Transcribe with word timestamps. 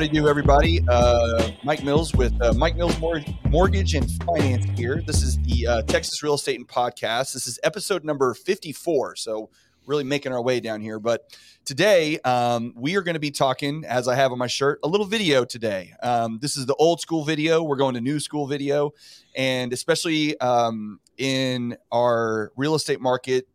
How 0.00 0.06
do 0.06 0.14
you 0.14 0.22
do, 0.22 0.28
everybody? 0.28 0.80
Uh, 0.88 1.50
Mike 1.62 1.84
Mills 1.84 2.14
with 2.14 2.32
uh, 2.40 2.54
Mike 2.54 2.74
Mills 2.74 2.98
Mor- 3.00 3.20
Mortgage 3.50 3.94
and 3.94 4.10
Finance 4.24 4.64
here. 4.74 5.02
This 5.06 5.22
is 5.22 5.36
the 5.42 5.66
uh, 5.66 5.82
Texas 5.82 6.22
Real 6.22 6.32
Estate 6.32 6.58
and 6.58 6.66
Podcast. 6.66 7.34
This 7.34 7.46
is 7.46 7.58
episode 7.62 8.02
number 8.02 8.32
54. 8.32 9.16
So, 9.16 9.50
really 9.84 10.04
making 10.04 10.32
our 10.32 10.40
way 10.40 10.58
down 10.58 10.80
here. 10.80 10.98
But 10.98 11.36
today, 11.66 12.18
um, 12.20 12.72
we 12.78 12.96
are 12.96 13.02
going 13.02 13.12
to 13.12 13.20
be 13.20 13.30
talking, 13.30 13.84
as 13.84 14.08
I 14.08 14.14
have 14.14 14.32
on 14.32 14.38
my 14.38 14.46
shirt, 14.46 14.80
a 14.82 14.88
little 14.88 15.04
video 15.04 15.44
today. 15.44 15.92
Um, 16.02 16.38
this 16.40 16.56
is 16.56 16.64
the 16.64 16.76
old 16.76 17.02
school 17.02 17.22
video. 17.22 17.62
We're 17.62 17.76
going 17.76 17.92
to 17.92 18.00
new 18.00 18.20
school 18.20 18.46
video. 18.46 18.92
And 19.36 19.70
especially 19.70 20.40
um, 20.40 20.98
in 21.18 21.76
our 21.92 22.52
real 22.56 22.74
estate 22.74 23.02
market 23.02 23.46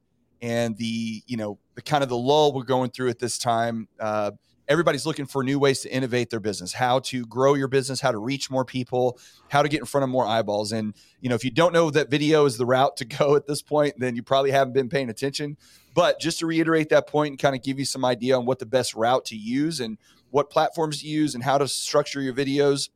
and 0.43 0.77
the, 0.77 1.23
you 1.25 1.37
know, 1.37 1.57
the 1.73 1.81
kind 1.81 2.03
of 2.03 2.09
the 2.09 2.17
lull 2.17 2.53
we're 2.53 2.65
going 2.65 2.91
through 2.91 3.09
at 3.09 3.17
this 3.17 3.39
time. 3.39 3.87
Uh, 3.99 4.29
everybody's 4.67 5.05
looking 5.05 5.25
for 5.25 5.43
new 5.43 5.59
ways 5.59 5.81
to 5.81 5.93
innovate 5.93 6.29
their 6.29 6.39
business, 6.39 6.73
how 6.73 6.99
to 6.99 7.25
grow 7.25 7.53
your 7.53 7.67
business, 7.67 8.01
how 8.01 8.11
to 8.11 8.17
reach 8.17 8.49
more 8.49 8.65
people, 8.65 9.19
how 9.49 9.61
to 9.61 9.69
get 9.69 9.79
in 9.79 9.85
front 9.85 10.03
of 10.03 10.09
more 10.09 10.25
eyeballs. 10.25 10.71
And, 10.71 10.93
you 11.21 11.29
know, 11.29 11.35
if 11.35 11.43
you 11.43 11.51
don't 11.51 11.73
know 11.73 11.89
that 11.91 12.09
video 12.09 12.45
is 12.45 12.57
the 12.57 12.65
route 12.65 12.97
to 12.97 13.05
go 13.17 13.35
at 13.35 13.47
this 13.47 13.61
point, 13.61 13.95
then 13.97 14.15
you 14.15 14.23
probably 14.23 14.51
haven't 14.51 14.73
been 14.73 14.89
paying 14.89 15.09
attention. 15.09 15.57
But 15.93 16.19
just 16.19 16.39
to 16.39 16.45
reiterate 16.45 16.89
that 16.89 17.07
point 17.07 17.31
and 17.31 17.39
kind 17.39 17.55
of 17.55 17.63
give 17.63 17.79
you 17.79 17.85
some 17.85 18.03
idea 18.03 18.37
on 18.37 18.45
what 18.45 18.59
the 18.59 18.65
best 18.65 18.95
route 18.95 19.25
to 19.25 19.35
use 19.35 19.79
and 19.79 19.97
what 20.31 20.49
platforms 20.49 21.01
to 21.01 21.07
use 21.07 21.35
and 21.35 21.43
how 21.43 21.57
to 21.57 21.67
structure 21.67 22.21
your 22.21 22.33
videos, 22.33 22.89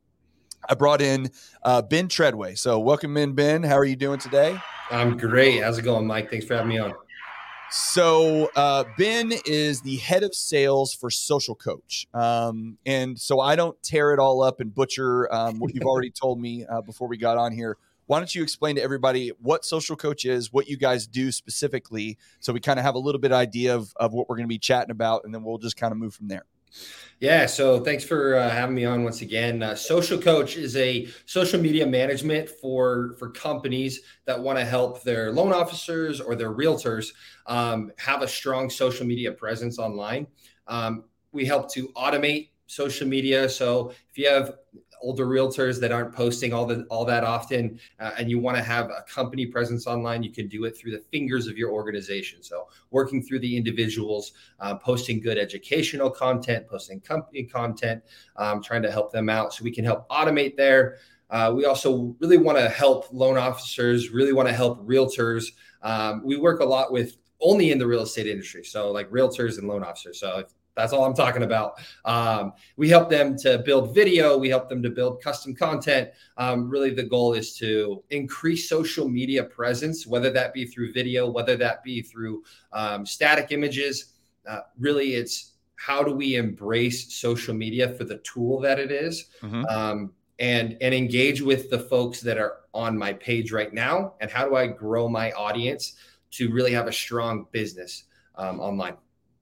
I 0.68 0.76
brought 0.76 1.02
in 1.02 1.32
uh, 1.64 1.82
Ben 1.82 2.10
Treadway. 2.10 2.56
So, 2.56 2.80
welcome 2.80 3.16
in, 3.16 3.34
Ben. 3.34 3.64
How 3.64 3.78
are 3.78 3.86
you 3.86 3.96
doing 3.96 4.20
today? 4.20 4.60
I'm 4.92 5.16
great. 5.16 5.64
How's 5.64 5.78
it 5.78 5.84
going, 5.84 6.06
Mike? 6.06 6.30
Thanks 6.30 6.46
for 6.46 6.56
having 6.56 6.70
me 6.70 6.80
on. 6.80 6.94
So 7.72 8.50
uh, 8.56 8.86
Ben 8.98 9.32
is 9.46 9.82
the 9.82 9.98
head 9.98 10.24
of 10.24 10.34
sales 10.34 10.94
for 10.94 11.12
Social 11.12 11.54
Coach, 11.54 12.08
um, 12.16 12.80
and 12.84 13.20
so 13.20 13.40
I 13.40 13.56
don't 13.56 13.82
tear 13.84 14.12
it 14.12 14.20
all 14.20 14.42
up 14.42 14.60
and 14.60 14.74
butcher 14.74 15.32
um, 15.32 15.60
what 15.60 15.76
you've 15.76 15.84
already 15.84 16.10
told 16.10 16.42
me 16.42 16.66
uh, 16.66 16.82
before 16.82 17.08
we 17.08 17.18
got 17.18 17.38
on 17.38 17.52
here. 17.52 17.78
Why 18.08 18.18
don't 18.18 18.34
you 18.34 18.42
explain 18.42 18.78
to 18.78 18.82
everybody 18.82 19.32
what 19.40 19.66
Social 19.66 19.96
Coach 19.96 20.26
is, 20.26 20.52
what 20.52 20.68
you 20.68 20.78
guys 20.78 21.06
do 21.06 21.32
specifically, 21.32 22.18
so 22.40 22.52
we 22.54 22.60
kind 22.60 22.80
of 22.80 22.86
have 22.86 22.96
a 22.96 23.00
little 23.00 23.22
bit 23.22 23.32
idea 23.32 23.76
of, 23.76 23.94
of 23.98 24.14
what 24.14 24.28
we're 24.30 24.38
going 24.38 24.48
to 24.48 24.50
be 24.50 24.58
chatting 24.58 24.90
about, 24.90 25.22
and 25.24 25.34
then 25.34 25.44
we'll 25.44 25.60
just 25.60 25.78
kind 25.78 25.92
of 25.92 26.00
move 26.00 26.16
from 26.16 26.28
there. 26.28 26.46
Yeah, 27.20 27.46
so 27.46 27.80
thanks 27.84 28.04
for 28.04 28.36
uh, 28.36 28.50
having 28.50 28.76
me 28.76 28.86
on 28.86 29.04
once 29.04 29.22
again. 29.22 29.62
Uh, 29.62 29.76
social 29.76 30.18
Coach 30.18 30.56
is 30.56 30.76
a 30.78 31.08
social 31.26 31.60
media 31.60 31.86
management 31.86 32.50
for 32.50 33.16
for 33.20 33.30
companies 33.32 34.02
that 34.26 34.40
want 34.40 34.58
to 34.58 34.66
help 34.66 35.04
their 35.04 35.32
loan 35.32 35.52
officers 35.52 36.22
or 36.22 36.36
their 36.36 36.54
realtors 36.54 37.08
um, 37.46 37.92
have 37.98 38.22
a 38.22 38.28
strong 38.28 38.70
social 38.70 39.06
media 39.06 39.32
presence 39.32 39.80
online. 39.80 40.28
Um, 40.68 41.04
we 41.32 41.46
help 41.46 41.72
to 41.74 41.90
automate 41.90 42.50
social 42.68 43.08
media. 43.08 43.50
So 43.50 43.90
if 44.10 44.18
you 44.18 44.30
have 44.30 44.54
older 45.02 45.26
realtors 45.26 45.80
that 45.80 45.92
aren't 45.92 46.14
posting 46.14 46.54
all 46.54 46.66
the 46.66 46.84
all 46.90 47.06
that 47.06 47.24
often, 47.24 47.80
uh, 48.00 48.12
and 48.18 48.30
you 48.30 48.40
want 48.40 48.58
to 48.58 48.64
have 48.64 48.90
a 48.90 49.04
company 49.08 49.46
presence 49.46 49.88
online, 49.88 50.24
you 50.24 50.32
can 50.32 50.48
do 50.48 50.66
it 50.66 50.78
through 50.78 50.92
the 50.92 51.04
fingers 51.12 51.48
of 51.48 51.58
your 51.58 51.72
organization. 51.72 52.44
So 52.44 52.68
working 52.92 53.22
through 53.22 53.40
the 53.40 53.58
individuals, 53.58 54.34
uh, 54.60 54.76
posting 54.76 55.20
good 55.20 55.38
educational 55.38 56.10
content, 56.10 56.68
posting 56.68 57.00
company 57.00 57.44
content, 57.44 58.04
um, 58.36 58.62
trying 58.62 58.82
to 58.84 58.92
help 58.92 59.12
them 59.12 59.30
out, 59.30 59.54
so 59.54 59.64
we 59.64 59.72
can 59.72 59.86
help 59.86 60.08
automate 60.10 60.56
there. 60.56 60.98
Uh, 61.30 61.54
we 61.56 61.66
also 61.66 62.16
really 62.20 62.38
want 62.38 62.58
to 62.58 62.68
help 62.68 63.06
loan 63.12 63.38
officers, 63.38 64.10
really 64.10 64.34
want 64.34 64.48
to 64.48 64.54
help 64.54 64.86
realtors. 64.86 65.46
Um, 65.84 66.24
we 66.26 66.38
work 66.38 66.60
a 66.60 66.66
lot 66.66 66.92
with 66.92 67.18
only 67.40 67.72
in 67.72 67.78
the 67.78 67.88
real 67.88 68.02
estate 68.02 68.28
industry, 68.28 68.64
so 68.64 68.92
like 68.92 69.10
realtors 69.12 69.60
and 69.60 69.68
loan 69.68 69.84
officers. 69.84 70.20
So 70.20 70.40
if 70.40 70.48
that's 70.80 70.94
all 70.94 71.04
I'm 71.06 71.14
talking 71.14 71.44
about. 71.44 71.74
Um, 72.06 72.54
we 72.78 72.88
help 72.90 73.10
them 73.10 73.38
to 73.40 73.60
build 73.60 73.94
video. 73.94 74.38
We 74.38 74.50
help 74.50 74.70
them 74.70 74.82
to 74.84 74.90
build 74.90 75.22
custom 75.22 75.54
content. 75.54 76.10
Um, 76.38 76.70
really, 76.70 76.92
the 76.92 77.04
goal 77.04 77.34
is 77.34 77.56
to 77.58 78.04
increase 78.10 78.70
social 78.70 79.08
media 79.08 79.44
presence, 79.44 80.08
whether 80.08 80.32
that 80.32 80.54
be 80.54 80.66
through 80.66 80.94
video, 80.94 81.30
whether 81.30 81.58
that 81.58 81.84
be 81.84 82.02
through 82.02 82.44
um, 82.72 83.06
static 83.06 83.52
images. 83.52 84.14
Uh, 84.48 84.62
really, 84.80 85.16
it's 85.16 85.54
how 85.76 86.02
do 86.02 86.14
we 86.14 86.36
embrace 86.36 87.14
social 87.14 87.54
media 87.54 87.90
for 87.90 88.06
the 88.06 88.18
tool 88.20 88.60
that 88.62 88.80
it 88.80 88.92
is, 88.92 89.26
mm-hmm. 89.42 89.66
Um, 89.66 90.14
and 90.40 90.78
and 90.80 90.94
engage 90.94 91.42
with 91.42 91.70
the 91.70 91.80
folks 91.80 92.22
that 92.22 92.38
are 92.38 92.60
on 92.74 92.98
my 92.98 93.14
page 93.14 93.52
right 93.52 93.74
now, 93.74 94.14
and 94.22 94.32
how 94.32 94.48
do 94.48 94.56
I 94.56 94.68
grow 94.68 95.10
my 95.10 95.32
audience 95.34 95.96
to 96.32 96.52
really 96.52 96.72
have 96.72 96.88
a 96.88 96.94
strong 96.94 97.48
business 97.52 98.06
um, 98.36 98.60
online 98.60 98.96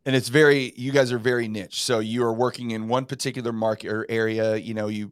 and 0.07 0.15
it's 0.15 0.29
very 0.29 0.73
you 0.77 0.91
guys 0.91 1.11
are 1.11 1.19
very 1.19 1.47
niche 1.47 1.83
so 1.83 1.99
you 1.99 2.23
are 2.23 2.33
working 2.33 2.71
in 2.71 2.87
one 2.87 3.05
particular 3.05 3.51
market 3.51 3.91
or 3.91 4.05
area 4.09 4.55
you 4.55 4.73
know 4.73 4.87
you 4.87 5.11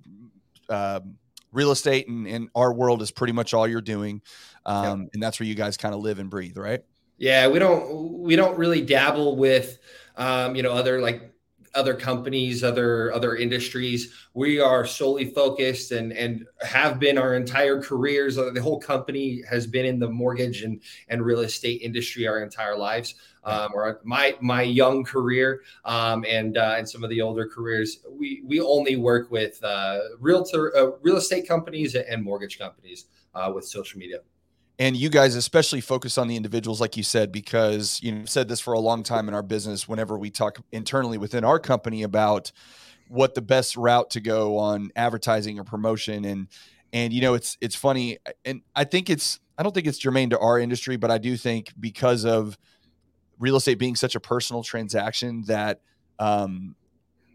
um, 0.70 1.18
real 1.52 1.70
estate 1.70 2.08
and, 2.08 2.26
and, 2.28 2.50
our 2.56 2.74
world 2.74 3.04
is 3.04 3.12
pretty 3.12 3.34
much 3.34 3.54
all 3.54 3.68
you're 3.68 3.82
doing 3.82 4.20
um, 4.66 5.02
yep. 5.02 5.10
and 5.14 5.22
that's 5.22 5.40
where 5.40 5.46
you 5.46 5.54
guys 5.54 5.78
kind 5.78 5.94
of 5.94 6.02
live 6.02 6.18
and 6.18 6.32
breathe 6.32 6.58
right 6.58 6.84
yeah 7.18 7.48
we 7.48 7.60
don't 7.60 8.20
we 8.20 8.36
don't 8.36 8.58
really 8.58 8.82
dabble 8.82 9.36
with 9.36 9.78
um, 10.16 10.56
you 10.56 10.64
know 10.64 10.72
other 10.72 11.02
like 11.02 11.35
other 11.76 11.94
companies, 11.94 12.64
other 12.64 13.14
other 13.14 13.36
industries. 13.36 14.14
We 14.34 14.60
are 14.60 14.86
solely 14.86 15.26
focused 15.26 15.92
and 15.92 16.12
and 16.14 16.46
have 16.62 17.00
been 17.00 17.18
our 17.18 17.36
entire 17.36 17.82
careers. 17.82 18.36
The 18.36 18.62
whole 18.62 18.80
company 18.80 19.44
has 19.50 19.68
been 19.68 19.86
in 19.86 20.00
the 20.00 20.10
mortgage 20.10 20.64
and 20.64 20.82
and 21.10 21.24
real 21.24 21.42
estate 21.42 21.82
industry 21.82 22.28
our 22.28 22.42
entire 22.42 22.78
lives. 22.78 23.16
Um, 23.44 23.74
or 23.76 24.02
my 24.04 24.36
my 24.42 24.64
young 24.64 25.04
career 25.04 25.62
um, 25.84 26.26
and 26.28 26.58
uh, 26.58 26.76
and 26.78 26.90
some 26.90 27.04
of 27.04 27.12
the 27.12 27.22
older 27.22 27.48
careers, 27.48 28.00
we 28.10 28.42
we 28.44 28.60
only 28.60 28.96
work 28.96 29.30
with 29.30 29.64
uh, 29.64 30.00
realtor 30.20 30.76
uh, 30.76 30.92
real 31.04 31.18
estate 31.18 31.48
companies 31.48 31.94
and 31.94 32.24
mortgage 32.24 32.58
companies 32.58 33.06
uh, 33.36 33.52
with 33.54 33.66
social 33.66 34.00
media 34.00 34.22
and 34.80 34.98
you 34.98 35.10
guys 35.10 35.36
especially 35.36 35.82
focus 35.82 36.18
on 36.18 36.28
the 36.28 36.36
individuals 36.36 36.82
like 36.82 36.98
you 36.98 37.04
said 37.04 37.32
because 37.32 38.00
you 38.02 38.12
know 38.12 38.26
said 38.26 38.48
this 38.48 38.60
for 38.60 38.74
a 38.74 38.80
long 38.80 39.04
time 39.04 39.28
in 39.28 39.34
our 39.34 39.44
business 39.44 39.88
whenever 39.88 40.18
we 40.18 40.30
talk 40.30 40.60
internally 40.72 41.18
within 41.18 41.44
our 41.44 41.60
company 41.60 42.04
about 42.04 42.52
what 43.08 43.36
the 43.36 43.42
best 43.42 43.78
route 43.78 44.10
to 44.10 44.20
go 44.20 44.58
on 44.58 44.90
advertising 44.96 45.60
or 45.60 45.64
promotion. 45.64 46.26
And 46.26 46.48
and 46.94 47.14
you 47.14 47.22
know 47.22 47.34
it's 47.34 47.58
it's 47.62 47.76
funny 47.76 48.18
and 48.46 48.62
i 48.76 48.84
think 48.84 49.10
it's 49.10 49.40
i 49.58 49.64
don't 49.64 49.74
think 49.74 49.88
it's 49.88 49.98
germane 49.98 50.30
to 50.30 50.40
our 50.40 50.60
industry 50.60 50.98
but 50.98 51.10
i 51.12 51.18
do 51.18 51.36
think 51.36 51.74
because 51.80 52.26
of 52.26 52.58
real 53.40 53.56
estate 53.56 53.80
being 53.80 53.96
such 53.96 54.16
a 54.16 54.20
personal 54.20 54.64
transaction 54.64 55.44
that 55.48 55.82
um 56.20 56.76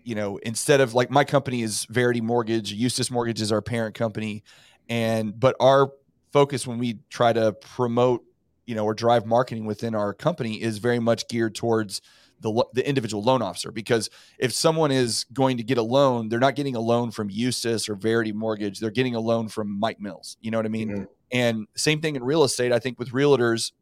you 0.05 0.15
know 0.15 0.39
instead 0.39 0.81
of 0.81 0.95
like 0.95 1.11
my 1.11 1.25
company 1.25 1.63
is 1.63 1.85
verity 1.91 2.21
mortgage 2.21 2.73
eustace 2.73 3.11
mortgage 3.11 3.41
is 3.41 3.53
our 3.53 3.63
parent 3.63 3.95
company. 3.95 4.43
And 4.89 5.39
but 5.39 5.55
our 5.61 5.93
focus 6.33 6.67
when 6.67 6.79
we 6.79 6.99
try 7.09 7.33
to 7.33 7.53
promote, 7.53 8.25
you 8.67 8.75
know, 8.75 8.85
or 8.85 8.95
drive 8.95 9.27
marketing 9.27 9.65
within 9.65 9.95
our 9.95 10.13
company 10.15 10.61
is 10.63 10.79
very 10.79 10.99
much 10.99 11.29
geared 11.29 11.55
towards 11.55 12.01
the, 12.41 12.65
the 12.73 12.89
individual 12.89 13.23
loan 13.23 13.43
officer 13.43 13.71
because 13.71 14.09
if 14.39 14.53
someone 14.53 14.91
is 14.91 15.25
going 15.33 15.59
to 15.59 15.63
get 15.63 15.79
a 15.79 15.83
loan, 15.83 16.29
they're 16.29 16.39
not 16.39 16.57
getting 16.57 16.77
a 16.77 16.81
loan 16.81 17.11
from 17.11 17.29
Eustace 17.31 17.89
or 17.89 17.95
Verity 17.95 18.33
Mortgage. 18.33 18.81
They're 18.81 18.91
getting 18.91 19.15
a 19.15 19.21
loan 19.21 19.49
from 19.49 19.79
Mike 19.79 20.01
Mills. 20.01 20.37
You 20.41 20.51
know 20.51 20.59
what 20.59 20.67
I 20.67 20.71
mean? 20.71 20.89
Mm-hmm. 20.89 21.05
And 21.33 21.67
same 21.77 22.01
thing 22.01 22.17
in 22.17 22.25
real 22.25 22.45
estate. 22.45 22.73
I 22.73 22.79
think 22.79 22.99
with 22.99 23.11
realtors, 23.11 23.73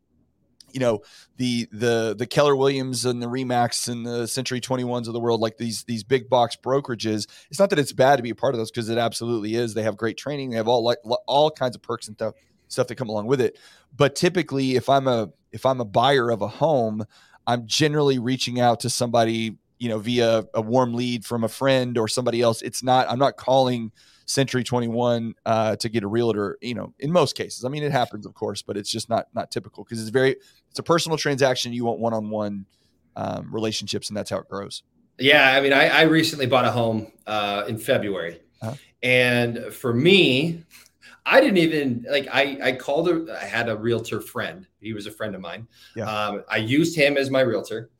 you 0.72 0.80
know 0.80 1.02
the 1.36 1.68
the 1.72 2.14
the 2.16 2.26
Keller 2.26 2.56
Williams 2.56 3.04
and 3.04 3.22
the 3.22 3.26
Remax 3.26 3.88
and 3.88 4.06
the 4.06 4.26
Century 4.26 4.60
21s 4.60 5.06
of 5.06 5.12
the 5.12 5.20
world 5.20 5.40
like 5.40 5.56
these 5.56 5.84
these 5.84 6.04
big 6.04 6.28
box 6.28 6.56
brokerages 6.56 7.26
it's 7.50 7.58
not 7.58 7.70
that 7.70 7.78
it's 7.78 7.92
bad 7.92 8.16
to 8.16 8.22
be 8.22 8.30
a 8.30 8.34
part 8.34 8.54
of 8.54 8.58
those 8.58 8.70
because 8.70 8.88
it 8.88 8.98
absolutely 8.98 9.54
is. 9.54 9.74
They 9.74 9.82
have 9.82 9.96
great 9.96 10.16
training. 10.16 10.50
They 10.50 10.56
have 10.56 10.68
all 10.68 10.82
like 10.82 10.98
all 11.26 11.50
kinds 11.50 11.76
of 11.76 11.82
perks 11.82 12.08
and 12.08 12.16
stuff 12.16 12.34
stuff 12.68 12.86
that 12.88 12.96
come 12.96 13.08
along 13.08 13.26
with 13.26 13.40
it. 13.40 13.58
But 13.96 14.14
typically 14.14 14.76
if 14.76 14.88
I'm 14.88 15.08
a 15.08 15.30
if 15.52 15.64
I'm 15.64 15.80
a 15.80 15.84
buyer 15.84 16.30
of 16.30 16.42
a 16.42 16.48
home 16.48 17.04
I'm 17.46 17.66
generally 17.66 18.18
reaching 18.18 18.60
out 18.60 18.80
to 18.80 18.90
somebody 18.90 19.56
you 19.78 19.88
know 19.88 19.98
via 19.98 20.44
a 20.54 20.60
warm 20.60 20.94
lead 20.94 21.24
from 21.24 21.44
a 21.44 21.48
friend 21.48 21.96
or 21.96 22.08
somebody 22.08 22.42
else. 22.42 22.62
It's 22.62 22.82
not 22.82 23.10
I'm 23.10 23.18
not 23.18 23.36
calling 23.36 23.92
Century 24.28 24.62
21 24.62 25.34
uh, 25.46 25.76
to 25.76 25.88
get 25.88 26.04
a 26.04 26.06
realtor. 26.06 26.58
You 26.60 26.74
know, 26.74 26.94
in 26.98 27.10
most 27.10 27.34
cases, 27.34 27.64
I 27.64 27.68
mean, 27.68 27.82
it 27.82 27.92
happens, 27.92 28.26
of 28.26 28.34
course, 28.34 28.60
but 28.60 28.76
it's 28.76 28.90
just 28.90 29.08
not 29.08 29.26
not 29.34 29.50
typical 29.50 29.84
because 29.84 30.00
it's 30.00 30.10
very 30.10 30.36
it's 30.70 30.78
a 30.78 30.82
personal 30.82 31.16
transaction. 31.16 31.72
You 31.72 31.84
want 31.84 31.98
one 31.98 32.12
on 32.12 32.28
one 32.28 32.66
relationships, 33.50 34.10
and 34.10 34.16
that's 34.16 34.30
how 34.30 34.38
it 34.38 34.48
grows. 34.48 34.82
Yeah, 35.18 35.52
I 35.52 35.60
mean, 35.60 35.72
I, 35.72 35.88
I 35.88 36.02
recently 36.02 36.46
bought 36.46 36.64
a 36.64 36.70
home 36.70 37.10
uh, 37.26 37.64
in 37.66 37.78
February, 37.78 38.40
uh-huh. 38.62 38.74
and 39.02 39.72
for 39.72 39.92
me, 39.92 40.62
I 41.26 41.40
didn't 41.40 41.58
even 41.58 42.06
like. 42.08 42.28
I 42.30 42.58
I 42.62 42.72
called 42.72 43.08
a. 43.08 43.38
I 43.40 43.44
had 43.44 43.68
a 43.68 43.76
realtor 43.76 44.20
friend. 44.20 44.66
He 44.80 44.92
was 44.92 45.06
a 45.06 45.10
friend 45.10 45.34
of 45.34 45.40
mine. 45.40 45.66
Yeah. 45.96 46.04
Um, 46.04 46.44
I 46.48 46.58
used 46.58 46.96
him 46.96 47.16
as 47.16 47.30
my 47.30 47.40
realtor. 47.40 47.90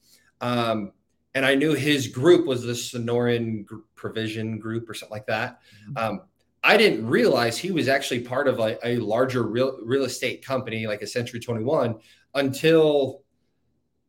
Um, 0.41 0.93
and 1.35 1.45
I 1.45 1.55
knew 1.55 1.75
his 1.75 2.07
group 2.07 2.47
was 2.47 2.63
the 2.63 2.73
Sonoran 2.73 3.67
Provision 3.95 4.59
Group 4.59 4.89
or 4.89 4.95
something 4.95 5.15
like 5.15 5.27
that. 5.27 5.61
Mm-hmm. 5.91 5.97
Um, 5.97 6.21
I 6.65 6.77
didn't 6.77 7.07
realize 7.07 7.57
he 7.57 7.71
was 7.71 7.89
actually 7.89 8.21
part 8.21 8.49
of 8.49 8.59
a, 8.59 8.79
a, 8.87 8.97
larger 8.97 9.45
real 9.45 9.79
real 9.83 10.05
estate 10.05 10.45
company 10.45 10.87
like 10.87 11.03
a 11.03 11.07
Century 11.07 11.39
21 11.39 11.97
until 12.35 13.23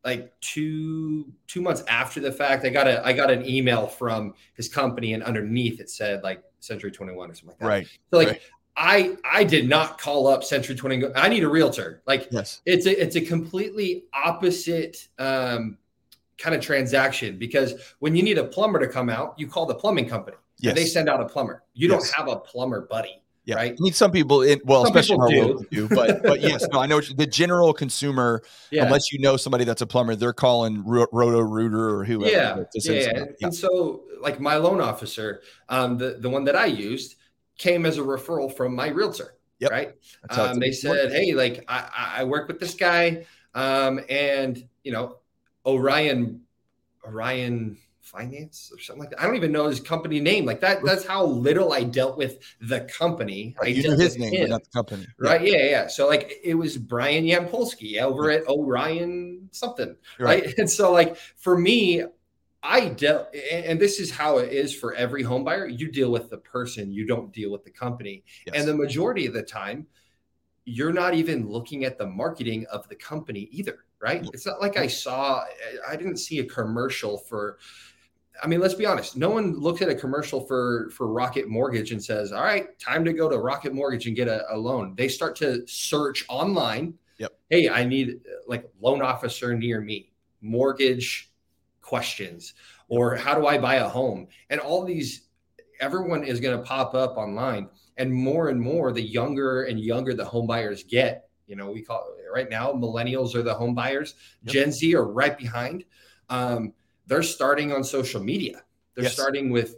like 0.04 0.32
two 0.40 1.32
two 1.48 1.62
months 1.62 1.84
after 1.88 2.20
the 2.20 2.32
fact, 2.32 2.66
I 2.66 2.70
got 2.70 2.88
a 2.88 3.06
I 3.06 3.14
got 3.14 3.30
an 3.30 3.46
email 3.46 3.88
from 3.88 4.34
his 4.54 4.70
company, 4.70 5.14
and 5.14 5.24
underneath 5.24 5.80
it 5.80 5.90
said 5.90 6.24
like 6.24 6.44
Century 6.60 6.92
21 6.92 7.30
or 7.30 7.34
something 7.34 7.50
like 7.50 7.60
that. 7.60 7.66
Right. 7.66 7.88
So 8.12 8.18
like 8.18 8.28
right. 8.30 8.42
I 8.78 9.18
I 9.30 9.44
did 9.44 9.68
not 9.68 10.00
call 10.00 10.28
up 10.28 10.44
Century 10.44 10.76
20. 10.76 11.14
I 11.16 11.28
need 11.28 11.44
a 11.44 11.50
realtor. 11.50 12.02
Like 12.08 12.30
yes. 12.32 12.62
it's 12.66 12.86
a 12.86 13.02
it's 13.02 13.18
a 13.18 13.22
completely 13.22 14.06
opposite 14.14 15.10
um, 15.20 15.78
kind 16.40 16.56
of 16.56 16.62
transaction 16.62 17.38
because 17.38 17.74
when 18.00 18.16
you 18.16 18.24
need 18.24 18.38
a 18.40 18.44
plumber 18.46 18.80
to 18.80 18.88
come 18.88 19.10
out, 19.10 19.36
you 19.38 19.46
call 19.46 19.66
the 19.68 19.76
plumbing 19.76 20.08
company. 20.10 20.38
Yes. 20.58 20.74
They 20.76 20.86
send 20.86 21.08
out 21.10 21.22
a 21.22 21.26
plumber. 21.26 21.64
You 21.74 21.90
Yes. 21.90 22.12
don't 22.12 22.14
have 22.28 22.36
a 22.36 22.40
plumber 22.40 22.88
buddy. 22.90 23.22
Yeah. 23.46 23.56
Right. 23.56 23.72
I 23.72 23.76
mean, 23.80 23.94
some 23.94 24.12
people, 24.12 24.42
in, 24.44 24.60
well, 24.66 24.86
Some 24.86 24.96
especially 24.96 25.16
people 25.16 25.26
in 25.28 25.38
our 25.40 25.48
do. 25.48 25.54
world 25.54 25.66
do, 25.72 25.88
but 25.90 26.24
but 26.24 26.42
yes, 26.52 26.66
no, 26.72 26.80
I 26.80 26.86
know 26.86 27.02
the 27.02 27.26
general 27.26 27.74
consumer, 27.74 28.42
Yeah. 28.72 28.86
unless 28.86 29.12
you 29.12 29.20
know 29.20 29.38
somebody 29.38 29.64
that's 29.64 29.82
a 29.82 29.88
plumber, 29.88 30.16
they're 30.16 30.34
calling 30.34 30.84
Ro- 30.86 31.08
Roto 31.12 31.40
Rooter 31.40 31.90
or 31.90 32.04
whoever. 32.06 32.32
yeah, 32.32 32.64
yeah, 32.76 32.92
yeah. 33.16 33.24
And 33.42 33.54
so, 33.56 34.04
like 34.22 34.40
my 34.40 34.56
loan 34.58 34.82
officer, 34.82 35.42
um, 35.70 35.98
the 35.98 36.18
the 36.20 36.30
one 36.30 36.44
that 36.46 36.56
I 36.56 36.66
used 36.66 37.16
came 37.58 37.86
as 37.86 37.98
a 37.98 38.02
referral 38.02 38.56
from 38.56 38.76
my 38.76 38.90
realtor. 38.90 39.36
Yep. 39.60 39.72
Right. 39.72 39.96
That's 40.22 40.36
how 40.36 40.44
it's 40.46 40.54
Um, 40.54 40.60
they 40.60 40.72
said, 40.72 41.12
"Hey, 41.12 41.34
like 41.34 41.66
I, 41.68 41.80
I- 41.80 42.22
I 42.22 42.24
work 42.26 42.48
with 42.50 42.60
this 42.60 42.76
guy, 42.76 43.26
um, 43.56 44.00
and 44.10 44.64
you 44.84 44.92
know, 44.92 45.18
Orion, 45.66 46.42
Orion 47.06 47.78
Finance 48.02 48.72
or 48.74 48.80
something 48.80 49.02
like 49.02 49.12
that. 49.12 49.22
I 49.22 49.26
don't 49.26 49.36
even 49.36 49.52
know 49.52 49.68
his 49.68 49.80
company 49.80 50.20
name. 50.20 50.46
Like 50.46 50.62
that. 50.62 50.84
That's 50.84 51.06
how 51.06 51.26
little 51.26 51.74
I 51.74 51.84
dealt 51.84 52.18
with 52.18 52.40
the 52.60 52.82
company. 52.82 53.56
I 53.60 53.66
Right, 53.66 53.76
you 53.76 53.84
knew 53.84 53.98
his 53.98 54.18
name, 54.18 54.34
him. 54.34 54.42
but 54.46 54.50
not 54.50 54.64
the 54.64 54.70
company. 54.72 55.04
Yeah, 55.22 55.30
Right. 55.30 55.42
Yeah. 55.44 55.66
Yeah. 55.66 55.88
So 55.88 56.08
like 56.08 56.34
it 56.44 56.56
was 56.56 56.78
Brian 56.78 57.24
Yampolsky 57.26 58.02
over 58.02 58.32
at 58.32 58.48
Orion 58.48 59.50
something. 59.52 59.96
Right. 60.20 60.54
And 60.58 60.70
so 60.70 60.92
like 60.92 61.18
for 61.18 61.58
me, 61.58 62.04
I 62.64 62.88
dealt, 62.90 63.28
and 63.34 63.66
and 63.66 63.80
this 63.80 64.00
is 64.00 64.12
how 64.12 64.40
it 64.40 64.52
is 64.52 64.74
for 64.76 64.94
every 64.96 65.24
home 65.24 65.44
buyer. 65.44 65.68
You 65.68 65.92
deal 65.92 66.12
with 66.12 66.30
the 66.30 66.38
person, 66.40 66.92
you 66.92 67.06
don't 67.06 67.32
deal 67.32 67.52
with 67.52 67.64
the 67.64 67.72
company. 67.72 68.24
Yes. 68.48 68.56
And 68.58 68.68
the 68.68 68.74
majority 68.76 69.28
of 69.28 69.34
the 69.34 69.44
time, 69.44 69.86
you're 70.70 70.94
not 70.94 71.16
even 71.16 71.50
looking 71.50 71.84
at 71.84 71.98
the 71.98 72.06
marketing 72.06 72.66
of 72.72 72.88
the 72.90 72.96
company 72.96 73.50
either, 73.52 73.86
right? 74.00 74.28
It's 74.34 74.46
not 74.46 74.62
like 74.62 74.78
I 74.78 74.86
saw, 74.86 75.44
I 75.88 75.96
didn't 75.96 76.18
see 76.18 76.40
a 76.40 76.46
commercial 76.46 77.18
for. 77.18 77.58
I 78.42 78.48
mean, 78.48 78.62
let's 78.62 78.76
be 78.76 78.86
honest. 78.86 79.18
No 79.18 79.30
one 79.32 79.60
looks 79.60 79.82
at 79.82 79.90
a 79.90 79.96
commercial 79.96 80.40
for 80.46 80.92
for 80.92 81.08
Rocket 81.08 81.50
Mortgage 81.50 81.92
and 81.92 82.02
says, 82.02 82.32
"All 82.32 82.44
right, 82.44 82.78
time 82.80 83.04
to 83.04 83.12
go 83.12 83.28
to 83.28 83.38
Rocket 83.38 83.74
Mortgage 83.74 84.06
and 84.06 84.16
get 84.16 84.28
a, 84.28 84.46
a 84.54 84.56
loan." 84.56 84.94
They 84.96 85.08
start 85.08 85.36
to 85.38 85.68
search 85.68 86.24
online. 86.30 86.94
Yep. 87.18 87.32
Hey, 87.50 87.68
I 87.68 87.84
need 87.84 88.22
like 88.48 88.70
loan 88.80 89.02
officer 89.02 89.58
near 89.58 89.82
me, 89.82 90.14
mortgage 90.42 91.32
questions, 91.82 92.54
or 92.88 93.16
how 93.16 93.34
do 93.36 93.48
I 93.48 93.58
buy 93.58 93.76
a 93.76 93.90
home? 93.90 94.28
And 94.50 94.62
all 94.62 94.86
these, 94.86 95.24
everyone 95.82 96.24
is 96.24 96.40
going 96.40 96.58
to 96.58 96.64
pop 96.64 96.94
up 96.94 97.18
online 97.18 97.68
and 98.00 98.12
more 98.12 98.48
and 98.50 98.60
more 98.60 98.92
the 98.92 99.02
younger 99.02 99.64
and 99.64 99.80
younger 99.80 100.14
the 100.16 100.26
home 100.26 100.48
buyers 100.48 100.84
get 100.84 101.30
you 101.46 101.56
know 101.56 101.70
we 101.70 101.82
call 101.84 102.04
right 102.34 102.50
now 102.50 102.72
millennials 102.72 103.36
are 103.36 103.44
the 103.44 103.54
home 103.54 103.76
buyers 103.76 104.16
Yep. 104.44 104.54
gen 104.54 104.72
z 104.72 104.96
are 104.96 105.06
right 105.06 105.38
behind 105.38 105.84
um, 106.30 106.74
they're 107.08 107.22
starting 107.24 107.72
on 107.72 107.84
social 107.84 108.24
media 108.24 108.64
they're 108.96 109.04
Yes. 109.04 109.14
starting 109.14 109.52
with 109.52 109.76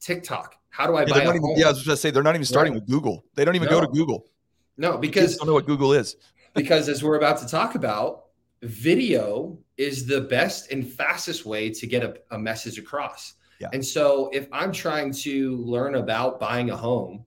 tiktok 0.00 0.54
how 0.70 0.86
do 0.86 0.94
i 0.96 1.00
Yeah, 1.02 1.06
buy 1.08 1.20
a 1.20 1.28
even- 1.28 1.40
home 1.42 1.54
yeah, 1.58 1.66
I 1.66 1.70
was 1.70 1.84
to 1.84 1.96
say 1.96 2.10
they're 2.10 2.22
not 2.22 2.34
even 2.36 2.44
starting 2.46 2.72
Right. 2.74 2.82
with 2.82 2.88
Google. 2.90 3.24
They 3.34 3.44
don't 3.44 3.56
even 3.56 3.68
go 3.68 3.80
to 3.80 3.88
Google. 3.88 4.26
no 4.78 4.96
because 4.98 5.36
don't 5.36 5.46
know 5.48 5.54
what 5.54 5.66
Google 5.66 5.92
is. 5.92 6.16
because 6.54 6.88
as 6.88 7.02
we're 7.02 7.16
about 7.16 7.38
to 7.38 7.46
talk 7.48 7.74
about 7.74 8.24
video 8.62 9.58
is 9.76 10.06
the 10.06 10.20
best 10.22 10.70
and 10.72 10.86
fastest 10.86 11.44
way 11.46 11.70
to 11.70 11.86
get 11.86 12.02
a, 12.04 12.14
a 12.30 12.38
message 12.38 12.78
across 12.78 13.34
Yeah. 13.58 13.68
and 13.72 13.84
so 13.84 14.30
if 14.32 14.46
i'm 14.52 14.72
trying 14.72 15.12
to 15.26 15.56
learn 15.74 15.94
about 15.96 16.38
buying 16.40 16.70
a 16.70 16.76
home 16.76 17.24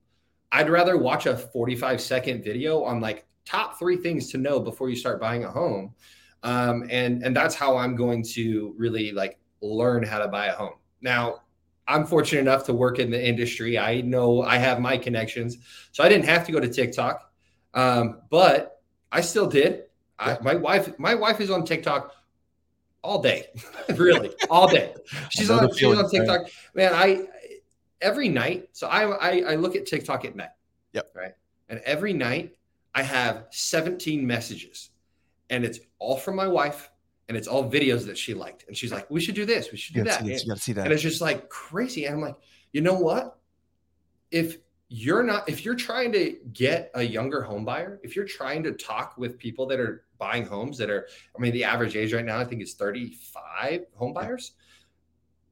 i'd 0.52 0.68
rather 0.68 0.96
watch 0.96 1.26
a 1.26 1.36
45 1.36 2.00
second 2.00 2.44
video 2.44 2.82
on 2.84 3.00
like 3.00 3.26
top 3.44 3.78
three 3.78 3.96
things 3.96 4.30
to 4.30 4.38
know 4.38 4.60
before 4.60 4.88
you 4.90 4.96
start 4.96 5.20
buying 5.20 5.44
a 5.44 5.50
home 5.50 5.94
um, 6.42 6.86
and 6.90 7.22
and 7.22 7.36
that's 7.36 7.54
how 7.54 7.76
i'm 7.76 7.96
going 7.96 8.22
to 8.22 8.74
really 8.78 9.12
like 9.12 9.38
learn 9.60 10.02
how 10.02 10.18
to 10.18 10.28
buy 10.28 10.46
a 10.46 10.54
home 10.54 10.74
now 11.00 11.42
i'm 11.88 12.06
fortunate 12.06 12.40
enough 12.40 12.64
to 12.64 12.72
work 12.72 12.98
in 12.98 13.10
the 13.10 13.28
industry 13.28 13.78
i 13.78 14.00
know 14.00 14.42
i 14.42 14.56
have 14.56 14.80
my 14.80 14.96
connections 14.96 15.58
so 15.92 16.02
i 16.02 16.08
didn't 16.08 16.24
have 16.24 16.46
to 16.46 16.52
go 16.52 16.60
to 16.60 16.68
tiktok 16.68 17.30
um, 17.74 18.22
but 18.30 18.80
I 19.12 19.20
still 19.20 19.46
did. 19.46 19.84
I, 20.18 20.38
my 20.42 20.54
wife, 20.54 20.98
my 20.98 21.14
wife 21.14 21.40
is 21.40 21.50
on 21.50 21.64
TikTok 21.64 22.12
all 23.02 23.22
day, 23.22 23.46
really, 23.96 24.30
all 24.50 24.68
day. 24.68 24.94
She's 25.30 25.50
on, 25.50 25.72
she's 25.74 25.96
on. 25.96 26.10
TikTok, 26.10 26.42
man. 26.74 26.92
I 26.94 27.26
every 28.00 28.28
night. 28.28 28.68
So 28.72 28.86
I, 28.88 29.02
I 29.16 29.52
I 29.52 29.54
look 29.56 29.76
at 29.76 29.86
TikTok 29.86 30.24
at 30.24 30.36
night. 30.36 30.50
Yep. 30.92 31.12
Right. 31.14 31.32
And 31.68 31.80
every 31.80 32.12
night 32.12 32.56
I 32.94 33.02
have 33.02 33.46
17 33.50 34.26
messages, 34.26 34.90
and 35.50 35.64
it's 35.64 35.78
all 35.98 36.16
from 36.16 36.34
my 36.34 36.48
wife, 36.48 36.90
and 37.28 37.36
it's 37.36 37.46
all 37.46 37.70
videos 37.70 38.04
that 38.06 38.18
she 38.18 38.34
liked, 38.34 38.64
and 38.66 38.76
she's 38.76 38.92
like, 38.92 39.08
"We 39.10 39.20
should 39.20 39.34
do 39.34 39.44
this. 39.44 39.70
We 39.70 39.78
should 39.78 39.94
do 39.94 40.04
that." 40.04 40.20
see 40.20 40.28
this. 40.28 40.42
You 40.42 40.48
got 40.48 40.56
to 40.56 40.62
see 40.62 40.72
and 40.72 40.92
it's 40.92 41.02
just 41.02 41.20
like 41.20 41.48
crazy 41.48 42.06
and 42.06 42.16
i'm 42.16 42.20
like 42.20 42.36
you 42.72 42.80
know 42.80 42.94
what 42.94 43.38
if 44.30 44.58
you're 44.88 45.22
not 45.22 45.48
if 45.48 45.64
you're 45.64 45.76
trying 45.76 46.10
to 46.12 46.36
get 46.52 46.90
a 46.94 47.02
younger 47.02 47.42
home 47.42 47.64
buyer 47.64 48.00
if 48.02 48.16
you're 48.16 48.24
trying 48.24 48.62
to 48.62 48.72
talk 48.72 49.16
with 49.16 49.38
people 49.38 49.66
that 49.66 49.78
are 49.78 50.04
buying 50.18 50.44
homes 50.44 50.76
that 50.78 50.90
are 50.90 51.08
i 51.36 51.40
mean 51.40 51.52
the 51.52 51.64
average 51.64 51.96
age 51.96 52.12
right 52.12 52.24
now 52.24 52.38
i 52.38 52.44
think 52.44 52.60
is 52.62 52.74
35 52.74 53.86
home 53.94 54.12
buyers 54.12 54.52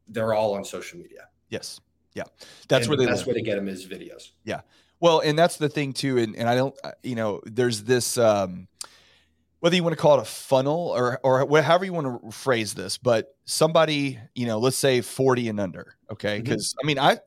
they're 0.08 0.34
all 0.34 0.54
on 0.54 0.64
social 0.64 0.98
media 0.98 1.28
Yes. 1.50 1.80
Yeah. 2.18 2.24
That's 2.68 2.86
And 2.86 2.90
where 2.90 2.96
the 2.98 3.04
they 3.04 3.10
best 3.10 3.26
live. 3.26 3.34
way 3.34 3.40
to 3.40 3.42
get 3.42 3.54
them 3.56 3.68
is 3.68 3.86
videos 3.86 4.30
Yeah. 4.44 4.60
Well, 5.00 5.20
and 5.20 5.38
that's 5.38 5.56
the 5.56 5.68
thing 5.68 5.92
too, 5.92 6.18
and, 6.18 6.34
and 6.36 6.48
I 6.48 6.54
don't, 6.56 6.74
uh, 6.82 6.90
you 7.04 7.14
know, 7.14 7.40
there's 7.44 7.84
this, 7.84 8.18
um, 8.18 8.66
whether 9.60 9.76
you 9.76 9.82
want 9.84 9.96
to 9.96 10.00
call 10.00 10.18
it 10.18 10.22
a 10.22 10.24
funnel 10.24 10.92
or 10.96 11.18
or 11.22 11.44
however 11.62 11.84
you 11.84 11.92
want 11.92 12.22
to 12.24 12.30
phrase 12.32 12.74
this, 12.74 12.98
but 12.98 13.34
somebody, 13.44 14.18
you 14.34 14.46
know, 14.46 14.58
let's 14.58 14.76
say 14.76 15.00
40 15.00 15.48
and 15.48 15.60
under, 15.60 15.94
okay? 16.10 16.38
Mhm. 16.40 16.44
Because 16.44 16.74
I 16.82 16.86
mean, 16.86 16.98
I, 16.98 17.18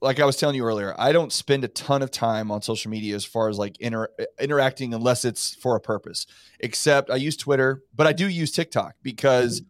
like 0.00 0.20
I 0.20 0.24
was 0.26 0.36
telling 0.36 0.56
you 0.56 0.64
earlier, 0.64 0.94
I 0.98 1.12
don't 1.12 1.32
spend 1.32 1.64
a 1.64 1.68
ton 1.68 2.02
of 2.02 2.10
time 2.10 2.50
on 2.50 2.60
social 2.62 2.90
media 2.90 3.14
as 3.16 3.24
far 3.24 3.48
as 3.48 3.58
like 3.58 3.78
inter- 3.80 4.10
interacting 4.38 4.92
unless 4.92 5.24
it's 5.24 5.54
for 5.54 5.76
a 5.76 5.80
purpose. 5.80 6.26
Except 6.60 7.10
I 7.10 7.16
use 7.16 7.36
Twitter, 7.36 7.82
but 7.94 8.06
I 8.06 8.12
do 8.12 8.28
use 8.28 8.52
TikTok 8.52 8.96
because 9.02 9.62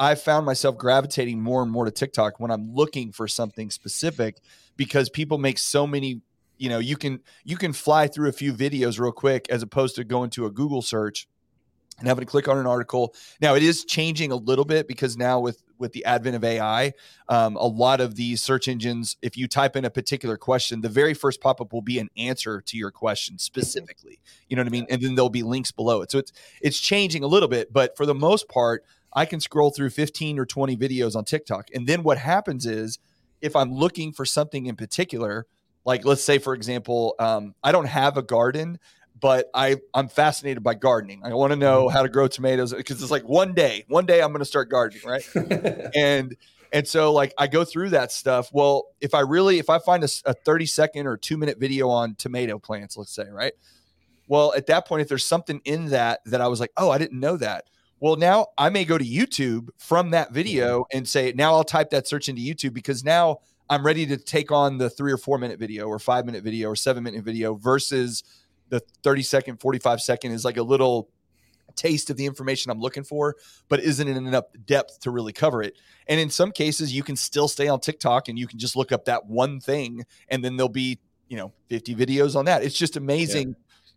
I 0.00 0.14
found 0.14 0.46
myself 0.46 0.78
gravitating 0.78 1.42
more 1.42 1.62
and 1.62 1.70
more 1.70 1.84
to 1.84 1.90
TikTok 1.90 2.40
when 2.40 2.50
I'm 2.50 2.74
looking 2.74 3.12
for 3.12 3.28
something 3.28 3.70
specific 3.70 4.38
because 4.78 5.10
people 5.10 5.36
make 5.36 5.58
so 5.58 5.86
many 5.86 6.22
you 6.56 6.70
know 6.70 6.78
you 6.78 6.96
can 6.96 7.20
you 7.44 7.56
can 7.56 7.74
fly 7.74 8.06
through 8.06 8.30
a 8.30 8.32
few 8.32 8.54
videos 8.54 8.98
real 8.98 9.12
quick 9.12 9.46
as 9.50 9.62
opposed 9.62 9.96
to 9.96 10.04
going 10.04 10.30
to 10.30 10.46
a 10.46 10.50
google 10.50 10.82
search 10.82 11.28
and 11.98 12.08
having 12.08 12.24
to 12.24 12.30
click 12.30 12.48
on 12.48 12.56
an 12.56 12.66
article. 12.66 13.14
Now 13.40 13.54
it 13.54 13.62
is 13.62 13.84
changing 13.84 14.32
a 14.32 14.36
little 14.36 14.64
bit 14.64 14.88
because 14.88 15.16
now 15.16 15.38
with 15.38 15.62
with 15.78 15.92
the 15.92 16.04
advent 16.04 16.36
of 16.36 16.44
ai 16.44 16.92
um, 17.28 17.56
a 17.56 17.66
lot 17.66 18.02
of 18.02 18.14
these 18.14 18.42
search 18.42 18.68
engines 18.68 19.16
if 19.22 19.36
you 19.36 19.48
type 19.48 19.76
in 19.76 19.86
a 19.86 19.90
particular 19.90 20.36
question 20.36 20.82
the 20.82 20.90
very 20.90 21.14
first 21.14 21.40
pop-up 21.40 21.72
will 21.72 21.80
be 21.80 21.98
an 21.98 22.08
answer 22.16 22.60
to 22.62 22.76
your 22.76 22.90
question 22.90 23.38
specifically. 23.38 24.20
You 24.48 24.56
know 24.56 24.62
what 24.62 24.68
i 24.68 24.70
mean? 24.70 24.86
And 24.88 25.00
then 25.02 25.14
there'll 25.14 25.30
be 25.30 25.42
links 25.42 25.72
below 25.72 26.02
it. 26.02 26.10
So 26.10 26.18
it's 26.18 26.32
it's 26.62 26.80
changing 26.80 27.22
a 27.22 27.26
little 27.26 27.48
bit 27.48 27.70
but 27.70 27.96
for 27.96 28.06
the 28.06 28.14
most 28.14 28.48
part 28.48 28.84
i 29.12 29.24
can 29.24 29.40
scroll 29.40 29.70
through 29.70 29.90
15 29.90 30.38
or 30.38 30.46
20 30.46 30.76
videos 30.76 31.16
on 31.16 31.24
tiktok. 31.24 31.68
And 31.74 31.86
then 31.86 32.02
what 32.02 32.18
happens 32.18 32.66
is 32.66 32.98
if 33.40 33.56
i'm 33.56 33.72
looking 33.72 34.12
for 34.12 34.24
something 34.24 34.66
in 34.66 34.76
particular 34.76 35.46
like 35.84 36.04
let's 36.04 36.22
say 36.22 36.38
for 36.38 36.54
example 36.54 37.14
um, 37.18 37.54
i 37.62 37.72
don't 37.72 37.86
have 37.86 38.16
a 38.16 38.22
garden 38.22 38.78
but 39.20 39.50
i 39.54 39.76
i'm 39.94 40.08
fascinated 40.08 40.62
by 40.62 40.74
gardening. 40.74 41.22
I 41.24 41.32
want 41.34 41.52
to 41.52 41.56
know 41.56 41.88
how 41.88 42.02
to 42.02 42.08
grow 42.08 42.26
tomatoes 42.28 42.72
because 42.72 43.02
it's 43.02 43.10
like 43.10 43.28
one 43.28 43.54
day 43.54 43.84
one 43.88 44.06
day 44.06 44.22
i'm 44.22 44.30
going 44.30 44.40
to 44.40 44.44
start 44.44 44.70
gardening 44.70 45.06
right? 45.06 45.28
And 45.94 46.36
and 46.72 46.86
so 46.86 47.12
like 47.12 47.34
i 47.36 47.46
go 47.46 47.64
through 47.64 47.90
that 47.90 48.12
stuff. 48.12 48.50
Well 48.52 48.86
if 49.00 49.14
i 49.14 49.20
really 49.20 49.58
if 49.58 49.68
i 49.68 49.78
find 49.78 50.04
a 50.04 50.08
thirty 50.34 50.66
second 50.66 51.06
or 51.06 51.16
two 51.16 51.36
minute 51.36 51.58
video 51.58 51.88
on 51.88 52.14
tomato 52.14 52.58
plants 52.58 52.96
let's 52.96 53.14
say 53.14 53.28
right? 53.30 53.52
Well 54.28 54.54
at 54.56 54.66
that 54.66 54.86
point 54.86 55.02
if 55.02 55.08
there's 55.08 55.24
something 55.24 55.60
in 55.64 55.86
that 55.86 56.20
that 56.26 56.40
i 56.40 56.48
was 56.48 56.60
like 56.60 56.72
oh 56.76 56.90
i 56.90 56.98
didn't 56.98 57.18
know 57.18 57.36
that 57.36 57.64
well 58.00 58.16
now 58.16 58.46
i 58.58 58.68
may 58.68 58.84
go 58.84 58.98
to 58.98 59.04
youtube 59.04 59.68
from 59.78 60.10
that 60.10 60.32
video 60.32 60.84
and 60.92 61.06
say 61.06 61.32
now 61.36 61.52
i'll 61.54 61.64
type 61.64 61.90
that 61.90 62.06
search 62.06 62.28
into 62.28 62.42
youtube 62.42 62.72
because 62.72 63.04
now 63.04 63.38
i'm 63.68 63.84
ready 63.84 64.06
to 64.06 64.16
take 64.16 64.50
on 64.50 64.78
the 64.78 64.90
three 64.90 65.12
or 65.12 65.18
four 65.18 65.38
minute 65.38 65.58
video 65.58 65.86
or 65.86 65.98
five 65.98 66.26
minute 66.26 66.42
video 66.42 66.68
or 66.68 66.76
seven 66.76 67.02
minute 67.02 67.22
video 67.22 67.54
versus 67.54 68.24
the 68.68 68.80
30 69.02 69.22
second 69.22 69.60
45 69.60 70.00
second 70.00 70.32
is 70.32 70.44
like 70.44 70.56
a 70.56 70.62
little 70.62 71.08
taste 71.76 72.10
of 72.10 72.16
the 72.16 72.26
information 72.26 72.70
i'm 72.70 72.80
looking 72.80 73.04
for 73.04 73.36
but 73.68 73.80
isn't 73.80 74.08
in 74.08 74.16
enough 74.16 74.44
depth 74.66 75.00
to 75.00 75.10
really 75.10 75.32
cover 75.32 75.62
it. 75.62 75.76
And 76.08 76.20
in 76.20 76.28
some 76.28 76.50
cases 76.50 76.92
you 76.92 77.02
can 77.02 77.16
still 77.16 77.48
stay 77.48 77.68
on 77.68 77.80
tiktok 77.80 78.28
and 78.28 78.38
you 78.38 78.46
can 78.46 78.58
just 78.58 78.76
look 78.76 78.92
up 78.92 79.04
that 79.06 79.26
one 79.26 79.60
thing 79.60 80.04
and 80.28 80.44
then 80.44 80.56
there'll 80.56 80.68
be 80.68 80.98
you 81.28 81.36
know 81.36 81.52
50 81.68 81.94
videos 81.94 82.36
on 82.36 82.44
that. 82.46 82.62
It's 82.62 82.76
just 82.76 82.96
amazing 82.96 83.54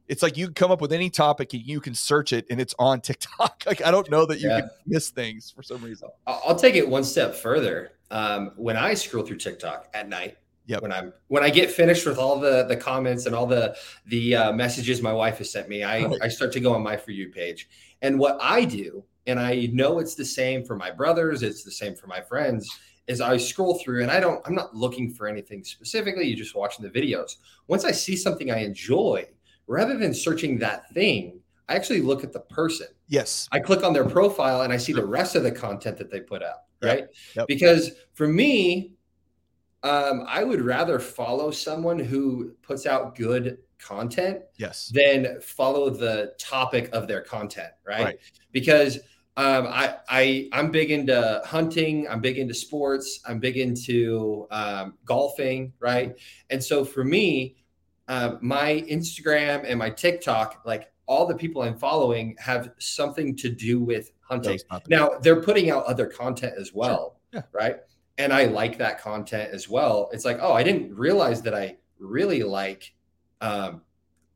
it's 0.08 0.22
like 0.22 0.38
you 0.38 0.48
can 0.48 0.54
come 0.54 0.72
up 0.72 0.82
with 0.82 0.92
any 0.92 1.10
topic 1.10 1.54
and 1.54 1.64
you 1.64 1.80
can 1.80 1.96
search 1.96 2.34
it 2.34 2.46
and 2.50 2.60
it's 2.60 2.76
on 2.80 3.02
TikTok. 3.02 3.64
Like 3.66 3.86
I 3.86 3.92
don't 3.92 4.10
know 4.10 4.26
that 4.26 4.40
you 4.40 4.50
yeah. 4.50 4.62
can 4.62 4.70
miss 4.86 5.10
things 5.10 5.52
for 5.52 5.64
some 5.64 5.84
reason. 5.84 6.10
I'll 6.28 6.56
take 6.56 6.76
it 6.76 6.88
one 6.88 7.04
step 7.04 7.36
further. 7.36 7.92
Um, 8.12 8.52
when 8.58 8.78
I 8.78 8.94
scroll 8.94 9.26
through 9.26 9.38
TikTok 9.38 9.90
at 9.94 10.08
night, 10.08 10.38
Yep. 10.66 10.82
When 10.82 10.92
I'm 10.94 11.14
when 11.28 11.44
I 11.44 11.50
get 11.50 11.70
finished 11.70 12.06
with 12.06 12.18
all 12.18 12.40
the 12.40 12.64
the 12.64 12.78
comments 12.78 13.26
and 13.26 13.36
all 13.36 13.46
the 13.46 13.76
the 14.06 14.36
uh, 14.36 14.54
messages 14.54 15.02
my 15.02 15.12
wife 15.12 15.40
has 15.40 15.52
sent 15.52 15.68
me, 15.68 15.84
I 15.84 16.06
right. 16.06 16.18
I 16.22 16.28
start 16.30 16.54
to 16.54 16.62
go 16.62 16.74
on 16.74 16.82
my 16.82 16.96
for 16.96 17.12
you 17.12 17.30
page. 17.30 17.68
And 18.02 18.18
what 18.18 18.38
I 18.42 18.64
do, 18.64 19.04
and 19.28 19.40
I 19.40 19.70
know 19.74 20.00
it's 20.00 20.16
the 20.16 20.24
same 20.24 20.64
for 20.64 20.78
my 20.78 20.90
brothers, 20.90 21.44
it's 21.44 21.64
the 21.64 21.72
same 21.72 21.96
for 21.96 22.08
my 22.08 22.22
friends, 22.22 22.70
is 23.08 23.20
I 23.20 23.36
scroll 23.38 23.78
through 23.80 24.04
and 24.04 24.12
I 24.12 24.22
don't 24.22 24.42
I'm 24.48 24.56
not 24.56 24.74
looking 24.74 25.14
for 25.14 25.28
anything 25.28 25.66
specifically. 25.66 26.28
You're 26.28 26.38
just 26.38 26.56
watching 26.56 26.86
the 26.86 26.92
videos. 26.92 27.36
Once 27.68 27.84
I 27.84 27.92
see 27.92 28.16
something 28.16 28.50
I 28.50 28.60
enjoy, 28.60 29.28
rather 29.68 29.98
than 29.98 30.14
searching 30.14 30.58
that 30.60 30.90
thing, 30.92 31.40
I 31.70 31.76
actually 31.76 32.02
look 32.02 32.24
at 32.24 32.34
the 32.34 32.42
person. 32.42 32.88
Yes. 33.08 33.48
I 33.52 33.60
click 33.60 33.84
on 33.84 33.94
their 33.94 34.08
profile 34.08 34.62
and 34.62 34.74
I 34.74 34.78
see 34.78 34.94
the 34.94 35.06
rest 35.06 35.36
of 35.36 35.44
the 35.44 35.52
content 35.52 35.98
that 35.98 36.12
they 36.12 36.20
put 36.20 36.44
out. 36.44 36.64
Right. 36.82 37.00
Yep. 37.00 37.14
Yep. 37.36 37.48
Because 37.48 37.92
for 38.14 38.28
me, 38.28 38.94
um, 39.84 40.26
I 40.28 40.44
would 40.44 40.62
rather 40.62 41.00
follow 41.00 41.52
someone 41.52 42.00
who 42.00 42.54
puts 42.62 42.86
out 42.86 43.16
good 43.16 43.60
content 43.84 44.40
yes 44.58 44.92
than 44.94 45.40
follow 45.42 45.90
the 45.90 46.34
topic 46.40 46.90
of 46.94 47.08
their 47.08 47.22
content 47.22 47.70
right, 47.86 48.04
right. 48.04 48.20
because 48.52 48.98
um, 49.36 49.68
I, 49.68 49.96
I 50.08 50.50
i'm 50.54 50.72
big 50.72 50.90
into 50.92 51.42
hunting 51.46 52.08
i'm 52.08 52.22
big 52.22 52.38
into 52.38 52.54
sports 52.54 53.20
i'm 53.28 53.40
big 53.40 53.58
into 53.58 54.48
um, 54.52 54.94
golfing 55.06 55.74
right 55.80 56.16
and 56.50 56.64
so 56.64 56.86
for 56.86 57.04
me 57.04 57.58
uh, 58.08 58.36
my 58.42 58.84
instagram 58.90 59.64
and 59.66 59.80
my 59.80 59.90
tiktok 59.90 60.62
like 60.66 60.92
all 61.06 61.26
the 61.26 61.36
people 61.36 61.62
i'm 61.62 61.78
following 61.78 62.36
have 62.40 62.72
something 62.80 63.36
to 63.36 63.50
do 63.50 63.80
with 63.80 64.12
hunting 64.22 64.60
now 64.90 65.10
they're 65.22 65.42
putting 65.42 65.70
out 65.70 65.84
other 65.86 66.06
content 66.06 66.54
as 66.60 66.74
well 66.74 67.20
sure. 67.32 67.42
yeah. 67.42 67.60
right 67.60 67.78
and 68.18 68.32
I 68.32 68.46
like 68.46 68.78
that 68.78 69.02
content 69.02 69.52
as 69.54 69.68
well. 69.68 70.10
It's 70.14 70.26
like, 70.26 70.38
oh, 70.42 70.54
I 70.54 70.64
didn't 70.64 70.96
realize 70.96 71.42
that 71.44 71.56
I 71.56 71.78
really 72.00 72.44
like 72.44 72.94
um, 73.42 73.82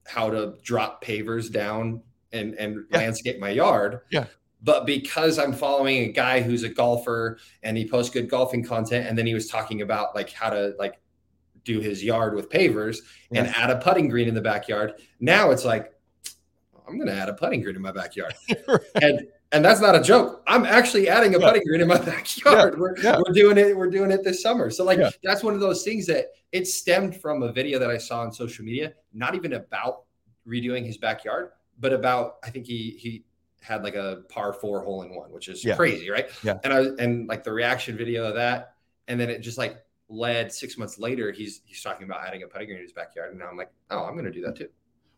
how 0.05 0.29
to 0.29 0.55
drop 0.63 1.03
pavers 1.03 1.51
down 1.51 2.01
and 2.31 2.55
and 2.55 2.85
yeah. 2.91 2.97
landscape 2.97 3.39
my 3.39 3.49
yard. 3.49 4.01
Yeah. 4.11 4.25
But 4.63 4.87
because 4.87 5.37
I'm 5.37 5.53
following 5.53 5.97
a 6.09 6.11
guy 6.11 6.41
who's 6.41 6.63
a 6.63 6.69
golfer 6.69 7.37
and 7.61 7.77
he 7.77 7.87
posts 7.87 8.11
good 8.11 8.29
golfing 8.29 8.63
content, 8.63 9.07
and 9.07 9.17
then 9.17 9.27
he 9.27 9.35
was 9.35 9.47
talking 9.47 9.81
about 9.81 10.15
like 10.15 10.31
how 10.31 10.49
to 10.49 10.73
like 10.79 10.99
do 11.67 11.79
his 11.81 12.03
yard 12.03 12.33
with 12.33 12.49
pavers 12.49 12.99
and 13.31 13.47
add 13.47 13.69
a 13.69 13.77
putting 13.77 14.07
green 14.07 14.27
in 14.27 14.33
the 14.33 14.41
backyard. 14.41 14.93
Now 15.19 15.51
it's 15.51 15.65
like 15.65 15.93
I'm 16.87 16.95
going 16.95 17.07
to 17.07 17.13
add 17.13 17.27
a 17.29 17.33
putting 17.33 17.61
green 17.61 17.75
in 17.75 17.81
my 17.81 17.91
backyard. 17.91 18.33
right. 18.67 18.79
And 18.95 19.27
and 19.51 19.63
that's 19.63 19.79
not 19.79 19.95
a 19.95 20.01
joke. 20.01 20.43
I'm 20.47 20.65
actually 20.65 21.07
adding 21.07 21.33
a 21.35 21.39
yeah. 21.39 21.47
putting 21.47 21.63
green 21.63 21.81
in 21.81 21.87
my 21.87 21.97
backyard. 22.13 22.73
Yeah. 22.73 22.79
We're, 22.79 22.97
yeah. 22.99 23.17
we're 23.17 23.33
doing 23.33 23.57
it. 23.57 23.75
We're 23.75 23.89
doing 23.89 24.11
it 24.11 24.23
this 24.23 24.41
summer. 24.41 24.69
So 24.69 24.83
like 24.83 24.99
that's 25.23 25.43
one 25.43 25.53
of 25.53 25.59
those 25.59 25.83
things 25.83 26.07
that 26.07 26.27
it 26.51 26.67
stemmed 26.67 27.15
from 27.21 27.43
a 27.43 27.51
video 27.51 27.79
that 27.79 27.89
I 27.89 27.97
saw 27.97 28.21
on 28.21 28.31
social 28.31 28.65
media, 28.65 28.93
not 29.13 29.35
even 29.35 29.53
about 29.53 30.03
redoing 30.47 30.85
his 30.85 30.97
backyard, 30.97 31.51
but 31.79 31.93
about 31.93 32.37
I 32.43 32.49
think 32.49 32.65
he 32.65 32.97
he 32.99 33.25
had 33.61 33.83
like 33.83 33.95
a 33.95 34.23
par 34.29 34.53
four 34.53 34.83
hole 34.83 35.01
in 35.01 35.13
one, 35.13 35.31
which 35.31 35.49
is 35.49 35.65
crazy, 35.75 36.09
right? 36.09 36.29
Yeah. 36.43 36.57
And 36.63 36.73
I 36.73 36.79
and 37.03 37.27
like 37.27 37.43
the 37.43 37.51
reaction 37.51 37.97
video 37.97 38.25
of 38.25 38.35
that, 38.35 38.75
and 39.07 39.19
then 39.19 39.29
it 39.29 39.39
just 39.39 39.57
like 39.57 39.77
led 40.09 40.51
six 40.51 40.77
months 40.77 40.99
later. 40.99 41.31
He's 41.31 41.61
he's 41.65 41.81
talking 41.81 42.05
about 42.05 42.25
adding 42.25 42.43
a 42.43 42.47
putting 42.47 42.67
green 42.67 42.77
in 42.77 42.83
his 42.83 42.93
backyard, 42.93 43.31
and 43.31 43.39
now 43.39 43.47
I'm 43.49 43.57
like, 43.57 43.71
oh, 43.89 44.03
I'm 44.03 44.13
going 44.13 44.25
to 44.25 44.31
do 44.31 44.41
that 44.41 44.55
too. 44.55 44.69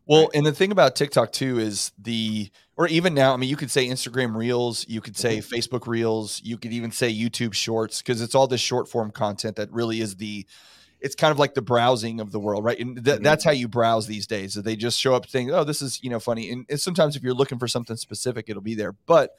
Well, 0.06 0.22
right. 0.22 0.30
and 0.34 0.46
the 0.46 0.52
thing 0.52 0.72
about 0.72 0.96
TikTok 0.96 1.30
too 1.30 1.58
is 1.58 1.92
the, 1.96 2.50
or 2.76 2.88
even 2.88 3.14
now, 3.14 3.32
I 3.32 3.36
mean, 3.36 3.48
you 3.48 3.56
could 3.56 3.70
say 3.70 3.86
Instagram 3.86 4.34
Reels, 4.34 4.84
you 4.88 5.00
could 5.00 5.16
say 5.16 5.38
mm-hmm. 5.38 5.54
Facebook 5.54 5.86
Reels, 5.86 6.40
you 6.42 6.58
could 6.58 6.72
even 6.72 6.90
say 6.90 7.14
YouTube 7.14 7.54
Shorts, 7.54 8.02
because 8.02 8.20
it's 8.20 8.34
all 8.34 8.48
this 8.48 8.60
short 8.60 8.88
form 8.88 9.12
content 9.12 9.54
that 9.56 9.70
really 9.70 10.00
is 10.00 10.16
the, 10.16 10.46
it's 11.00 11.14
kind 11.14 11.30
of 11.30 11.38
like 11.38 11.54
the 11.54 11.62
browsing 11.62 12.18
of 12.18 12.32
the 12.32 12.40
world, 12.40 12.64
right? 12.64 12.78
And 12.78 12.96
th- 12.96 13.16
mm-hmm. 13.16 13.24
that's 13.24 13.44
how 13.44 13.52
you 13.52 13.68
browse 13.68 14.06
these 14.06 14.26
days. 14.26 14.54
They 14.54 14.74
just 14.74 14.98
show 14.98 15.14
up 15.14 15.28
saying, 15.28 15.50
"Oh, 15.50 15.64
this 15.64 15.80
is 15.80 16.02
you 16.02 16.10
know 16.10 16.20
funny," 16.20 16.50
and, 16.50 16.66
and 16.68 16.80
sometimes 16.80 17.16
if 17.16 17.22
you're 17.22 17.32
looking 17.32 17.58
for 17.58 17.68
something 17.68 17.96
specific, 17.96 18.46
it'll 18.48 18.62
be 18.62 18.74
there. 18.74 18.92
But 19.06 19.30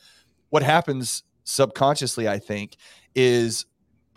what 0.49 0.63
happens 0.63 1.23
subconsciously, 1.43 2.27
I 2.27 2.39
think, 2.39 2.77
is 3.13 3.65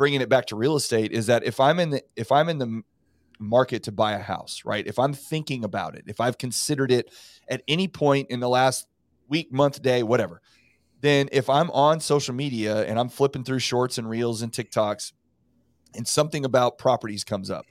bringing 0.04 0.20
it 0.20 0.28
back 0.28 0.44
to 0.44 0.54
real 0.54 0.76
estate 0.76 1.12
is 1.12 1.28
that 1.28 1.44
if 1.44 1.58
I'm 1.58 1.80
in 1.80 1.88
the 1.88 2.02
if 2.14 2.30
I'm 2.30 2.50
in 2.50 2.58
the 2.58 2.82
market 3.38 3.84
to 3.84 3.90
buy 3.90 4.12
a 4.12 4.18
house, 4.18 4.61
right? 4.62 4.87
If 4.87 4.99
I'm 4.99 5.14
thinking 5.14 5.64
about 5.64 5.96
it, 5.96 6.04
if 6.08 6.20
I've 6.20 6.37
considered 6.37 6.92
it 6.92 7.11
at 7.49 7.62
any 7.68 7.88
point 7.88 8.28
in 8.28 8.38
the 8.38 8.49
last 8.50 8.87
week, 9.30 9.50
month, 9.50 9.80
day, 9.80 10.02
whatever, 10.02 10.42
then 11.00 11.30
if 11.32 11.49
I'm 11.49 11.70
on 11.70 12.00
social 12.00 12.34
media 12.34 12.84
and 12.84 13.00
I'm 13.00 13.08
flipping 13.08 13.44
through 13.44 13.61
shorts 13.61 13.96
and 13.96 14.06
reels 14.06 14.42
and 14.42 14.52
TikToks 14.52 15.12
and 15.94 16.06
something 16.06 16.44
about 16.44 16.76
properties 16.76 17.25
comes 17.25 17.50
up, 17.50 17.64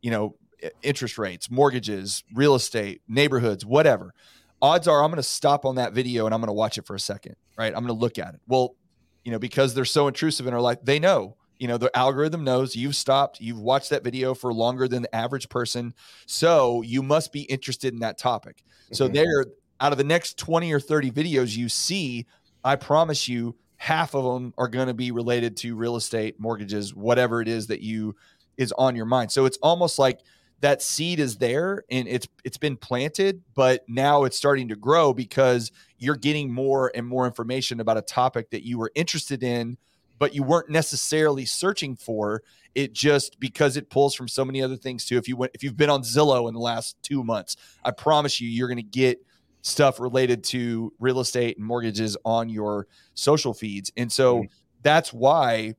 you 0.00 0.12
know, 0.12 0.36
interest 0.84 1.18
rates, 1.18 1.50
mortgages, 1.50 2.22
real 2.32 2.54
estate, 2.54 3.02
neighborhoods, 3.08 3.66
whatever, 3.66 4.14
odds 4.62 4.86
are 4.86 5.02
I'm 5.02 5.10
going 5.10 5.16
to 5.16 5.24
stop 5.24 5.64
on 5.64 5.74
that 5.74 5.92
video 5.92 6.24
and 6.24 6.32
I'm 6.32 6.40
going 6.40 6.46
to 6.50 6.52
watch 6.52 6.78
it 6.78 6.86
for 6.86 6.94
a 6.94 7.00
second, 7.00 7.34
right? 7.58 7.74
I'm 7.74 7.84
going 7.84 7.98
to 7.98 8.00
look 8.00 8.16
at 8.16 8.34
it. 8.34 8.40
Well, 8.46 8.76
you 9.24 9.32
know, 9.32 9.40
because 9.40 9.74
they're 9.74 9.84
so 9.84 10.06
intrusive 10.06 10.46
in 10.46 10.54
our 10.54 10.60
life, 10.60 10.78
they 10.84 11.00
know 11.00 11.36
you 11.60 11.68
know 11.68 11.78
the 11.78 11.96
algorithm 11.96 12.42
knows 12.42 12.74
you've 12.74 12.96
stopped 12.96 13.40
you've 13.40 13.60
watched 13.60 13.90
that 13.90 14.02
video 14.02 14.34
for 14.34 14.52
longer 14.52 14.88
than 14.88 15.02
the 15.02 15.14
average 15.14 15.48
person 15.48 15.94
so 16.26 16.82
you 16.82 17.02
must 17.02 17.32
be 17.32 17.42
interested 17.42 17.92
in 17.92 18.00
that 18.00 18.18
topic 18.18 18.64
so 18.92 19.04
mm-hmm. 19.04 19.14
there 19.14 19.46
out 19.80 19.92
of 19.92 19.98
the 19.98 20.04
next 20.04 20.38
20 20.38 20.72
or 20.72 20.80
30 20.80 21.12
videos 21.12 21.56
you 21.56 21.68
see 21.68 22.26
i 22.64 22.74
promise 22.74 23.28
you 23.28 23.54
half 23.76 24.14
of 24.14 24.24
them 24.24 24.52
are 24.58 24.68
going 24.68 24.88
to 24.88 24.94
be 24.94 25.12
related 25.12 25.56
to 25.56 25.76
real 25.76 25.96
estate 25.96 26.40
mortgages 26.40 26.94
whatever 26.94 27.40
it 27.40 27.46
is 27.46 27.68
that 27.68 27.80
you 27.80 28.16
is 28.56 28.72
on 28.72 28.96
your 28.96 29.06
mind 29.06 29.30
so 29.30 29.44
it's 29.44 29.58
almost 29.58 29.98
like 29.98 30.20
that 30.60 30.82
seed 30.82 31.18
is 31.18 31.38
there 31.38 31.84
and 31.90 32.08
it's 32.08 32.26
it's 32.44 32.58
been 32.58 32.76
planted 32.76 33.42
but 33.54 33.82
now 33.88 34.24
it's 34.24 34.36
starting 34.36 34.68
to 34.68 34.76
grow 34.76 35.12
because 35.12 35.72
you're 35.98 36.16
getting 36.16 36.52
more 36.52 36.90
and 36.94 37.06
more 37.06 37.26
information 37.26 37.80
about 37.80 37.96
a 37.96 38.02
topic 38.02 38.50
that 38.50 38.66
you 38.66 38.78
were 38.78 38.90
interested 38.94 39.42
in 39.42 39.76
but 40.20 40.34
you 40.34 40.44
weren't 40.44 40.68
necessarily 40.68 41.46
searching 41.46 41.96
for 41.96 42.42
it 42.74 42.92
just 42.92 43.40
because 43.40 43.76
it 43.76 43.90
pulls 43.90 44.14
from 44.14 44.28
so 44.28 44.44
many 44.44 44.62
other 44.62 44.76
things 44.76 45.06
too. 45.06 45.16
If 45.16 45.26
you 45.26 45.36
went, 45.36 45.52
if 45.54 45.64
you've 45.64 45.78
been 45.78 45.90
on 45.90 46.02
Zillow 46.02 46.46
in 46.46 46.54
the 46.54 46.60
last 46.60 46.96
two 47.02 47.24
months, 47.24 47.56
I 47.82 47.90
promise 47.90 48.40
you, 48.40 48.48
you're 48.48 48.68
going 48.68 48.76
to 48.76 48.82
get 48.82 49.18
stuff 49.62 49.98
related 49.98 50.44
to 50.44 50.92
real 51.00 51.20
estate 51.20 51.56
and 51.56 51.66
mortgages 51.66 52.18
on 52.24 52.50
your 52.50 52.86
social 53.14 53.54
feeds. 53.54 53.90
And 53.96 54.12
so 54.12 54.36
mm-hmm. 54.36 54.52
that's 54.82 55.10
why, 55.10 55.74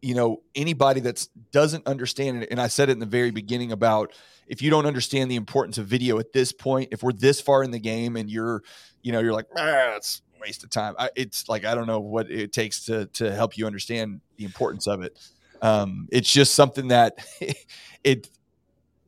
you 0.00 0.14
know, 0.14 0.42
anybody 0.54 1.00
that 1.00 1.28
doesn't 1.52 1.86
understand 1.86 2.44
it, 2.44 2.48
and 2.50 2.60
I 2.60 2.68
said 2.68 2.88
it 2.88 2.92
in 2.92 2.98
the 3.00 3.06
very 3.06 3.30
beginning 3.30 3.70
about 3.70 4.14
if 4.46 4.62
you 4.62 4.70
don't 4.70 4.86
understand 4.86 5.30
the 5.30 5.36
importance 5.36 5.76
of 5.76 5.86
video 5.86 6.18
at 6.18 6.32
this 6.32 6.52
point, 6.52 6.88
if 6.90 7.02
we're 7.02 7.12
this 7.12 7.40
far 7.40 7.62
in 7.62 7.70
the 7.70 7.78
game 7.78 8.16
and 8.16 8.30
you're, 8.30 8.62
you 9.02 9.12
know, 9.12 9.20
you're 9.20 9.32
like, 9.32 9.46
ah, 9.56 9.96
it's 9.96 10.22
waste 10.42 10.64
of 10.64 10.70
time. 10.70 10.94
I, 10.98 11.10
it's 11.16 11.48
like 11.48 11.64
I 11.64 11.74
don't 11.74 11.86
know 11.86 12.00
what 12.00 12.30
it 12.30 12.52
takes 12.52 12.84
to 12.86 13.06
to 13.06 13.32
help 13.32 13.56
you 13.56 13.66
understand 13.66 14.20
the 14.36 14.44
importance 14.44 14.86
of 14.86 15.02
it. 15.02 15.18
Um, 15.62 16.08
it's 16.10 16.30
just 16.30 16.54
something 16.54 16.88
that 16.88 17.24
it 18.04 18.28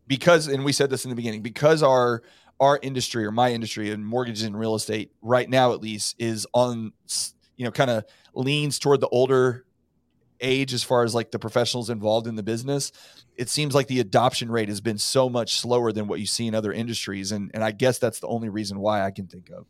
because, 0.07 0.49
and 0.49 0.65
we 0.65 0.73
said 0.73 0.91
this 0.91 1.05
in 1.05 1.11
the 1.11 1.17
beginning, 1.17 1.43
because 1.43 1.83
our 1.83 2.23
our 2.61 2.79
industry 2.83 3.25
or 3.25 3.33
my 3.33 3.53
industry 3.53 3.91
and 3.91 4.07
mortgages 4.07 4.45
and 4.45 4.59
real 4.59 4.75
estate 4.75 5.11
right 5.23 5.49
now 5.49 5.73
at 5.73 5.81
least 5.81 6.15
is 6.19 6.47
on 6.55 6.93
you 7.57 7.65
know 7.65 7.71
kind 7.71 7.91
of 7.91 8.05
leans 8.35 8.79
toward 8.79 9.01
the 9.01 9.09
older 9.09 9.65
age 10.41 10.73
as 10.73 10.83
far 10.83 11.05
as 11.05 11.15
like 11.15 11.31
the 11.31 11.39
professionals 11.39 11.91
involved 11.91 12.27
in 12.27 12.37
the 12.37 12.43
business 12.43 12.93
it 13.37 13.49
seems 13.49 13.75
like 13.75 13.87
the 13.87 14.01
adoption 14.01 14.51
rate 14.51 14.69
has 14.69 14.81
been 14.81 14.99
so 14.99 15.29
much 15.29 15.55
slower 15.59 15.93
than 15.93 16.07
what 16.07 16.21
you 16.21 16.27
see 16.27 16.47
in 16.47 16.55
other 16.55 16.73
industries 16.73 17.33
and 17.33 17.51
and 17.55 17.65
i 17.65 17.71
guess 17.71 17.99
that's 17.99 18.21
the 18.21 18.27
only 18.27 18.49
reason 18.49 18.79
why 18.79 19.05
i 19.05 19.11
can 19.11 19.27
think 19.27 19.51
of 19.51 19.67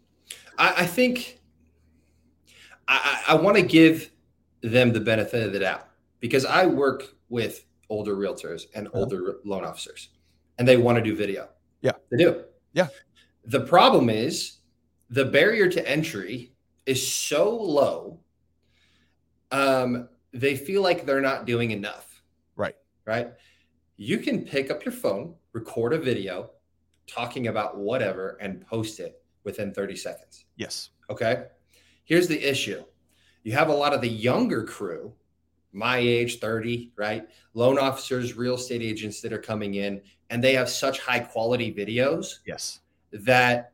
i, 0.59 0.83
I 0.83 0.87
think 0.87 1.41
I, 2.89 3.23
I 3.29 3.35
want 3.35 3.57
to 3.57 3.63
give 3.63 4.11
them 4.63 4.93
the 4.93 5.01
benefit 5.01 5.43
of 5.47 5.53
the 5.53 5.61
doubt 5.61 5.89
because 6.21 6.45
I 6.45 6.67
work 6.67 7.05
with 7.29 7.65
older 7.91 8.17
realtors 8.17 8.65
and 8.75 8.89
uh-huh. 8.89 8.99
older 8.99 9.37
loan 9.45 9.65
officers, 9.65 10.11
and 10.59 10.67
they 10.67 10.77
want 10.77 10.97
to 10.97 11.03
do 11.03 11.15
video. 11.15 11.49
Yeah, 11.81 11.93
they 12.11 12.19
do. 12.19 12.45
Yeah. 12.73 12.89
The 13.45 13.61
problem 13.61 14.09
is 14.09 14.59
the 15.11 15.25
barrier 15.25 15.69
to 15.69 15.89
entry 15.89 16.53
is 16.87 17.07
so 17.07 17.55
low. 17.55 18.21
Um, 19.51 20.09
they 20.33 20.57
feel 20.57 20.83
like 20.83 21.07
they're 21.07 21.21
not 21.21 21.47
doing 21.47 21.71
enough. 21.71 22.23
Right. 22.57 22.77
Right. 23.07 23.33
You 23.97 24.19
can 24.19 24.45
pick 24.45 24.71
up 24.71 24.85
your 24.85 24.93
phone, 24.93 25.35
record 25.53 25.93
a 25.93 25.99
video 25.99 26.51
talking 27.07 27.47
about 27.49 27.77
whatever, 27.77 28.39
and 28.41 28.67
post 28.67 28.99
it 28.99 29.23
within 29.45 29.73
30 29.73 29.95
seconds. 29.95 30.47
Yes. 30.57 30.91
Okay. 31.11 31.45
Here's 32.05 32.29
the 32.29 32.43
issue 32.43 32.85
you 33.43 33.53
have 33.53 33.69
a 33.69 33.75
lot 33.75 33.93
of 33.93 34.01
the 34.01 34.09
younger 34.09 34.65
crew, 34.65 35.13
my 35.73 35.99
age, 35.99 36.39
30, 36.39 36.93
right? 36.97 37.29
Loan 37.53 37.79
officers, 37.79 38.37
real 38.37 38.55
estate 38.55 38.83
agents 38.83 39.21
that 39.21 39.33
are 39.33 39.39
coming 39.39 39.75
in, 39.75 40.01
and 40.31 40.43
they 40.43 40.55
have 40.55 40.69
such 40.69 41.01
high 41.01 41.21
quality 41.21 41.73
videos. 41.73 42.39
Yes. 42.47 42.81
that 43.13 43.73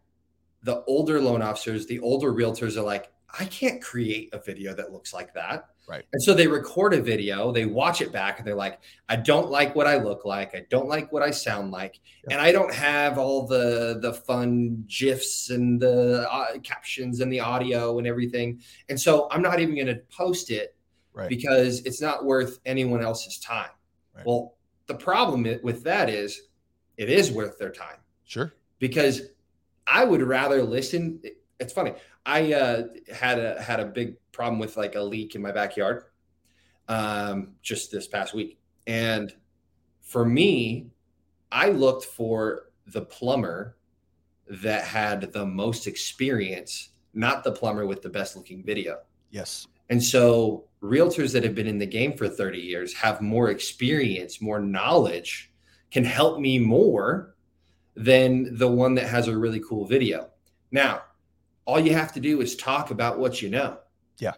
the 0.63 0.85
older 0.85 1.21
loan 1.21 1.41
officers, 1.41 1.87
the 1.87 2.01
older 2.01 2.33
realtors 2.33 2.77
are 2.77 2.83
like, 2.83 3.11
I 3.39 3.45
can't 3.47 3.83
create 3.83 4.31
a 4.33 4.39
video 4.39 4.75
that 4.75 4.93
looks 4.93 5.13
like 5.13 5.35
that. 5.35 5.71
Right. 5.89 6.05
And 6.13 6.23
so 6.23 6.35
they 6.35 6.47
record 6.47 6.95
a 6.95 7.03
video, 7.03 7.51
they 7.51 7.67
watch 7.67 8.01
it 8.01 8.13
back, 8.13 8.39
and 8.39 8.47
they're 8.47 8.55
like, 8.55 8.79
I 9.09 9.17
don't 9.17 9.51
like 9.51 9.75
what 9.75 9.89
I 9.89 9.97
look 9.97 10.25
like. 10.25 10.55
I 10.55 10.65
don't 10.71 10.89
like 10.89 11.11
what 11.13 11.23
I 11.23 11.33
sound 11.33 11.73
like. 11.73 11.99
Yeah. 12.29 12.35
And 12.35 12.41
I 12.41 12.53
don't 12.53 12.73
have 12.73 13.19
all 13.19 13.47
the 13.47 13.99
the 14.01 14.13
fun 14.13 14.85
GIFs 14.87 15.51
and 15.51 15.81
the 15.81 16.31
uh, 16.31 16.59
captions 16.63 17.21
and 17.21 17.33
the 17.33 17.41
audio 17.41 17.99
and 17.99 18.07
everything. 18.07 18.61
And 18.89 19.01
so 19.01 19.27
I'm 19.33 19.43
not 19.43 19.59
even 19.59 19.75
going 19.75 19.89
to 19.89 20.01
post 20.17 20.51
it 20.53 20.77
right. 21.13 21.29
because 21.29 21.81
it's 21.81 22.01
not 22.01 22.25
worth 22.25 22.61
anyone 22.65 23.03
else's 23.03 23.39
time. 23.39 23.71
Right. 24.15 24.25
Well, 24.25 24.55
the 24.87 24.95
problem 24.95 25.45
with 25.63 25.83
that 25.85 26.09
is 26.09 26.43
it 26.97 27.09
is 27.11 27.33
worth 27.33 27.59
their 27.59 27.73
time. 27.73 27.97
Sure. 28.25 28.53
Because 28.79 29.23
I 29.87 30.05
would 30.05 30.23
rather 30.23 30.63
listen. 30.63 31.21
It's 31.59 31.73
funny. 31.73 31.95
I 32.31 32.53
uh, 32.53 32.85
had 33.13 33.41
a 33.41 33.61
had 33.61 33.81
a 33.81 33.87
big 33.87 34.15
problem 34.31 34.61
with 34.61 34.77
like 34.77 34.95
a 34.95 35.01
leak 35.01 35.35
in 35.35 35.43
my 35.43 35.51
backyard 35.51 36.05
um, 36.87 37.55
just 37.61 37.91
this 37.91 38.07
past 38.07 38.35
week, 38.35 38.61
and 38.87 39.35
for 40.01 40.25
me, 40.25 40.91
I 41.51 41.71
looked 41.71 42.05
for 42.05 42.71
the 42.87 43.03
plumber 43.03 43.77
that 44.49 44.85
had 44.85 45.33
the 45.33 45.45
most 45.45 45.89
experience, 45.89 46.91
not 47.15 47.43
the 47.43 47.51
plumber 47.51 47.85
with 47.85 48.01
the 48.01 48.09
best 48.09 48.37
looking 48.37 48.65
video. 48.65 48.99
Yes. 49.31 49.67
And 49.89 50.03
so, 50.03 50.67
realtors 50.81 51.33
that 51.33 51.43
have 51.43 51.57
been 51.57 51.67
in 51.67 51.79
the 51.79 51.87
game 51.87 52.17
for 52.17 52.29
30 52.29 52.59
years 52.59 52.95
have 52.95 53.21
more 53.21 53.51
experience, 53.51 54.41
more 54.41 54.61
knowledge, 54.61 55.53
can 55.91 56.05
help 56.05 56.39
me 56.39 56.61
more 56.61 57.35
than 57.97 58.57
the 58.57 58.69
one 58.69 58.95
that 58.95 59.09
has 59.09 59.27
a 59.27 59.37
really 59.37 59.61
cool 59.69 59.85
video. 59.85 60.29
Now, 60.71 61.03
all 61.71 61.79
you 61.79 61.95
have 61.95 62.13
to 62.13 62.21
do 62.21 62.41
is 62.41 62.57
talk 62.57 62.91
about 62.91 63.21
what 63.21 63.41
you 63.41 63.49
know. 63.49 63.79
Yeah. 64.19 64.35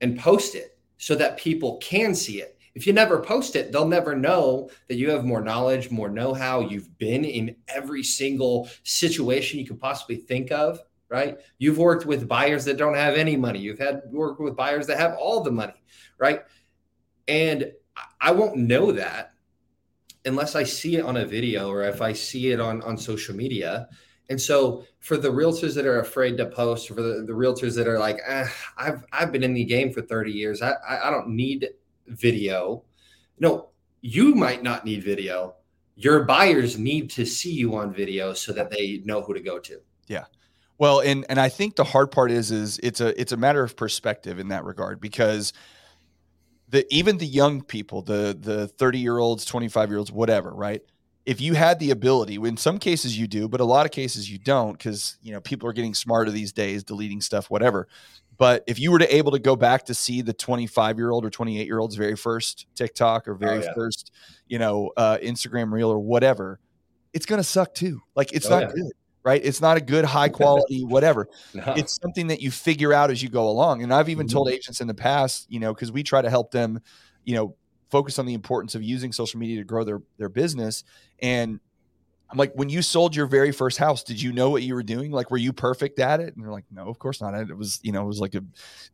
And 0.00 0.16
post 0.16 0.54
it 0.54 0.78
so 0.98 1.16
that 1.16 1.36
people 1.36 1.78
can 1.78 2.14
see 2.14 2.40
it. 2.40 2.56
If 2.76 2.86
you 2.86 2.92
never 2.92 3.18
post 3.18 3.56
it, 3.56 3.72
they'll 3.72 3.88
never 3.88 4.14
know 4.14 4.70
that 4.86 4.94
you 4.94 5.10
have 5.10 5.24
more 5.24 5.40
knowledge, 5.40 5.90
more 5.90 6.08
know 6.08 6.32
how. 6.32 6.60
You've 6.60 6.96
been 6.98 7.24
in 7.24 7.56
every 7.66 8.04
single 8.04 8.68
situation 8.84 9.58
you 9.58 9.66
could 9.66 9.80
possibly 9.80 10.14
think 10.14 10.52
of, 10.52 10.78
right? 11.08 11.38
You've 11.58 11.78
worked 11.78 12.06
with 12.06 12.28
buyers 12.28 12.64
that 12.66 12.76
don't 12.76 12.94
have 12.94 13.14
any 13.14 13.36
money. 13.36 13.58
You've 13.58 13.80
had 13.80 14.02
worked 14.12 14.40
with 14.40 14.54
buyers 14.54 14.86
that 14.86 14.98
have 14.98 15.16
all 15.18 15.42
the 15.42 15.50
money, 15.50 15.82
right? 16.18 16.42
And 17.26 17.72
I 18.20 18.30
won't 18.30 18.58
know 18.58 18.92
that 18.92 19.32
unless 20.24 20.54
I 20.54 20.62
see 20.62 20.96
it 20.96 21.04
on 21.04 21.16
a 21.16 21.26
video 21.26 21.68
or 21.68 21.82
if 21.82 22.00
I 22.00 22.12
see 22.12 22.52
it 22.52 22.60
on, 22.60 22.80
on 22.82 22.96
social 22.96 23.34
media. 23.34 23.88
And 24.28 24.40
so 24.40 24.84
for 25.00 25.16
the 25.16 25.28
realtors 25.28 25.74
that 25.74 25.86
are 25.86 26.00
afraid 26.00 26.36
to 26.38 26.46
post, 26.46 26.88
for 26.88 26.94
the, 26.94 27.24
the 27.26 27.32
realtors 27.32 27.76
that 27.76 27.86
are 27.86 27.98
like, 27.98 28.18
eh, 28.26 28.46
I've 28.76 29.04
I've 29.12 29.32
been 29.32 29.44
in 29.44 29.54
the 29.54 29.64
game 29.64 29.92
for 29.92 30.02
30 30.02 30.32
years. 30.32 30.62
I, 30.62 30.72
I, 30.88 31.08
I 31.08 31.10
don't 31.10 31.28
need 31.28 31.68
video. 32.08 32.82
No, 33.38 33.68
you 34.00 34.34
might 34.34 34.62
not 34.62 34.84
need 34.84 35.04
video. 35.04 35.54
Your 35.94 36.24
buyers 36.24 36.78
need 36.78 37.08
to 37.10 37.24
see 37.24 37.52
you 37.52 37.76
on 37.76 37.92
video 37.92 38.32
so 38.32 38.52
that 38.52 38.70
they 38.70 39.00
know 39.04 39.22
who 39.22 39.32
to 39.32 39.40
go 39.40 39.58
to. 39.60 39.80
Yeah. 40.08 40.24
Well, 40.78 41.00
and 41.00 41.24
and 41.28 41.40
I 41.40 41.48
think 41.48 41.76
the 41.76 41.84
hard 41.84 42.10
part 42.10 42.30
is 42.30 42.50
is 42.50 42.78
it's 42.82 43.00
a 43.00 43.18
it's 43.18 43.32
a 43.32 43.36
matter 43.36 43.62
of 43.62 43.76
perspective 43.76 44.38
in 44.38 44.48
that 44.48 44.64
regard 44.64 45.00
because 45.00 45.52
the 46.68 46.86
even 46.92 47.18
the 47.18 47.26
young 47.26 47.62
people, 47.62 48.02
the 48.02 48.36
the 48.38 48.68
30 48.68 48.98
year 48.98 49.18
olds, 49.18 49.44
25 49.44 49.88
year 49.88 49.98
olds, 49.98 50.12
whatever, 50.12 50.52
right? 50.52 50.82
If 51.26 51.40
you 51.40 51.54
had 51.54 51.80
the 51.80 51.90
ability, 51.90 52.36
in 52.36 52.56
some 52.56 52.78
cases 52.78 53.18
you 53.18 53.26
do, 53.26 53.48
but 53.48 53.60
a 53.60 53.64
lot 53.64 53.84
of 53.84 53.92
cases 53.92 54.30
you 54.30 54.38
don't, 54.38 54.72
because 54.72 55.18
you 55.22 55.32
know 55.32 55.40
people 55.40 55.68
are 55.68 55.72
getting 55.72 55.92
smarter 55.92 56.30
these 56.30 56.52
days, 56.52 56.84
deleting 56.84 57.20
stuff, 57.20 57.50
whatever. 57.50 57.88
But 58.38 58.62
if 58.66 58.78
you 58.78 58.92
were 58.92 58.98
to 59.00 59.16
able 59.16 59.32
to 59.32 59.38
go 59.38 59.56
back 59.56 59.86
to 59.86 59.94
see 59.94 60.22
the 60.22 60.32
25 60.32 60.98
year 60.98 61.10
old 61.10 61.24
or 61.24 61.30
28 61.30 61.66
year 61.66 61.78
old's 61.78 61.96
very 61.96 62.16
first 62.16 62.66
TikTok 62.74 63.26
or 63.26 63.34
very 63.34 63.58
oh, 63.58 63.62
yeah. 63.62 63.74
first, 63.74 64.12
you 64.46 64.58
know, 64.58 64.92
uh, 64.96 65.18
Instagram 65.22 65.72
reel 65.72 65.90
or 65.90 65.98
whatever, 65.98 66.60
it's 67.12 67.26
gonna 67.26 67.42
suck 67.42 67.74
too. 67.74 68.02
Like 68.14 68.32
it's 68.32 68.46
oh, 68.46 68.50
not 68.50 68.62
yeah. 68.62 68.74
good, 68.74 68.92
right? 69.24 69.40
It's 69.44 69.60
not 69.60 69.76
a 69.76 69.80
good 69.80 70.04
high 70.04 70.28
quality 70.40 70.84
whatever. 70.84 71.28
no. 71.54 71.74
It's 71.76 71.98
something 72.00 72.28
that 72.28 72.40
you 72.40 72.52
figure 72.52 72.92
out 72.92 73.10
as 73.10 73.20
you 73.20 73.30
go 73.30 73.48
along. 73.48 73.82
And 73.82 73.92
I've 73.92 74.08
even 74.08 74.26
mm-hmm. 74.26 74.34
told 74.34 74.48
agents 74.48 74.80
in 74.80 74.86
the 74.86 74.94
past, 74.94 75.46
you 75.50 75.58
know, 75.58 75.74
because 75.74 75.90
we 75.90 76.04
try 76.04 76.22
to 76.22 76.30
help 76.30 76.52
them, 76.52 76.80
you 77.24 77.34
know, 77.34 77.56
focus 77.90 78.18
on 78.18 78.26
the 78.26 78.34
importance 78.34 78.74
of 78.74 78.82
using 78.82 79.12
social 79.12 79.38
media 79.38 79.58
to 79.58 79.64
grow 79.64 79.84
their 79.84 80.02
their 80.18 80.28
business 80.28 80.84
and 81.20 81.60
I'm 82.28 82.38
like, 82.38 82.52
when 82.54 82.68
you 82.68 82.82
sold 82.82 83.14
your 83.14 83.26
very 83.26 83.52
first 83.52 83.78
house, 83.78 84.02
did 84.02 84.20
you 84.20 84.32
know 84.32 84.50
what 84.50 84.62
you 84.62 84.74
were 84.74 84.82
doing? 84.82 85.12
Like, 85.12 85.30
were 85.30 85.36
you 85.36 85.52
perfect 85.52 86.00
at 86.00 86.18
it? 86.18 86.34
And 86.34 86.44
they're 86.44 86.50
like, 86.50 86.64
no, 86.72 86.88
of 86.88 86.98
course 86.98 87.20
not. 87.20 87.34
It 87.34 87.56
was, 87.56 87.78
you 87.82 87.92
know, 87.92 88.02
it 88.02 88.06
was 88.06 88.20
like 88.20 88.34
a 88.34 88.42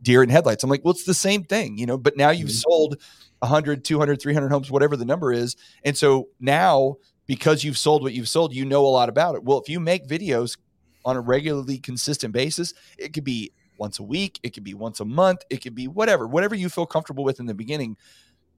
deer 0.03 0.23
in 0.23 0.29
headlights. 0.29 0.65
I'm 0.65 0.71
like, 0.71 0.85
well, 0.85 0.93
it's 0.93 1.05
the 1.05 1.15
same 1.15 1.45
thing, 1.45 1.79
you 1.79 1.87
know, 1.87 1.97
but 1.97 2.17
now 2.17 2.31
you've 2.31 2.51
mm-hmm. 2.51 2.71
sold 2.71 3.01
100, 3.39 3.85
200, 3.85 4.21
300 4.21 4.49
homes, 4.51 4.71
whatever 4.71 4.97
the 4.97 5.07
number 5.07 5.33
is. 5.33 5.57
And 5.83 5.97
so 5.97 6.29
now, 6.41 6.97
because 7.27 7.65
you've 7.65 7.79
sold 7.79 8.03
what 8.03 8.13
you've 8.13 8.29
sold, 8.29 8.55
you 8.55 8.67
know 8.67 8.85
a 8.85 8.89
lot 8.89 9.09
about 9.09 9.35
it. 9.35 9.45
Well, 9.45 9.59
if 9.59 9.69
you 9.69 9.81
make 9.81 10.07
videos 10.07 10.59
on 11.05 11.17
a 11.17 11.21
regularly 11.21 11.79
consistent 11.79 12.35
basis, 12.35 12.75
it 12.99 13.15
could 13.15 13.25
be 13.25 13.53
once 13.79 13.99
a 13.99 14.03
week, 14.03 14.41
it 14.43 14.51
could 14.53 14.65
be 14.65 14.75
once 14.75 15.01
a 15.01 15.05
month, 15.07 15.41
it 15.49 15.63
could 15.63 15.75
be 15.75 15.89
whatever, 15.89 16.29
whatever 16.29 16.55
you 16.55 16.69
feel 16.69 16.87
comfortable 16.87 17.25
with 17.25 17.41
in 17.41 17.47
the 17.47 17.55
beginning 17.55 17.97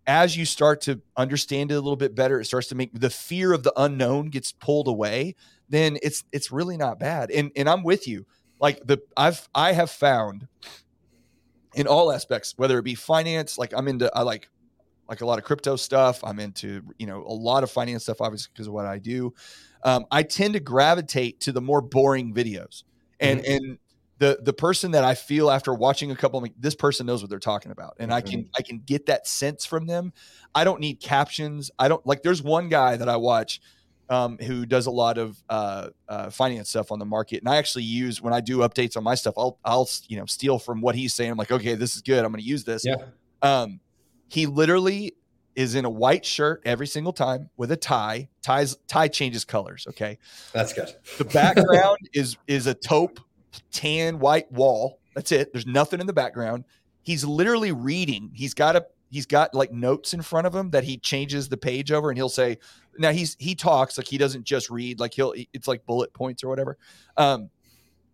as 0.07 0.37
you 0.37 0.45
start 0.45 0.83
to 0.83 1.01
understand 1.17 1.71
it 1.71 1.75
a 1.75 1.81
little 1.81 1.97
bit 1.97 2.15
better, 2.15 2.41
it 2.41 2.45
starts 2.45 2.69
to 2.69 2.75
make 2.75 2.99
the 2.99 3.11
fear 3.11 3.53
of 3.53 3.63
the 3.63 3.73
unknown 3.77 4.27
gets 4.27 4.53
pulled 4.53 4.89
away. 4.89 5.35
Then 5.69 5.99
it's 6.03 6.25
it's 6.33 6.53
really 6.53 6.77
not 6.77 6.99
bad. 6.99 7.31
And 7.31 7.51
and 7.57 7.69
I'm 7.69 7.83
with 7.83 8.07
you. 8.07 8.27
Like 8.61 8.87
the 8.87 8.99
I've 9.17 9.49
I 9.55 9.73
have 9.73 9.91
found 9.91 10.47
in 11.75 11.87
all 11.87 12.13
aspects, 12.13 12.55
whether 12.57 12.79
it 12.79 12.83
be 12.83 12.95
finance, 12.95 13.59
like 13.59 13.73
I'm 13.77 13.89
into 13.89 14.11
I 14.15 14.23
like 14.23 14.49
like 15.09 15.21
a 15.21 15.27
lot 15.27 15.39
of 15.39 15.45
crypto 15.45 15.77
stuff. 15.77 16.23
I'm 16.23 16.39
into 16.39 16.83
you 16.99 17.07
know 17.07 17.25
a 17.27 17.33
lot 17.33 17.63
of 17.63 17.71
finance 17.71 18.05
stuff, 18.05 18.21
obviously 18.21 18.51
because 18.53 18.67
of 18.67 18.73
what 18.73 18.87
I 18.87 18.99
do. 18.99 19.35
Um, 19.83 20.07
I 20.11 20.23
tend 20.23 20.55
to 20.55 20.61
gravitate 20.61 21.41
to 21.41 21.53
the 21.53 21.61
more 21.61 21.83
boring 21.83 22.33
videos, 22.35 22.85
and 23.21 23.43
mm-hmm. 23.43 23.53
and 23.53 23.79
the 24.19 24.39
the 24.43 24.53
person 24.53 24.93
that 24.93 25.05
I 25.05 25.15
feel 25.15 25.51
after 25.51 25.75
watching 25.75 26.11
a 26.11 26.17
couple, 26.17 26.41
like, 26.41 26.55
this 26.59 26.75
person 26.75 27.07
knows 27.07 27.23
what 27.23 27.31
they're 27.31 27.39
talking 27.39 27.73
about, 27.73 27.97
and 27.99 28.11
mm-hmm. 28.11 28.17
I 28.17 28.21
can. 28.21 28.51
I 28.57 28.63
can 28.63 28.79
get 28.79 29.07
that 29.07 29.27
sense 29.27 29.67
from 29.67 29.87
them. 29.87 30.13
I 30.55 30.65
don't 30.65 30.81
need 30.81 31.01
captions. 31.01 31.71
I 31.79 31.89
don't 31.89 32.05
like. 32.07 32.23
There's 32.23 32.43
one 32.43 32.69
guy 32.69 32.97
that 32.97 33.09
I 33.09 33.17
watch 33.17 33.61
um, 34.09 34.39
who 34.39 34.67
does 34.67 34.87
a 34.87 34.91
lot 34.91 35.19
of 35.19 35.43
uh, 35.49 35.89
uh, 36.09 36.31
finance 36.31 36.69
stuff 36.71 36.93
on 36.93 36.99
the 36.99 37.05
market, 37.05 37.39
and 37.39 37.49
I 37.49 37.57
actually 37.57 37.85
use 37.85 38.21
when 38.21 38.33
I 38.33 38.41
do 38.41 38.59
updates 38.59 38.97
on 38.97 39.05
my 39.05 39.15
stuff. 39.15 39.35
I'll 39.37 39.59
I'll 39.65 39.89
you 40.09 40.17
know 40.17 40.27
steal 40.27 40.59
from 40.59 40.81
what 40.81 40.95
he's 40.95 41.15
saying. 41.15 41.31
I'm 41.31 41.39
like, 41.39 41.53
okay, 41.53 41.75
this 41.75 41.97
is 41.97 42.03
good. 42.03 42.25
I'm 42.25 42.31
going 42.31 42.43
to 42.43 42.49
use 42.49 42.65
this. 42.65 42.85
Yeah. 42.85 42.97
Um, 43.43 43.81
he 44.29 44.47
literally 44.47 45.15
is 45.55 45.75
in 45.75 45.85
a 45.85 45.91
white 45.91 46.25
shirt 46.25 46.63
every 46.65 46.87
single 46.87 47.13
time 47.13 47.51
with 47.57 47.71
a 47.71 47.77
tie. 47.77 48.29
Ties 48.43 48.77
tie 48.87 49.09
changes 49.09 49.45
colors. 49.45 49.87
Okay, 49.89 50.19
that's 50.53 50.73
good. 50.73 50.95
The 51.19 51.25
background 51.25 51.99
is 52.13 52.37
is 52.47 52.67
a 52.67 52.75
taupe 52.75 53.21
tan 53.73 54.19
white 54.19 54.51
wall. 54.51 55.01
That's 55.15 55.33
it. 55.33 55.53
There's 55.53 55.67
nothing 55.67 56.01
in 56.01 56.07
the 56.07 56.13
background. 56.13 56.65
He's 57.03 57.25
literally 57.25 57.73
reading. 57.73 58.31
He's 58.35 58.55
got 58.55 58.77
a 58.77 58.87
he's 59.11 59.27
got 59.27 59.55
like 59.55 59.73
notes 59.73 60.13
in 60.13 60.23
front 60.23 60.47
of 60.47 60.55
him 60.55 60.71
that 60.71 60.83
he 60.83 60.97
changes 60.97 61.49
the 61.49 61.57
page 61.57 61.93
over 61.93 62.11
and 62.11 62.19
he'll 62.19 62.29
say 62.29 62.59
now 62.99 63.13
he's 63.13 63.37
he 63.39 63.55
talks 63.55 63.97
like 63.97 64.09
he 64.09 64.19
doesn't 64.19 64.45
just 64.45 64.71
read 64.71 64.99
like 64.99 65.15
he'll 65.15 65.33
it's 65.53 65.69
like 65.69 65.87
bullet 65.87 66.13
points 66.13 66.43
or 66.43 66.49
whatever 66.49 66.77
um 67.17 67.49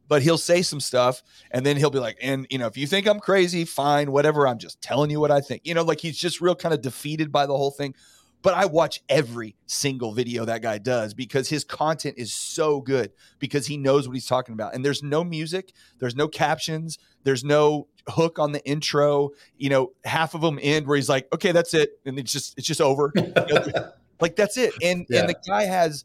but 0.08 0.20
he'll 0.20 0.36
say 0.36 0.60
some 0.60 0.80
stuff 0.80 1.22
and 1.52 1.64
then 1.64 1.78
he'll 1.78 1.88
be 1.88 1.98
like 1.98 2.18
and 2.20 2.46
you 2.50 2.58
know 2.58 2.66
if 2.66 2.76
you 2.76 2.86
think 2.86 3.06
i'm 3.06 3.18
crazy 3.18 3.64
fine 3.64 4.12
whatever 4.12 4.46
i'm 4.46 4.58
just 4.58 4.82
telling 4.82 5.08
you 5.10 5.18
what 5.18 5.30
i 5.30 5.40
think 5.40 5.62
you 5.64 5.72
know 5.72 5.82
like 5.82 6.00
he's 6.00 6.18
just 6.18 6.40
real 6.42 6.54
kind 6.54 6.74
of 6.74 6.82
defeated 6.82 7.32
by 7.32 7.46
the 7.46 7.56
whole 7.56 7.70
thing 7.70 7.94
but 8.42 8.54
I 8.54 8.66
watch 8.66 9.02
every 9.08 9.56
single 9.66 10.12
video 10.12 10.44
that 10.44 10.62
guy 10.62 10.78
does 10.78 11.14
because 11.14 11.48
his 11.48 11.64
content 11.64 12.16
is 12.18 12.32
so 12.32 12.80
good 12.80 13.12
because 13.38 13.66
he 13.66 13.76
knows 13.76 14.08
what 14.08 14.14
he's 14.14 14.26
talking 14.26 14.54
about. 14.54 14.74
And 14.74 14.84
there's 14.84 15.02
no 15.02 15.22
music, 15.22 15.72
there's 15.98 16.16
no 16.16 16.28
captions, 16.28 16.98
there's 17.24 17.44
no 17.44 17.88
hook 18.08 18.38
on 18.38 18.52
the 18.52 18.64
intro. 18.66 19.30
You 19.56 19.70
know, 19.70 19.92
half 20.04 20.34
of 20.34 20.40
them 20.40 20.58
end 20.62 20.86
where 20.86 20.96
he's 20.96 21.08
like, 21.08 21.32
"Okay, 21.34 21.52
that's 21.52 21.74
it," 21.74 22.00
and 22.06 22.18
it's 22.18 22.32
just 22.32 22.56
it's 22.56 22.66
just 22.66 22.80
over. 22.80 23.12
like 24.20 24.36
that's 24.36 24.56
it. 24.56 24.72
And 24.82 25.06
yeah. 25.08 25.20
and 25.20 25.28
the 25.28 25.36
guy 25.46 25.64
has 25.64 26.04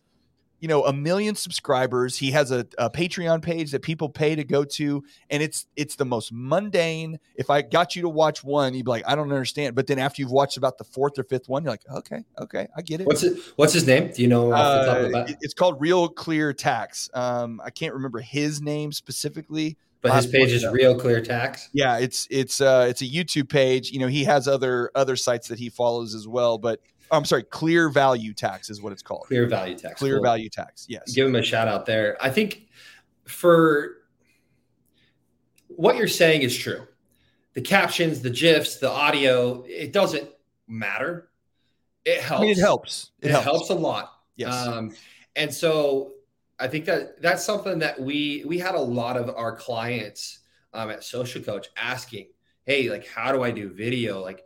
you 0.65 0.69
know 0.69 0.83
a 0.83 0.93
million 0.93 1.35
subscribers. 1.35 2.17
He 2.17 2.31
has 2.31 2.49
a, 2.49 2.65
a, 2.79 2.89
patreon 2.89 3.43
page 3.43 3.69
that 3.69 3.83
people 3.83 4.09
pay 4.09 4.33
to 4.33 4.43
go 4.43 4.63
to 4.63 5.03
and 5.29 5.43
it's 5.43 5.67
it's 5.75 5.95
the 5.95 6.05
most 6.05 6.31
mundane. 6.33 7.19
If 7.35 7.51
i 7.51 7.61
got 7.61 7.95
you 7.95 8.01
to 8.01 8.09
watch 8.09 8.43
one 8.43 8.73
you'd 8.73 8.85
be 8.85 8.89
like 8.89 9.03
i 9.05 9.13
don't 9.13 9.31
understand. 9.31 9.75
But 9.75 9.85
then 9.85 9.99
after 9.99 10.23
you've 10.23 10.31
watched 10.31 10.57
about 10.57 10.79
the 10.79 10.83
fourth 10.83 11.19
or 11.19 11.23
fifth 11.23 11.47
one 11.47 11.63
you're 11.63 11.73
like 11.73 11.83
okay 11.93 12.23
okay 12.39 12.67
i 12.75 12.81
get 12.81 12.99
it. 12.99 13.05
What's 13.05 13.21
it 13.21 13.37
what's 13.57 13.73
his 13.73 13.85
name? 13.85 14.11
Do 14.11 14.23
you 14.23 14.27
know 14.27 14.53
uh, 14.53 15.27
it's 15.39 15.53
called 15.53 15.79
real 15.79 16.09
clear 16.09 16.51
tax. 16.51 17.11
Um 17.13 17.61
i 17.63 17.69
can't 17.69 17.93
remember 17.93 18.19
his 18.19 18.59
name 18.59 18.91
specifically. 18.91 19.77
But 20.01 20.15
his 20.15 20.25
page 20.25 20.51
is 20.51 20.65
real 20.65 20.97
clear 20.97 21.21
tax? 21.21 21.69
Yeah 21.73 21.99
it's 21.99 22.27
it's 22.31 22.59
uh 22.59 22.87
it's 22.89 23.03
a 23.03 23.07
youtube 23.07 23.49
page. 23.49 23.91
You 23.91 23.99
know 23.99 24.07
he 24.07 24.23
has 24.23 24.47
other 24.47 24.89
other 24.95 25.15
sites 25.15 25.49
that 25.49 25.59
he 25.59 25.69
follows 25.69 26.15
as 26.15 26.27
well 26.27 26.57
but 26.57 26.79
I'm 27.11 27.25
sorry, 27.25 27.43
clear 27.43 27.89
value 27.89 28.33
tax 28.33 28.69
is 28.69 28.81
what 28.81 28.91
it's 28.91 29.01
called. 29.01 29.25
Clear 29.27 29.47
value 29.47 29.77
tax. 29.77 29.99
Clear 29.99 30.15
cool. 30.15 30.23
value 30.23 30.49
tax. 30.49 30.85
Yes. 30.89 31.13
Give 31.13 31.27
him 31.27 31.35
a 31.35 31.41
shout 31.41 31.67
out 31.67 31.85
there. 31.85 32.17
I 32.19 32.29
think 32.29 32.67
for 33.25 33.97
what 35.67 35.95
you're 35.95 36.07
saying 36.07 36.41
is 36.41 36.55
true. 36.55 36.87
The 37.53 37.61
captions, 37.61 38.21
the 38.21 38.29
gifs, 38.29 38.77
the 38.77 38.89
audio, 38.89 39.63
it 39.67 39.93
doesn't 39.93 40.29
matter. 40.67 41.29
It 42.03 42.21
helps. 42.21 42.41
I 42.41 42.43
mean, 42.43 42.51
it 42.51 42.57
helps. 42.59 43.11
It, 43.21 43.27
it 43.27 43.31
helps. 43.31 43.45
helps. 43.45 43.69
a 43.69 43.75
lot. 43.75 44.11
Yes. 44.35 44.53
Um, 44.53 44.93
and 45.35 45.53
so 45.53 46.13
I 46.59 46.67
think 46.67 46.85
that 46.85 47.21
that's 47.21 47.43
something 47.43 47.79
that 47.79 47.99
we 47.99 48.43
we 48.45 48.59
had 48.59 48.75
a 48.75 48.81
lot 48.81 49.17
of 49.17 49.29
our 49.35 49.55
clients 49.55 50.39
um, 50.73 50.89
at 50.89 51.03
Social 51.03 51.41
Coach 51.41 51.67
asking, 51.77 52.27
"Hey, 52.65 52.89
like, 52.89 53.07
how 53.07 53.31
do 53.31 53.43
I 53.43 53.51
do 53.51 53.69
video? 53.69 54.21
Like, 54.21 54.43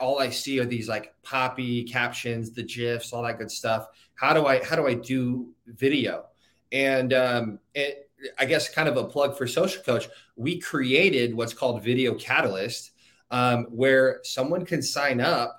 all 0.00 0.18
I 0.18 0.30
see 0.30 0.60
are 0.60 0.64
these 0.64 0.88
like 0.88 1.14
poppy 1.22 1.84
captions, 1.84 2.50
the 2.50 2.62
gifs, 2.62 3.12
all 3.12 3.22
that 3.22 3.38
good 3.38 3.50
stuff. 3.50 3.86
How 4.14 4.32
do 4.32 4.46
I 4.46 4.64
how 4.64 4.76
do 4.76 4.86
I 4.86 4.94
do 4.94 5.48
video?" 5.66 6.26
And 6.72 7.12
um, 7.12 7.58
it, 7.74 8.10
I 8.38 8.44
guess 8.44 8.68
kind 8.68 8.88
of 8.88 8.96
a 8.96 9.04
plug 9.04 9.36
for 9.36 9.46
Social 9.46 9.82
Coach. 9.82 10.08
We 10.36 10.58
created 10.60 11.34
what's 11.34 11.54
called 11.54 11.82
Video 11.82 12.14
Catalyst, 12.14 12.92
um, 13.30 13.64
where 13.64 14.20
someone 14.24 14.64
can 14.64 14.82
sign 14.82 15.20
up 15.20 15.58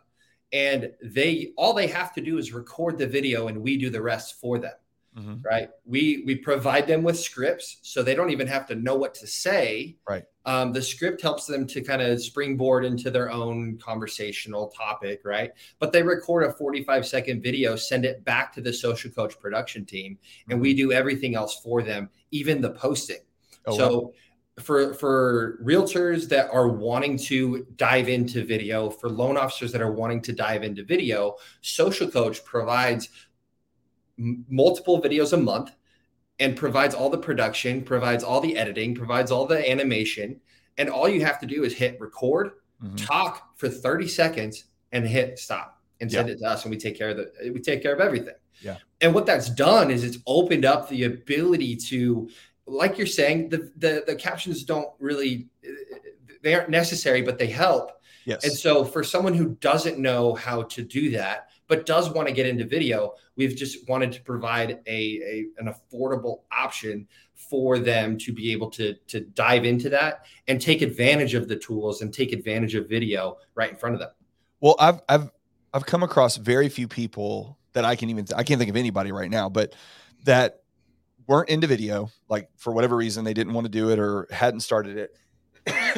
and 0.51 0.91
they 1.01 1.53
all 1.57 1.73
they 1.73 1.87
have 1.87 2.13
to 2.13 2.21
do 2.21 2.37
is 2.37 2.53
record 2.53 2.97
the 2.97 3.07
video 3.07 3.47
and 3.47 3.61
we 3.61 3.77
do 3.77 3.89
the 3.89 4.01
rest 4.01 4.39
for 4.39 4.57
them 4.57 4.73
mm-hmm. 5.17 5.35
right 5.43 5.69
we 5.85 6.23
we 6.25 6.35
provide 6.35 6.87
them 6.87 7.03
with 7.03 7.19
scripts 7.19 7.77
so 7.83 8.01
they 8.01 8.15
don't 8.15 8.31
even 8.31 8.47
have 8.47 8.65
to 8.65 8.75
know 8.75 8.95
what 8.95 9.13
to 9.13 9.27
say 9.27 9.95
right 10.07 10.23
um, 10.49 10.73
the 10.73 10.81
script 10.81 11.21
helps 11.21 11.45
them 11.45 11.67
to 11.67 11.79
kind 11.79 12.01
of 12.01 12.19
springboard 12.19 12.83
into 12.83 13.11
their 13.11 13.29
own 13.29 13.77
conversational 13.77 14.69
topic 14.69 15.21
right? 15.23 15.51
But 15.77 15.91
they 15.91 16.01
record 16.01 16.43
a 16.43 16.51
45 16.51 17.05
second 17.05 17.43
video 17.43 17.75
send 17.75 18.03
it 18.03 18.25
back 18.25 18.51
to 18.53 18.61
the 18.61 18.73
social 18.73 19.11
coach 19.11 19.39
production 19.39 19.85
team 19.85 20.17
and 20.47 20.55
mm-hmm. 20.55 20.61
we 20.61 20.73
do 20.73 20.91
everything 20.91 21.35
else 21.35 21.59
for 21.61 21.83
them 21.83 22.09
even 22.31 22.61
the 22.61 22.71
posting. 22.71 23.19
Oh, 23.67 23.77
so 23.77 23.99
wow. 23.99 24.11
for 24.59 24.93
for 24.95 25.59
realtors 25.63 26.27
that 26.29 26.49
are 26.51 26.67
wanting 26.67 27.19
to 27.19 27.67
dive 27.75 28.09
into 28.09 28.43
video 28.43 28.89
for 28.89 29.07
loan 29.07 29.37
officers 29.37 29.71
that 29.73 29.81
are 29.81 29.91
wanting 29.91 30.21
to 30.23 30.33
dive 30.33 30.63
into 30.63 30.83
video 30.83 31.35
social 31.61 32.09
coach 32.09 32.43
provides 32.43 33.09
m- 34.17 34.45
multiple 34.49 34.99
videos 34.99 35.33
a 35.33 35.37
month 35.37 35.73
and 36.39 36.55
provides 36.55 36.95
all 36.95 37.09
the 37.09 37.17
production 37.17 37.81
provides 37.81 38.23
all 38.23 38.41
the 38.41 38.57
editing 38.57 38.95
provides 38.95 39.31
all 39.31 39.45
the 39.45 39.69
animation 39.69 40.39
and 40.77 40.89
all 40.89 41.09
you 41.09 41.23
have 41.23 41.39
to 41.39 41.45
do 41.45 41.63
is 41.63 41.73
hit 41.73 41.99
record 41.99 42.51
mm-hmm. 42.83 42.95
talk 42.95 43.57
for 43.57 43.69
30 43.69 44.07
seconds 44.07 44.65
and 44.91 45.07
hit 45.07 45.37
stop 45.39 45.81
and 46.01 46.11
send 46.11 46.27
yeah. 46.27 46.35
it 46.35 46.39
to 46.39 46.45
us 46.45 46.63
and 46.63 46.71
we 46.71 46.77
take 46.77 46.97
care 46.97 47.09
of 47.09 47.17
the 47.17 47.51
we 47.53 47.59
take 47.59 47.81
care 47.81 47.93
of 47.93 47.99
everything 47.99 48.35
yeah 48.61 48.77
and 49.01 49.13
what 49.13 49.25
that's 49.25 49.49
done 49.49 49.91
is 49.91 50.03
it's 50.03 50.17
opened 50.27 50.65
up 50.65 50.89
the 50.89 51.05
ability 51.05 51.75
to 51.75 52.29
like 52.69 52.97
you're 52.97 53.07
saying, 53.07 53.49
the, 53.49 53.71
the 53.77 54.03
the 54.07 54.15
captions 54.15 54.63
don't 54.63 54.89
really 54.99 55.47
they 56.41 56.53
aren't 56.53 56.69
necessary, 56.69 57.21
but 57.21 57.37
they 57.37 57.47
help. 57.47 57.91
Yes. 58.25 58.43
And 58.43 58.53
so 58.53 58.85
for 58.85 59.03
someone 59.03 59.33
who 59.33 59.55
doesn't 59.55 59.97
know 59.97 60.35
how 60.35 60.63
to 60.63 60.83
do 60.83 61.11
that, 61.11 61.49
but 61.69 61.85
does 61.85 62.09
want 62.09 62.27
to 62.27 62.33
get 62.33 62.47
into 62.47 62.65
video, 62.65 63.13
we've 63.37 63.55
just 63.55 63.87
wanted 63.87 64.11
to 64.11 64.21
provide 64.23 64.81
a, 64.87 64.89
a 64.89 65.45
an 65.59 65.73
affordable 65.73 66.41
option 66.51 67.07
for 67.35 67.79
them 67.79 68.17
to 68.17 68.33
be 68.33 68.51
able 68.51 68.69
to 68.71 68.95
to 69.07 69.21
dive 69.21 69.63
into 69.63 69.87
that 69.89 70.25
and 70.49 70.59
take 70.59 70.81
advantage 70.81 71.35
of 71.35 71.47
the 71.47 71.55
tools 71.55 72.01
and 72.01 72.13
take 72.13 72.33
advantage 72.33 72.75
of 72.75 72.89
video 72.89 73.37
right 73.55 73.69
in 73.69 73.77
front 73.77 73.93
of 73.93 74.01
them. 74.01 74.09
Well, 74.59 74.75
I've 74.79 74.99
I've 75.07 75.31
I've 75.73 75.85
come 75.85 76.03
across 76.03 76.35
very 76.35 76.67
few 76.67 76.87
people 76.87 77.57
that 77.73 77.85
I 77.85 77.95
can 77.95 78.09
even 78.09 78.25
I 78.35 78.43
can't 78.43 78.59
think 78.59 78.69
of 78.69 78.75
anybody 78.75 79.11
right 79.11 79.29
now, 79.29 79.47
but 79.47 79.73
that 80.25 80.63
weren't 81.27 81.49
into 81.49 81.67
video, 81.67 82.09
like 82.27 82.49
for 82.57 82.73
whatever 82.73 82.95
reason 82.97 83.23
they 83.23 83.35
didn't 83.35 83.53
want 83.53 83.65
to 83.65 83.69
do 83.69 83.91
it 83.91 83.99
or 83.99 84.27
hadn't 84.31 84.61
started 84.61 84.97
it. 84.97 85.15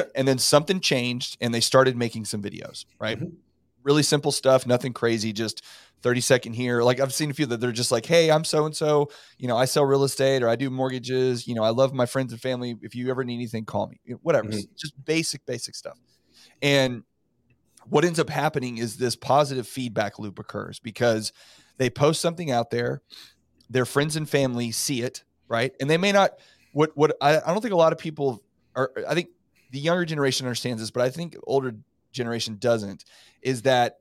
and 0.15 0.27
then 0.27 0.37
something 0.37 0.81
changed 0.81 1.37
and 1.39 1.53
they 1.53 1.61
started 1.61 1.95
making 1.95 2.25
some 2.25 2.41
videos, 2.41 2.83
right? 2.99 3.17
Mm-hmm. 3.17 3.35
Really 3.83 4.03
simple 4.03 4.31
stuff, 4.31 4.67
nothing 4.67 4.93
crazy, 4.93 5.33
just 5.33 5.63
30 6.01 6.21
second 6.21 6.53
here. 6.53 6.83
Like 6.83 6.99
I've 6.99 7.13
seen 7.13 7.31
a 7.31 7.33
few 7.33 7.45
that 7.47 7.59
they're 7.59 7.71
just 7.71 7.91
like, 7.91 8.05
hey, 8.05 8.31
I'm 8.31 8.43
so 8.43 8.65
and 8.65 8.75
so, 8.75 9.09
you 9.37 9.47
know, 9.47 9.57
I 9.57 9.65
sell 9.65 9.85
real 9.85 10.03
estate 10.03 10.43
or 10.43 10.49
I 10.49 10.55
do 10.55 10.69
mortgages, 10.69 11.47
you 11.47 11.55
know, 11.55 11.63
I 11.63 11.69
love 11.69 11.93
my 11.93 12.05
friends 12.05 12.31
and 12.31 12.41
family. 12.41 12.75
If 12.81 12.95
you 12.95 13.09
ever 13.09 13.23
need 13.23 13.35
anything, 13.35 13.65
call 13.65 13.87
me. 13.87 13.99
You 14.05 14.13
know, 14.13 14.19
whatever. 14.23 14.49
Mm-hmm. 14.49 14.73
Just 14.77 14.93
basic, 15.03 15.45
basic 15.45 15.75
stuff. 15.75 15.97
And 16.61 17.03
what 17.89 18.05
ends 18.05 18.19
up 18.19 18.29
happening 18.29 18.77
is 18.77 18.97
this 18.97 19.15
positive 19.15 19.67
feedback 19.67 20.19
loop 20.19 20.37
occurs 20.37 20.79
because 20.79 21.33
they 21.77 21.89
post 21.89 22.21
something 22.21 22.51
out 22.51 22.69
there 22.69 23.01
their 23.71 23.85
friends 23.85 24.17
and 24.17 24.29
family 24.29 24.71
see 24.71 25.01
it, 25.01 25.23
right? 25.47 25.73
And 25.79 25.89
they 25.89 25.97
may 25.97 26.11
not. 26.11 26.31
What 26.73 26.91
what 26.95 27.15
I, 27.21 27.37
I 27.37 27.47
don't 27.47 27.61
think 27.61 27.73
a 27.73 27.77
lot 27.77 27.93
of 27.93 27.97
people 27.97 28.43
are. 28.75 28.91
I 29.07 29.15
think 29.15 29.29
the 29.71 29.79
younger 29.79 30.05
generation 30.05 30.45
understands 30.45 30.81
this, 30.81 30.91
but 30.91 31.01
I 31.01 31.09
think 31.09 31.35
older 31.45 31.75
generation 32.11 32.57
doesn't. 32.59 33.05
Is 33.41 33.63
that 33.63 33.99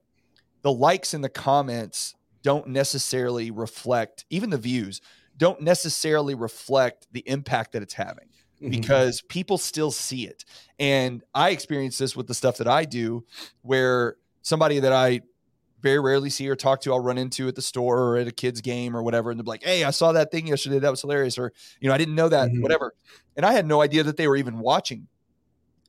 the 0.62 0.72
likes 0.72 1.14
and 1.14 1.24
the 1.24 1.28
comments 1.28 2.14
don't 2.42 2.68
necessarily 2.68 3.50
reflect 3.50 4.24
even 4.30 4.50
the 4.50 4.58
views 4.58 5.00
don't 5.40 5.62
necessarily 5.62 6.34
reflect 6.34 7.08
the 7.12 7.26
impact 7.26 7.72
that 7.72 7.82
it's 7.82 7.94
having 7.94 8.28
mm-hmm. 8.60 8.70
because 8.70 9.22
people 9.22 9.56
still 9.56 9.90
see 9.90 10.26
it. 10.26 10.44
And 10.78 11.24
I 11.34 11.50
experience 11.50 11.96
this 11.96 12.14
with 12.14 12.26
the 12.26 12.34
stuff 12.34 12.58
that 12.58 12.68
I 12.68 12.84
do 12.84 13.24
where 13.62 14.16
somebody 14.42 14.80
that 14.80 14.92
I 14.92 15.22
very 15.80 15.98
rarely 15.98 16.28
see 16.28 16.46
or 16.46 16.56
talk 16.56 16.82
to, 16.82 16.92
I'll 16.92 17.00
run 17.00 17.16
into 17.16 17.48
at 17.48 17.54
the 17.54 17.62
store 17.62 17.98
or 18.00 18.16
at 18.18 18.28
a 18.28 18.32
kid's 18.32 18.60
game 18.60 18.94
or 18.94 19.02
whatever. 19.02 19.30
And 19.30 19.40
they're 19.40 19.44
like, 19.44 19.64
Hey, 19.64 19.82
I 19.82 19.90
saw 19.92 20.12
that 20.12 20.30
thing 20.30 20.46
yesterday. 20.46 20.78
That 20.78 20.90
was 20.90 21.00
hilarious. 21.00 21.38
Or, 21.38 21.54
you 21.80 21.88
know, 21.88 21.94
I 21.94 21.98
didn't 21.98 22.14
know 22.14 22.28
that, 22.28 22.50
mm-hmm. 22.50 22.60
whatever. 22.60 22.92
And 23.34 23.46
I 23.46 23.54
had 23.54 23.66
no 23.66 23.80
idea 23.80 24.02
that 24.02 24.18
they 24.18 24.28
were 24.28 24.36
even 24.36 24.58
watching. 24.58 25.08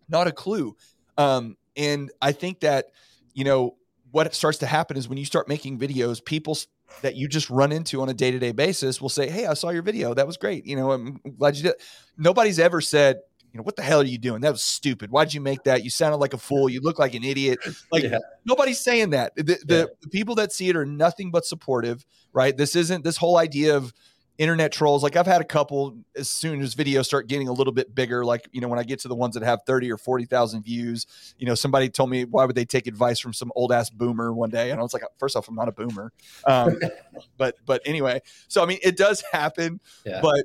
Not 0.07 0.27
a 0.27 0.31
clue. 0.31 0.77
Um, 1.17 1.57
and 1.75 2.09
I 2.21 2.31
think 2.31 2.61
that, 2.61 2.85
you 3.34 3.44
know, 3.44 3.76
what 4.12 4.34
starts 4.36 4.58
to 4.60 4.65
happen 4.65 4.98
is 4.98 5.08
when 5.08 5.17
you 5.17 5.26
start 5.26 5.48
making 5.48 5.80
videos, 5.80 6.24
people 6.24 6.58
that 7.02 7.15
you 7.15 7.28
just 7.28 7.50
run 7.50 7.72
into 7.72 8.02
on 8.02 8.10
a 8.10 8.13
day 8.13 8.32
to 8.32 8.39
day 8.39 8.52
basis 8.52 9.02
will 9.02 9.10
say, 9.10 9.30
Hey, 9.30 9.46
I 9.46 9.54
saw 9.54 9.70
your 9.70 9.82
video. 9.82 10.13
That 10.13 10.28
was 10.28 10.38
great. 10.38 10.65
You 10.65 10.76
know, 10.76 10.91
I'm 10.91 11.20
glad 11.38 11.56
you 11.56 11.63
did. 11.63 11.74
Nobody's 12.17 12.60
ever 12.60 12.82
said, 12.82 13.22
you 13.54 13.58
know, 13.58 13.63
what 13.63 13.76
the 13.76 13.82
hell 13.82 14.00
are 14.00 14.06
you 14.06 14.17
doing? 14.17 14.41
That 14.41 14.52
was 14.52 14.62
stupid. 14.62 15.12
Why'd 15.12 15.34
you 15.34 15.41
make 15.41 15.63
that? 15.63 15.84
You 15.84 15.89
sounded 15.89 16.17
like 16.17 16.34
a 16.34 16.38
fool. 16.38 16.70
You 16.70 16.80
look 16.82 17.00
like 17.00 17.13
an 17.15 17.24
idiot. 17.24 17.60
Like 17.91 18.04
yeah. 18.04 18.20
nobody's 18.46 18.80
saying 18.80 19.10
that. 19.10 19.36
The, 19.36 19.44
the, 19.44 19.58
yeah. 19.67 19.86
the, 20.02 20.10
people 20.10 20.36
that 20.36 20.54
see 20.54 20.70
it 20.70 20.78
are 20.78 20.86
nothing 20.86 21.30
but 21.30 21.46
supportive, 21.46 22.06
right? 22.32 22.56
This 22.56 22.76
isn't 22.76 23.04
this 23.04 23.17
whole 23.17 23.38
idea 23.38 23.76
of 23.76 23.91
internet 24.41 24.71
trolls. 24.71 25.04
Like 25.04 25.15
I've 25.15 25.27
had 25.27 25.39
a 25.39 25.45
couple 25.45 25.95
as 26.15 26.27
soon 26.27 26.62
as 26.62 26.73
videos 26.73 27.06
start 27.06 27.27
getting 27.27 27.47
a 27.47 27.54
little 27.54 27.71
bit 27.71 27.93
bigger, 27.93 28.25
like, 28.25 28.49
you 28.51 28.60
know, 28.60 28.67
when 28.67 28.80
I 28.80 28.84
get 28.84 28.99
to 29.01 29.08
the 29.08 29.13
ones 29.13 29.36
that 29.36 29.43
have 29.43 29.60
30 29.67 29.91
or 29.91 29.97
40,000 29.97 30.63
views, 30.63 31.06
you 31.38 31.45
know, 31.45 31.54
somebody 31.54 31.89
told 31.89 32.10
me, 32.10 32.25
why 32.25 32.45
would 32.45 32.56
they 32.56 32.65
take 32.65 32.88
advice 32.88 33.19
from 33.19 33.34
some 33.34 33.51
old 33.56 33.71
ass 33.71 33.91
boomer 33.91 34.34
one 34.34 34.49
day? 34.49 34.71
And 34.71 34.80
I 34.80 34.84
was 34.84 34.95
like, 34.95 35.04
first 35.19 35.36
off, 35.36 35.47
I'm 35.47 35.54
not 35.54 35.67
a 35.67 35.71
boomer. 35.71 36.12
Um, 36.47 36.80
but, 37.38 37.56
but 37.67 37.84
anyway, 37.86 38.19
so, 38.47 38.63
I 38.63 38.65
mean, 38.65 38.80
it 38.82 38.97
does 38.97 39.23
happen, 39.32 39.80
yeah. 40.06 40.21
but 40.23 40.43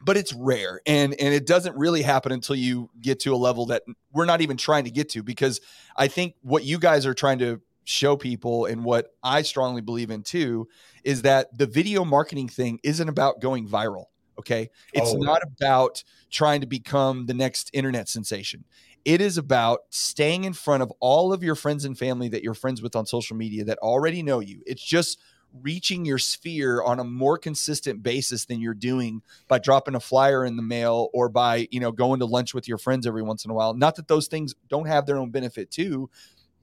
but 0.00 0.16
it's 0.16 0.32
rare 0.32 0.80
and 0.86 1.12
and 1.20 1.34
it 1.34 1.44
doesn't 1.44 1.76
really 1.76 2.02
happen 2.02 2.30
until 2.30 2.54
you 2.54 2.88
get 3.00 3.18
to 3.18 3.34
a 3.34 3.36
level 3.36 3.66
that 3.66 3.82
we're 4.12 4.26
not 4.26 4.40
even 4.40 4.56
trying 4.56 4.84
to 4.84 4.92
get 4.92 5.08
to 5.08 5.24
because 5.24 5.60
i 5.96 6.06
think 6.06 6.36
what 6.42 6.62
you 6.62 6.78
guys 6.78 7.04
are 7.04 7.14
trying 7.14 7.40
to 7.40 7.60
show 7.88 8.16
people 8.16 8.66
and 8.66 8.84
what 8.84 9.14
i 9.22 9.40
strongly 9.40 9.80
believe 9.80 10.10
in 10.10 10.22
too 10.22 10.68
is 11.04 11.22
that 11.22 11.56
the 11.56 11.66
video 11.66 12.04
marketing 12.04 12.46
thing 12.46 12.78
isn't 12.82 13.08
about 13.08 13.40
going 13.40 13.66
viral 13.66 14.04
okay? 14.38 14.70
It's 14.92 15.10
oh. 15.10 15.16
not 15.16 15.42
about 15.42 16.04
trying 16.30 16.60
to 16.60 16.66
become 16.66 17.26
the 17.26 17.34
next 17.34 17.70
internet 17.72 18.08
sensation. 18.08 18.64
It 19.04 19.20
is 19.20 19.36
about 19.36 19.80
staying 19.90 20.44
in 20.44 20.52
front 20.52 20.82
of 20.82 20.92
all 21.00 21.32
of 21.32 21.42
your 21.42 21.54
friends 21.56 21.84
and 21.84 21.98
family 21.98 22.28
that 22.28 22.42
you're 22.42 22.54
friends 22.54 22.80
with 22.80 22.94
on 22.94 23.04
social 23.04 23.36
media 23.36 23.64
that 23.64 23.78
already 23.78 24.22
know 24.22 24.40
you. 24.40 24.62
It's 24.64 24.84
just 24.84 25.18
reaching 25.60 26.04
your 26.04 26.18
sphere 26.18 26.82
on 26.82 27.00
a 27.00 27.04
more 27.04 27.36
consistent 27.36 28.02
basis 28.02 28.44
than 28.44 28.60
you're 28.60 28.74
doing 28.74 29.22
by 29.48 29.58
dropping 29.58 29.96
a 29.96 30.00
flyer 30.00 30.44
in 30.44 30.56
the 30.56 30.62
mail 30.62 31.08
or 31.12 31.28
by 31.28 31.66
you 31.70 31.80
know 31.80 31.90
going 31.90 32.20
to 32.20 32.26
lunch 32.26 32.54
with 32.54 32.68
your 32.68 32.78
friends 32.78 33.08
every 33.08 33.22
once 33.22 33.44
in 33.44 33.50
a 33.50 33.54
while. 33.54 33.74
Not 33.74 33.96
that 33.96 34.06
those 34.06 34.28
things 34.28 34.54
don't 34.68 34.86
have 34.86 35.06
their 35.06 35.18
own 35.18 35.30
benefit 35.30 35.70
too 35.70 36.10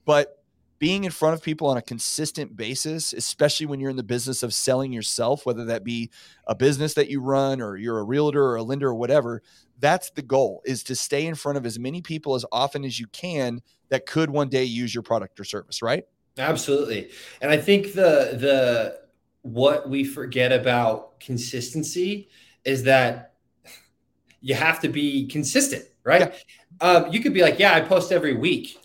but 0.06 0.42
being 0.78 1.04
in 1.04 1.10
front 1.10 1.34
of 1.34 1.42
people 1.42 1.68
on 1.68 1.76
a 1.76 1.82
consistent 1.82 2.56
basis 2.56 3.12
especially 3.12 3.66
when 3.66 3.80
you're 3.80 3.90
in 3.90 3.96
the 3.96 4.02
business 4.02 4.42
of 4.42 4.52
selling 4.52 4.92
yourself 4.92 5.46
whether 5.46 5.64
that 5.64 5.84
be 5.84 6.10
a 6.46 6.54
business 6.54 6.94
that 6.94 7.08
you 7.08 7.20
run 7.20 7.60
or 7.60 7.76
you're 7.76 7.98
a 7.98 8.04
realtor 8.04 8.44
or 8.44 8.56
a 8.56 8.62
lender 8.62 8.88
or 8.88 8.94
whatever 8.94 9.42
that's 9.78 10.10
the 10.10 10.22
goal 10.22 10.62
is 10.64 10.82
to 10.82 10.94
stay 10.94 11.26
in 11.26 11.34
front 11.34 11.58
of 11.58 11.66
as 11.66 11.78
many 11.78 12.00
people 12.00 12.34
as 12.34 12.44
often 12.52 12.84
as 12.84 12.98
you 12.98 13.06
can 13.08 13.60
that 13.88 14.06
could 14.06 14.30
one 14.30 14.48
day 14.48 14.64
use 14.64 14.94
your 14.94 15.02
product 15.02 15.38
or 15.38 15.44
service 15.44 15.82
right 15.82 16.04
Absolutely. 16.38 17.10
And 17.40 17.50
I 17.50 17.56
think 17.56 17.94
the 17.94 18.36
the 18.38 19.00
what 19.42 19.88
we 19.88 20.04
forget 20.04 20.52
about 20.52 21.18
consistency 21.20 22.28
is 22.64 22.82
that 22.84 23.34
you 24.40 24.54
have 24.54 24.80
to 24.80 24.88
be 24.88 25.26
consistent, 25.28 25.84
right? 26.04 26.34
Yeah. 26.82 26.88
Um, 26.88 27.12
you 27.12 27.20
could 27.20 27.32
be 27.32 27.42
like, 27.42 27.58
yeah, 27.58 27.74
I 27.74 27.80
post 27.80 28.12
every 28.12 28.34
week. 28.34 28.78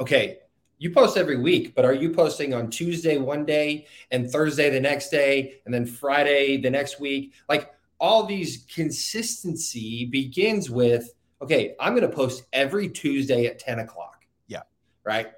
Okay, 0.00 0.38
You 0.78 0.90
post 0.90 1.16
every 1.16 1.36
week, 1.36 1.74
but 1.74 1.84
are 1.84 1.94
you 1.94 2.10
posting 2.10 2.52
on 2.52 2.68
Tuesday 2.68 3.16
one 3.16 3.44
day 3.46 3.86
and 4.10 4.30
Thursday 4.30 4.68
the 4.70 4.80
next 4.80 5.10
day 5.10 5.60
and 5.64 5.72
then 5.72 5.86
Friday 5.86 6.58
the 6.58 6.70
next 6.70 7.00
week? 7.00 7.32
Like 7.48 7.72
all 7.98 8.26
these 8.26 8.66
consistency 8.72 10.04
begins 10.04 10.70
with 10.70 11.12
okay, 11.42 11.74
I'm 11.78 11.94
going 11.94 12.08
to 12.08 12.14
post 12.14 12.44
every 12.52 12.88
Tuesday 12.88 13.46
at 13.46 13.58
10 13.58 13.80
o'clock. 13.80 14.24
Yeah. 14.46 14.62
Right. 15.04 15.32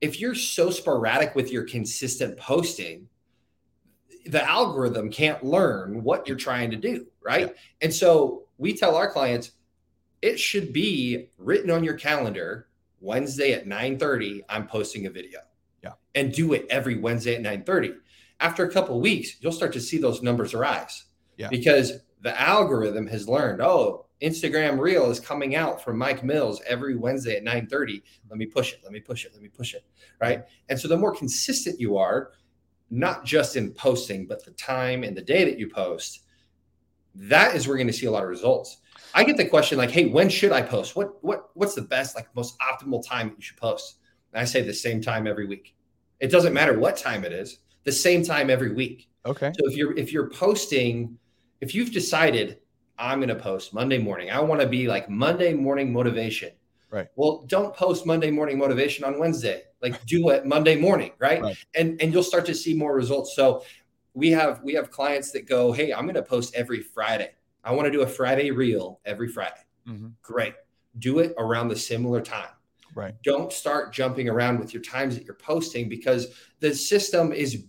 If 0.00 0.20
you're 0.20 0.34
so 0.34 0.70
sporadic 0.70 1.34
with 1.34 1.50
your 1.50 1.64
consistent 1.64 2.38
posting, 2.38 3.08
the 4.26 4.42
algorithm 4.48 5.10
can't 5.10 5.44
learn 5.44 6.02
what 6.02 6.28
you're 6.28 6.36
trying 6.36 6.70
to 6.70 6.76
do. 6.76 7.06
Right. 7.22 7.48
Yeah. 7.48 7.52
And 7.82 7.92
so 7.92 8.44
we 8.58 8.74
tell 8.74 8.96
our 8.96 9.10
clients 9.10 9.52
it 10.22 10.38
should 10.38 10.72
be 10.72 11.30
written 11.38 11.70
on 11.70 11.82
your 11.82 11.94
calendar 11.94 12.68
Wednesday 13.00 13.52
at 13.52 13.66
9 13.66 13.98
30, 13.98 14.42
I'm 14.48 14.66
posting 14.66 15.06
a 15.06 15.10
video. 15.10 15.40
Yeah. 15.82 15.92
And 16.14 16.32
do 16.32 16.52
it 16.52 16.66
every 16.70 16.98
Wednesday 16.98 17.34
at 17.34 17.42
9 17.42 17.64
30. 17.64 17.94
After 18.40 18.64
a 18.64 18.72
couple 18.72 19.00
weeks, 19.00 19.36
you'll 19.40 19.52
start 19.52 19.72
to 19.74 19.80
see 19.80 19.98
those 19.98 20.22
numbers 20.22 20.54
rise. 20.54 21.04
Yeah. 21.36 21.48
Because 21.48 21.92
the 22.22 22.38
algorithm 22.38 23.06
has 23.06 23.28
learned, 23.28 23.62
oh, 23.62 24.06
Instagram 24.22 24.78
Reel 24.78 25.10
is 25.10 25.18
coming 25.18 25.54
out 25.54 25.82
from 25.82 25.96
Mike 25.96 26.22
Mills 26.22 26.60
every 26.66 26.94
Wednesday 26.94 27.36
at 27.36 27.44
9:30. 27.44 28.02
Let 28.28 28.38
me 28.38 28.46
push 28.46 28.72
it. 28.72 28.80
Let 28.82 28.92
me 28.92 29.00
push 29.00 29.24
it. 29.24 29.32
Let 29.32 29.42
me 29.42 29.48
push 29.48 29.74
it. 29.74 29.84
Right. 30.20 30.44
And 30.68 30.78
so 30.78 30.88
the 30.88 30.96
more 30.96 31.14
consistent 31.14 31.80
you 31.80 31.96
are, 31.96 32.32
not 32.90 33.24
just 33.24 33.56
in 33.56 33.72
posting, 33.72 34.26
but 34.26 34.44
the 34.44 34.50
time 34.52 35.04
and 35.04 35.16
the 35.16 35.22
day 35.22 35.44
that 35.44 35.58
you 35.58 35.68
post, 35.68 36.26
that 37.14 37.54
is 37.54 37.66
where 37.66 37.74
we're 37.74 37.78
going 37.78 37.86
to 37.86 37.92
see 37.92 38.06
a 38.06 38.10
lot 38.10 38.22
of 38.22 38.28
results. 38.28 38.78
I 39.14 39.24
get 39.24 39.36
the 39.36 39.44
question 39.44 39.78
like, 39.78 39.90
hey, 39.90 40.06
when 40.06 40.28
should 40.28 40.52
I 40.52 40.62
post? 40.62 40.96
What 40.96 41.22
what 41.22 41.50
what's 41.54 41.74
the 41.74 41.82
best, 41.82 42.16
like 42.16 42.34
most 42.34 42.56
optimal 42.60 43.06
time 43.06 43.28
that 43.28 43.36
you 43.36 43.42
should 43.42 43.56
post? 43.56 43.96
And 44.32 44.40
I 44.40 44.44
say 44.44 44.62
the 44.62 44.74
same 44.74 45.00
time 45.00 45.26
every 45.26 45.46
week. 45.46 45.74
It 46.20 46.30
doesn't 46.30 46.52
matter 46.52 46.78
what 46.78 46.96
time 46.96 47.24
it 47.24 47.32
is, 47.32 47.58
the 47.84 47.92
same 47.92 48.22
time 48.22 48.50
every 48.50 48.72
week. 48.72 49.08
Okay. 49.26 49.52
So 49.58 49.66
if 49.68 49.76
you're 49.76 49.96
if 49.96 50.12
you're 50.12 50.30
posting, 50.30 51.18
if 51.60 51.74
you've 51.74 51.92
decided 51.92 52.58
I'm 53.00 53.18
going 53.18 53.30
to 53.30 53.34
post 53.34 53.72
Monday 53.72 53.98
morning. 53.98 54.30
I 54.30 54.40
want 54.40 54.60
to 54.60 54.66
be 54.66 54.86
like 54.86 55.08
Monday 55.08 55.54
morning 55.54 55.92
motivation. 55.92 56.52
Right. 56.90 57.08
Well, 57.16 57.44
don't 57.46 57.74
post 57.74 58.04
Monday 58.04 58.30
morning 58.30 58.58
motivation 58.58 59.04
on 59.04 59.18
Wednesday. 59.18 59.62
Like 59.80 60.04
do 60.04 60.28
it 60.28 60.44
Monday 60.44 60.76
morning, 60.76 61.12
right? 61.18 61.40
right? 61.40 61.56
And 61.74 62.00
and 62.02 62.12
you'll 62.12 62.22
start 62.22 62.44
to 62.46 62.54
see 62.54 62.74
more 62.74 62.94
results. 62.94 63.34
So 63.34 63.64
we 64.12 64.30
have 64.32 64.62
we 64.62 64.74
have 64.74 64.90
clients 64.90 65.30
that 65.32 65.48
go, 65.48 65.72
"Hey, 65.72 65.92
I'm 65.92 66.02
going 66.02 66.16
to 66.16 66.22
post 66.22 66.54
every 66.54 66.82
Friday. 66.82 67.30
I 67.64 67.72
want 67.72 67.86
to 67.86 67.92
do 67.92 68.02
a 68.02 68.06
Friday 68.06 68.50
reel 68.50 69.00
every 69.04 69.28
Friday." 69.28 69.64
Mm-hmm. 69.88 70.08
Great. 70.22 70.54
Do 70.98 71.18
it 71.20 71.34
around 71.38 71.68
the 71.68 71.76
similar 71.76 72.20
time. 72.20 72.50
Right. 72.94 73.14
Don't 73.22 73.52
start 73.52 73.92
jumping 73.92 74.28
around 74.28 74.58
with 74.58 74.74
your 74.74 74.82
times 74.82 75.16
that 75.16 75.24
you're 75.24 75.34
posting 75.34 75.88
because 75.88 76.34
the 76.58 76.74
system 76.74 77.32
is 77.32 77.64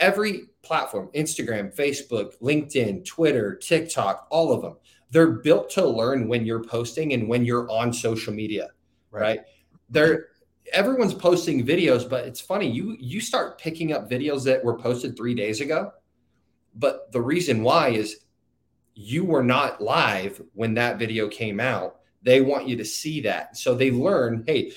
every 0.00 0.46
platform 0.62 1.10
Instagram, 1.14 1.74
Facebook, 1.74 2.36
LinkedIn, 2.40 3.04
Twitter, 3.04 3.54
TikTok, 3.54 4.26
all 4.30 4.52
of 4.52 4.62
them. 4.62 4.76
They're 5.10 5.30
built 5.30 5.70
to 5.70 5.86
learn 5.86 6.26
when 6.26 6.44
you're 6.44 6.64
posting 6.64 7.12
and 7.12 7.28
when 7.28 7.44
you're 7.44 7.70
on 7.70 7.92
social 7.92 8.34
media, 8.34 8.70
right? 9.12 9.20
right? 9.20 9.40
They're 9.90 10.26
everyone's 10.72 11.14
posting 11.14 11.64
videos, 11.64 12.08
but 12.08 12.26
it's 12.26 12.40
funny 12.40 12.68
you 12.68 12.96
you 12.98 13.20
start 13.20 13.58
picking 13.58 13.92
up 13.92 14.10
videos 14.10 14.42
that 14.44 14.64
were 14.64 14.76
posted 14.76 15.16
3 15.16 15.34
days 15.34 15.60
ago. 15.60 15.92
But 16.74 17.12
the 17.12 17.20
reason 17.20 17.62
why 17.62 17.90
is 17.90 18.23
you 18.94 19.24
were 19.24 19.42
not 19.42 19.80
live 19.80 20.40
when 20.54 20.74
that 20.74 20.98
video 20.98 21.28
came 21.28 21.60
out. 21.60 21.96
They 22.22 22.40
want 22.40 22.68
you 22.68 22.76
to 22.76 22.84
see 22.84 23.22
that. 23.22 23.56
So 23.56 23.74
they 23.74 23.90
learn, 23.90 24.44
hey, 24.46 24.72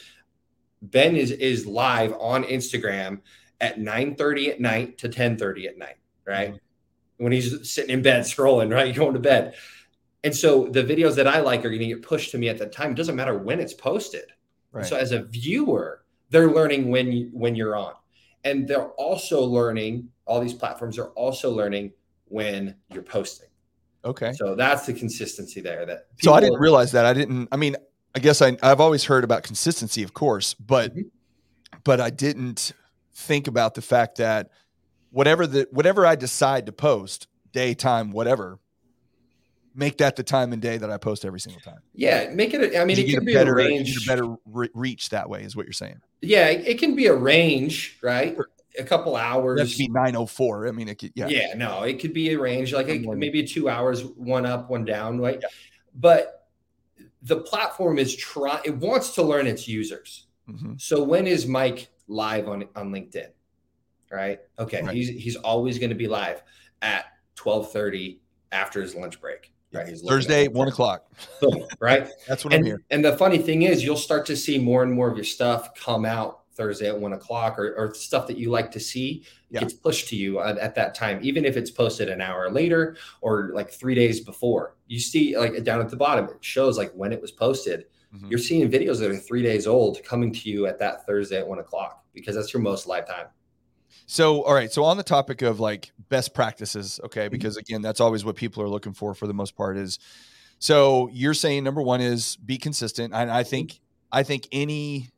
Ben 0.82 1.15
is 1.15 1.32
is 1.32 1.65
live 1.65 2.13
on 2.19 2.43
Instagram 2.43 3.21
at 3.60 3.80
9 3.80 4.15
30 4.15 4.51
at 4.51 4.60
night 4.60 4.97
to 4.99 5.10
10 5.10 5.38
30 5.38 5.67
at 5.67 5.77
night, 5.77 5.97
right? 6.25 6.49
Mm-hmm. 6.49 7.23
When 7.23 7.32
he's 7.32 7.71
sitting 7.71 7.91
in 7.91 8.01
bed 8.01 8.21
scrolling, 8.25 8.73
right? 8.73 8.93
Going 8.93 9.13
to 9.13 9.19
bed. 9.19 9.56
And 10.23 10.36
so 10.36 10.67
the 10.67 10.84
videos 10.84 11.15
that 11.15 11.27
I 11.27 11.39
like 11.39 11.62
are 11.62 11.69
going 11.69 11.80
to 11.80 11.88
get 11.88 12.01
pushed 12.01 12.32
to 12.32 12.38
me 12.38 12.49
at 12.49 12.58
that 12.60 12.71
time. 12.71 12.91
It 12.91 12.95
doesn't 12.95 13.15
matter 13.15 13.38
when 13.38 13.60
it's 13.60 13.73
posted. 13.73 14.25
Right. 14.71 14.86
So 14.86 14.97
as 14.97 15.12
a 15.12 15.23
viewer, 15.23 16.03
they're 16.30 16.51
learning 16.51 16.89
when 16.89 17.12
you, 17.12 17.30
when 17.32 17.56
you're 17.56 17.75
on. 17.75 17.93
And 18.43 18.67
they're 18.67 18.89
also 18.89 19.41
learning, 19.41 20.10
all 20.25 20.39
these 20.39 20.53
platforms 20.53 20.97
are 20.97 21.10
also 21.10 21.51
learning 21.51 21.93
when 22.25 22.75
you're 22.91 23.03
posting. 23.03 23.47
Okay. 24.05 24.33
So 24.33 24.55
that's 24.55 24.86
the 24.86 24.93
consistency 24.93 25.62
there 25.62 25.86
that 25.86 26.07
So 26.21 26.33
I 26.33 26.39
didn't 26.39 26.60
realize 26.60 26.91
that. 26.93 27.05
I 27.05 27.13
didn't 27.13 27.49
I 27.51 27.57
mean, 27.57 27.75
I 28.15 28.19
guess 28.19 28.41
I 28.41 28.57
I've 28.63 28.79
always 28.79 29.03
heard 29.03 29.23
about 29.23 29.43
consistency, 29.43 30.03
of 30.03 30.13
course, 30.13 30.53
but 30.53 30.91
mm-hmm. 30.91 31.07
but 31.83 31.99
I 31.99 32.10
didn't 32.10 32.73
think 33.13 33.47
about 33.47 33.75
the 33.75 33.81
fact 33.81 34.17
that 34.17 34.49
whatever 35.12 35.47
the 35.47 35.67
whatever 35.71 36.05
I 36.05 36.15
decide 36.15 36.65
to 36.67 36.71
post, 36.71 37.27
daytime, 37.51 38.12
whatever, 38.12 38.60
make 39.77 39.97
that 39.97 40.15
the 40.15 40.23
time 40.23 40.51
and 40.53 40.62
day 40.62 40.77
that 40.77 40.89
I 40.89 40.97
post 40.97 41.23
every 41.23 41.39
single 41.39 41.62
time. 41.62 41.79
Yeah, 41.93 42.29
make 42.33 42.53
it. 42.53 42.73
A, 42.73 42.81
I 42.81 42.86
mean, 42.86 42.97
it 42.97 43.10
can 43.10 43.23
be 43.23 43.33
better, 43.33 43.53
a 43.53 43.55
range, 43.55 44.03
a 44.03 44.07
better 44.07 44.36
re- 44.45 44.69
reach 44.73 45.10
that 45.10 45.29
way, 45.29 45.43
is 45.43 45.55
what 45.55 45.65
you're 45.65 45.73
saying. 45.73 46.01
Yeah, 46.21 46.47
it 46.47 46.79
can 46.79 46.95
be 46.95 47.05
a 47.07 47.15
range, 47.15 47.97
right? 48.01 48.36
Sure. 48.36 48.49
A 48.79 48.83
couple 48.83 49.15
hours. 49.15 49.59
That 49.59 49.77
be 49.77 49.87
904. 49.87 50.67
I 50.67 50.71
mean, 50.71 50.87
it 50.87 50.95
could. 50.95 51.11
Yeah. 51.15 51.27
Yeah. 51.27 51.53
No, 51.55 51.83
it 51.83 51.99
could 51.99 52.13
be 52.13 52.31
a 52.31 52.39
range, 52.39 52.73
like 52.73 52.89
a, 52.89 52.99
maybe 52.99 53.43
two 53.43 53.69
hours, 53.69 54.03
one 54.03 54.45
up, 54.45 54.69
one 54.69 54.85
down, 54.85 55.19
right? 55.19 55.39
Yeah. 55.41 55.47
But 55.95 56.47
the 57.21 57.41
platform 57.41 57.97
is 57.97 58.15
trying. 58.15 58.61
It 58.65 58.77
wants 58.77 59.15
to 59.15 59.23
learn 59.23 59.47
its 59.47 59.67
users. 59.67 60.27
Mm-hmm. 60.49 60.73
So 60.77 61.03
when 61.03 61.27
is 61.27 61.47
Mike 61.47 61.89
live 62.07 62.47
on 62.47 62.65
on 62.75 62.91
LinkedIn. 62.91 63.27
Right? 64.11 64.39
Okay. 64.57 64.81
Right. 64.81 64.95
He's 64.95 65.09
he's 65.09 65.35
always 65.35 65.79
going 65.79 65.89
to 65.89 65.95
be 65.95 66.07
live 66.07 66.43
at 66.81 67.05
12:30 67.35 68.19
after 68.51 68.81
his 68.81 68.95
lunch 68.95 69.19
break. 69.19 69.53
Right. 69.73 69.87
He's 69.87 70.01
Thursday, 70.01 70.47
one 70.47 70.69
o'clock. 70.69 71.11
Boom, 71.41 71.65
right. 71.79 72.07
That's 72.27 72.45
what 72.45 72.53
and, 72.53 72.61
I'm 72.61 72.65
here. 72.65 72.81
And 72.89 73.03
the 73.03 73.17
funny 73.17 73.37
thing 73.37 73.63
is 73.63 73.83
you'll 73.83 73.97
start 73.97 74.25
to 74.27 74.37
see 74.37 74.57
more 74.57 74.81
and 74.81 74.93
more 74.93 75.09
of 75.09 75.17
your 75.17 75.25
stuff 75.25 75.73
come 75.75 76.05
out 76.05 76.43
Thursday 76.57 76.87
at 76.87 76.99
one 76.99 77.13
o'clock 77.13 77.59
or, 77.59 77.75
or 77.75 77.93
stuff 77.93 78.27
that 78.27 78.37
you 78.37 78.49
like 78.49 78.71
to 78.71 78.79
see 78.79 79.23
yeah. 79.49 79.59
gets 79.59 79.73
pushed 79.73 80.09
to 80.09 80.15
you 80.15 80.39
at, 80.39 80.57
at, 80.57 80.75
that 80.75 80.95
time, 80.95 81.19
even 81.21 81.45
if 81.45 81.55
it's 81.55 81.69
posted 81.69 82.09
an 82.09 82.19
hour 82.19 82.49
later 82.49 82.97
or 83.21 83.51
like 83.53 83.69
three 83.69 83.95
days 83.95 84.19
before. 84.19 84.75
You 84.87 84.99
see, 84.99 85.37
like 85.37 85.63
down 85.63 85.79
at 85.79 85.89
the 85.89 85.95
bottom, 85.95 86.25
it 86.25 86.43
shows 86.43 86.77
like 86.77 86.91
when 86.93 87.13
it 87.13 87.21
was 87.21 87.31
posted. 87.31 87.85
Mm-hmm. 88.13 88.27
You're 88.29 88.39
seeing 88.39 88.69
videos 88.69 88.99
that 88.99 89.11
are 89.11 89.15
three 89.15 89.43
days 89.43 89.67
old 89.67 90.03
coming 90.03 90.33
to 90.33 90.49
you 90.49 90.65
at 90.65 90.79
that 90.79 91.05
Thursday 91.05 91.37
at 91.37 91.47
one 91.47 91.59
o'clock 91.59 92.03
because 92.13 92.35
that's 92.35 92.53
your 92.53 92.61
most 92.61 92.87
lifetime. 92.87 93.27
So, 94.05 94.43
all 94.43 94.53
right. 94.53 94.71
So, 94.71 94.83
on 94.83 94.97
the 94.97 95.03
topic 95.03 95.41
of 95.41 95.59
like 95.59 95.91
best 96.09 96.33
practices, 96.33 96.99
okay, 97.03 97.25
mm-hmm. 97.25 97.31
because 97.31 97.57
again, 97.57 97.81
that's 97.81 97.99
always 97.99 98.23
what 98.25 98.35
people 98.35 98.63
are 98.63 98.69
looking 98.69 98.93
for 98.93 99.13
for 99.13 99.27
the 99.27 99.33
most 99.33 99.55
part 99.55 99.77
is. 99.77 99.99
So, 100.59 101.09
you're 101.11 101.33
saying 101.33 101.63
number 101.63 101.81
one 101.81 102.01
is 102.01 102.37
be 102.37 102.57
consistent, 102.57 103.13
and 103.13 103.29
I 103.29 103.43
think 103.43 103.79
I 104.11 104.23
think 104.23 104.47
any 104.51 105.09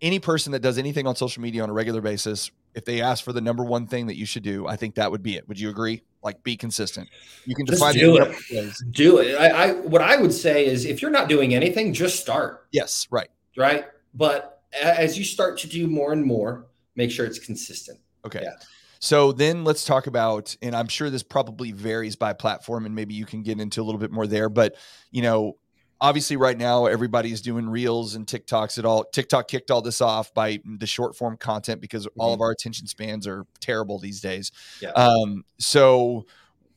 any 0.00 0.18
person 0.18 0.52
that 0.52 0.60
does 0.60 0.78
anything 0.78 1.06
on 1.06 1.16
social 1.16 1.42
media 1.42 1.62
on 1.62 1.70
a 1.70 1.72
regular 1.72 2.00
basis, 2.00 2.50
if 2.74 2.84
they 2.84 3.00
ask 3.00 3.24
for 3.24 3.32
the 3.32 3.40
number 3.40 3.64
one 3.64 3.86
thing 3.86 4.06
that 4.06 4.16
you 4.16 4.26
should 4.26 4.42
do, 4.42 4.66
I 4.66 4.76
think 4.76 4.94
that 4.94 5.10
would 5.10 5.22
be 5.22 5.36
it. 5.36 5.48
Would 5.48 5.58
you 5.58 5.70
agree? 5.70 6.02
Like, 6.22 6.42
be 6.42 6.56
consistent. 6.56 7.08
You 7.44 7.54
can 7.54 7.66
just 7.66 7.80
do 7.94 8.16
it. 8.16 8.36
Do 8.90 9.18
it. 9.18 9.34
I, 9.36 9.48
I 9.48 9.72
what 9.72 10.02
I 10.02 10.16
would 10.16 10.32
say 10.32 10.66
is, 10.66 10.84
if 10.84 11.00
you're 11.02 11.10
not 11.10 11.28
doing 11.28 11.54
anything, 11.54 11.92
just 11.92 12.20
start. 12.20 12.66
Yes. 12.72 13.06
Right. 13.10 13.28
Right. 13.56 13.86
But 14.14 14.62
as 14.80 15.18
you 15.18 15.24
start 15.24 15.58
to 15.58 15.68
do 15.68 15.86
more 15.86 16.12
and 16.12 16.24
more, 16.24 16.66
make 16.96 17.10
sure 17.10 17.26
it's 17.26 17.38
consistent. 17.38 17.98
Okay. 18.24 18.40
Yeah. 18.42 18.54
So 19.00 19.30
then 19.30 19.62
let's 19.62 19.84
talk 19.84 20.08
about, 20.08 20.56
and 20.60 20.74
I'm 20.74 20.88
sure 20.88 21.08
this 21.08 21.22
probably 21.22 21.70
varies 21.70 22.16
by 22.16 22.32
platform, 22.32 22.84
and 22.84 22.94
maybe 22.94 23.14
you 23.14 23.26
can 23.26 23.42
get 23.42 23.60
into 23.60 23.80
a 23.80 23.84
little 23.84 24.00
bit 24.00 24.10
more 24.10 24.26
there. 24.26 24.48
But 24.48 24.74
you 25.10 25.22
know, 25.22 25.56
obviously, 26.00 26.36
right 26.36 26.56
now 26.56 26.86
everybody's 26.86 27.40
doing 27.40 27.68
reels 27.68 28.14
and 28.14 28.26
TikToks. 28.26 28.78
At 28.78 28.84
all, 28.84 29.04
TikTok 29.04 29.48
kicked 29.48 29.70
all 29.70 29.82
this 29.82 30.00
off 30.00 30.32
by 30.34 30.60
the 30.64 30.86
short 30.86 31.16
form 31.16 31.36
content 31.36 31.80
because 31.80 32.06
mm-hmm. 32.06 32.20
all 32.20 32.34
of 32.34 32.40
our 32.40 32.50
attention 32.50 32.86
spans 32.86 33.26
are 33.26 33.46
terrible 33.60 33.98
these 33.98 34.20
days. 34.20 34.52
Yeah. 34.80 34.90
Um. 34.90 35.44
So, 35.58 36.26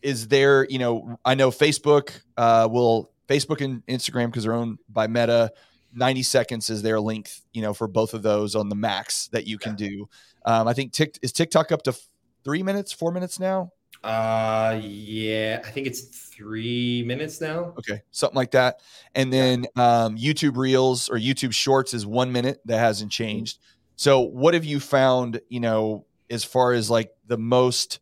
is 0.02 0.28
there, 0.28 0.66
you 0.70 0.80
know, 0.80 1.20
I 1.24 1.36
know 1.36 1.52
Facebook 1.52 2.22
uh, 2.38 2.68
will 2.72 3.12
Facebook 3.28 3.64
and 3.64 3.86
Instagram 3.88 4.28
because 4.28 4.44
they're 4.44 4.54
owned 4.54 4.80
by 4.90 5.08
Meta 5.08 5.52
90 5.94 6.24
seconds 6.24 6.70
is 6.70 6.82
their 6.82 7.00
length, 7.00 7.42
you 7.54 7.62
know, 7.62 7.74
for 7.74 7.88
both 7.88 8.14
of 8.14 8.22
those 8.22 8.56
on 8.56 8.70
the 8.70 8.76
max 8.76 9.28
that 9.28 9.48
you 9.48 9.58
can 9.58 9.76
yeah. 9.78 9.90
do. 9.90 10.10
Um, 10.46 10.68
I 10.68 10.74
think 10.74 10.94
Tik 10.94 11.20
is 11.22 11.32
TikTok 11.32 11.72
up 11.72 11.84
to 11.84 11.96
three 12.44 12.64
minutes, 12.64 12.92
four 12.92 13.12
minutes 13.12 13.40
now. 13.40 13.72
Uh, 14.04 14.80
yeah, 14.82 15.62
I 15.64 15.70
think 15.70 15.86
it's 15.86 16.02
three 16.02 17.04
minutes 17.06 17.40
now. 17.40 17.74
Okay, 17.78 18.02
something 18.12 18.36
like 18.36 18.52
that. 18.52 18.80
And 19.14 19.32
then 19.32 19.68
um, 19.76 20.18
YouTube 20.18 20.58
Reels 20.58 21.10
or 21.10 21.18
YouTube 21.18 21.54
Shorts 21.54 21.94
is 21.94 22.06
one 22.06 22.32
minute. 22.32 22.62
That 22.66 22.80
hasn't 22.80 23.12
changed. 23.12 23.60
So, 23.96 24.22
what 24.22 24.56
have 24.56 24.66
you 24.66 24.80
found? 24.80 25.42
You 25.50 25.60
know, 25.60 26.06
as 26.32 26.44
far 26.44 26.74
as 26.74 26.90
like 26.90 27.12
the 27.28 27.38
most, 27.38 28.00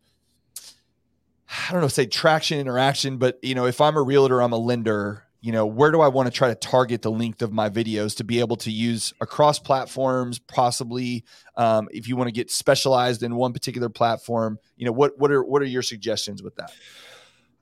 I 1.67 1.71
don't 1.73 1.81
know, 1.81 1.87
say 1.89 2.05
traction 2.05 2.59
interaction, 2.59 3.17
but 3.17 3.37
you 3.41 3.55
know, 3.55 3.65
if 3.65 3.81
I'm 3.81 3.97
a 3.97 4.01
realtor, 4.01 4.41
I'm 4.41 4.53
a 4.53 4.57
lender 4.57 5.25
you 5.41 5.51
know 5.51 5.65
where 5.65 5.91
do 5.91 6.01
i 6.01 6.07
want 6.07 6.27
to 6.27 6.31
try 6.31 6.49
to 6.49 6.55
target 6.55 7.01
the 7.01 7.11
length 7.11 7.41
of 7.41 7.51
my 7.51 7.69
videos 7.69 8.15
to 8.17 8.23
be 8.23 8.39
able 8.39 8.55
to 8.57 8.71
use 8.71 9.13
across 9.21 9.59
platforms 9.59 10.39
possibly 10.39 11.23
um, 11.57 11.87
if 11.91 12.07
you 12.07 12.15
want 12.15 12.27
to 12.27 12.31
get 12.31 12.49
specialized 12.49 13.23
in 13.23 13.35
one 13.35 13.51
particular 13.51 13.89
platform? 13.89 14.57
You 14.77 14.85
know 14.85 14.91
what 14.91 15.17
what 15.19 15.31
are 15.31 15.43
what 15.43 15.61
are 15.61 15.65
your 15.65 15.81
suggestions 15.81 16.41
with 16.41 16.55
that? 16.55 16.71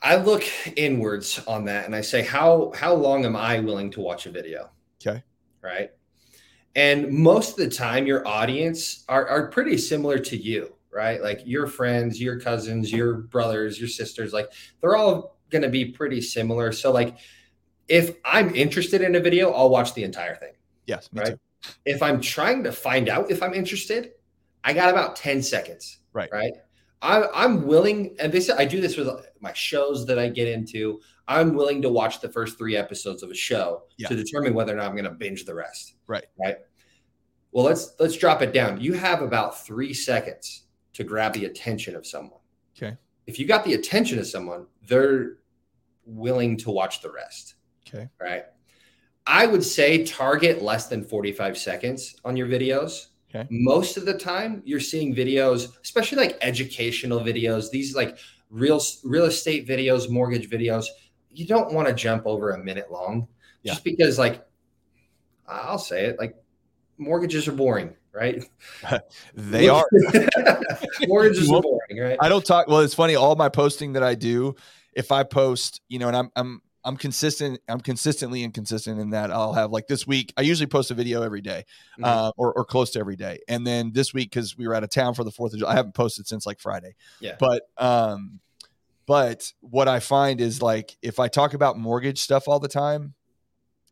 I 0.02 0.18
look 0.18 0.44
inwards 0.78 1.44
on 1.48 1.66
that 1.66 1.86
and 1.86 1.96
i 1.96 2.02
say 2.02 2.22
how 2.22 2.72
how 2.76 2.94
long 2.94 3.26
am 3.26 3.36
i 3.36 3.60
willing 3.60 3.92
to 3.92 4.02
watch 4.02 4.26
a 4.26 4.32
video? 4.32 4.70
Okay. 5.02 5.24
Right? 5.62 5.92
And 6.76 7.12
most 7.12 7.52
of 7.52 7.58
the 7.58 7.76
time 7.76 8.06
your 8.06 8.28
audience 8.28 9.04
are, 9.10 9.28
are 9.28 9.48
pretty 9.48 9.78
similar 9.78 10.20
to 10.20 10.38
you 10.38 10.74
right? 10.92 11.22
Like 11.22 11.42
your 11.46 11.68
friends 11.68 12.22
your 12.22 12.40
cousins 12.40 12.92
your 12.92 13.16
brothers 13.16 13.80
your 13.80 13.90
sisters 13.90 14.34
like 14.34 14.52
they're 14.82 14.96
all 14.96 15.38
going 15.50 15.62
to 15.62 15.70
be 15.70 15.86
pretty 15.86 16.22
similar. 16.22 16.72
So 16.72 16.92
like 16.92 17.18
if 17.88 18.18
I'm 18.26 18.54
interested 18.56 19.02
in 19.02 19.16
a 19.16 19.20
video, 19.20 19.52
I'll 19.52 19.70
watch 19.70 19.94
the 19.94 20.04
entire 20.04 20.36
thing. 20.36 20.54
Yes, 20.86 21.10
right. 21.14 21.28
Too. 21.28 21.40
If 21.86 22.02
I'm 22.04 22.22
trying 22.22 22.64
to 22.64 22.72
find 22.72 23.10
out 23.10 23.32
if 23.32 23.42
I'm 23.42 23.54
interested, 23.54 24.12
I 24.64 24.74
got 24.74 24.90
about 24.90 25.16
10 25.16 25.42
seconds. 25.42 26.00
Right. 26.14 26.30
Right. 26.32 26.54
I, 27.02 27.46
am 27.46 27.68
willing, 27.68 28.16
and 28.20 28.32
this 28.32 28.50
I 28.50 28.66
do 28.66 28.82
this 28.82 28.98
with 28.98 29.08
my 29.40 29.54
shows 29.54 30.06
that 30.08 30.18
I 30.18 30.30
get 30.30 30.48
into. 30.48 31.00
I'm 31.28 31.54
willing 31.54 31.82
to 31.84 31.90
watch 31.90 32.22
the 32.22 32.30
first 32.30 32.58
three 32.58 32.76
episodes 32.76 33.22
of 33.22 33.30
a 33.30 33.36
show 33.36 33.84
yeah. 33.98 34.08
to 34.08 34.16
determine 34.16 34.54
whether 34.54 34.74
or 34.74 34.78
not 34.78 34.88
I'm 34.88 34.94
going 34.94 35.04
to 35.04 35.12
binge 35.12 35.46
the 35.46 35.54
rest. 35.54 35.94
Right. 36.08 36.26
Right. 36.40 36.58
Well, 37.52 37.66
let's 37.66 37.94
let's 38.00 38.18
drop 38.18 38.42
it 38.42 38.52
down. 38.52 38.82
You 38.82 38.94
have 38.94 39.22
about 39.22 39.66
three 39.66 39.94
seconds 39.94 40.64
to 40.94 41.04
grab 41.04 41.34
the 41.34 41.46
attention 41.46 41.96
of 41.96 42.06
someone. 42.06 42.40
Okay. 42.76 42.98
If 43.28 43.40
you 43.40 43.46
got 43.46 43.64
the 43.64 43.74
attention 43.74 44.20
of 44.20 44.28
someone, 44.28 44.66
they're 44.88 45.38
willing 46.06 46.58
to 46.58 46.72
watch 46.72 47.02
the 47.02 47.12
rest. 47.12 47.56
Okay. 47.88 48.10
Right. 48.20 48.46
I 49.26 49.46
would 49.46 49.64
say 49.64 50.06
target 50.06 50.62
less 50.62 50.88
than 50.88 51.04
45 51.04 51.58
seconds 51.58 52.16
on 52.24 52.38
your 52.38 52.48
videos. 52.48 53.08
Okay. 53.30 53.46
Most 53.52 53.98
of 53.98 54.06
the 54.06 54.18
time, 54.18 54.62
you're 54.66 54.80
seeing 54.80 55.14
videos, 55.14 55.68
especially 55.84 56.18
like 56.18 56.38
educational 56.42 57.20
videos, 57.20 57.70
these 57.70 57.94
like 57.94 58.18
real 58.50 58.82
real 59.04 59.26
estate 59.26 59.68
videos, 59.68 60.10
mortgage 60.10 60.50
videos. 60.50 60.86
You 61.30 61.46
don't 61.46 61.74
want 61.74 61.90
to 61.90 61.94
jump 61.94 62.26
over 62.26 62.52
a 62.52 62.64
minute 62.64 62.90
long, 62.90 63.28
yeah. 63.64 63.74
just 63.74 63.84
because 63.84 64.18
like 64.18 64.46
I'll 65.46 65.78
say 65.78 66.06
it, 66.06 66.20
like 66.20 66.36
mortgages 66.98 67.50
are 67.50 67.54
boring, 67.54 67.94
right? 68.14 68.44
they 69.34 69.68
are. 69.68 69.86
mortgages 71.08 71.52
are 71.52 71.62
boring, 71.62 72.00
right? 72.00 72.18
I 72.22 72.30
don't 72.30 72.46
talk. 72.46 72.70
Well, 72.70 72.80
it's 72.80 72.94
funny. 72.94 73.16
All 73.16 73.36
my 73.36 73.50
posting 73.50 73.94
that 73.94 74.04
I 74.04 74.16
do, 74.16 74.56
if 74.94 75.12
I 75.12 75.24
post, 75.24 75.82
you 75.90 76.00
know, 76.00 76.08
and 76.08 76.16
I'm 76.16 76.32
I'm 76.38 76.62
I'm 76.84 76.98
consistent. 76.98 77.60
I'm 77.68 77.82
consistently 77.82 78.44
inconsistent 78.44 79.00
in 79.00 79.10
that 79.10 79.32
I'll 79.32 79.54
have 79.54 79.72
like 79.72 79.88
this 79.88 80.08
week. 80.08 80.34
I 80.38 80.42
usually 80.42 80.68
post 80.68 80.92
a 80.92 80.94
video 80.94 81.22
every 81.22 81.42
day, 81.42 81.66
mm-hmm. 82.00 82.04
uh, 82.04 82.32
or, 82.38 82.54
or 82.54 82.66
close 82.66 82.92
to 82.92 83.00
every 83.00 83.16
day. 83.16 83.40
And 83.48 83.68
then 83.68 83.92
this 83.94 84.14
week, 84.14 84.32
because 84.32 84.58
we 84.58 84.68
were 84.68 84.74
out 84.74 84.84
of 84.84 84.90
town 84.90 85.14
for 85.14 85.24
the 85.24 85.32
Fourth 85.32 85.54
of 85.54 85.60
July, 85.60 85.74
I 85.74 85.76
haven't 85.76 85.96
posted 85.96 86.28
since 86.28 86.46
like 86.46 86.60
Friday. 86.60 86.96
Yeah. 87.20 87.36
But 87.40 87.64
um, 87.78 88.40
but 89.06 89.52
what 89.62 89.88
I 89.88 90.00
find 90.00 90.40
is 90.40 90.62
like 90.62 90.98
if 91.02 91.20
I 91.20 91.28
talk 91.28 91.54
about 91.54 91.78
mortgage 91.78 92.20
stuff 92.20 92.48
all 92.48 92.60
the 92.60 92.68
time, 92.68 93.16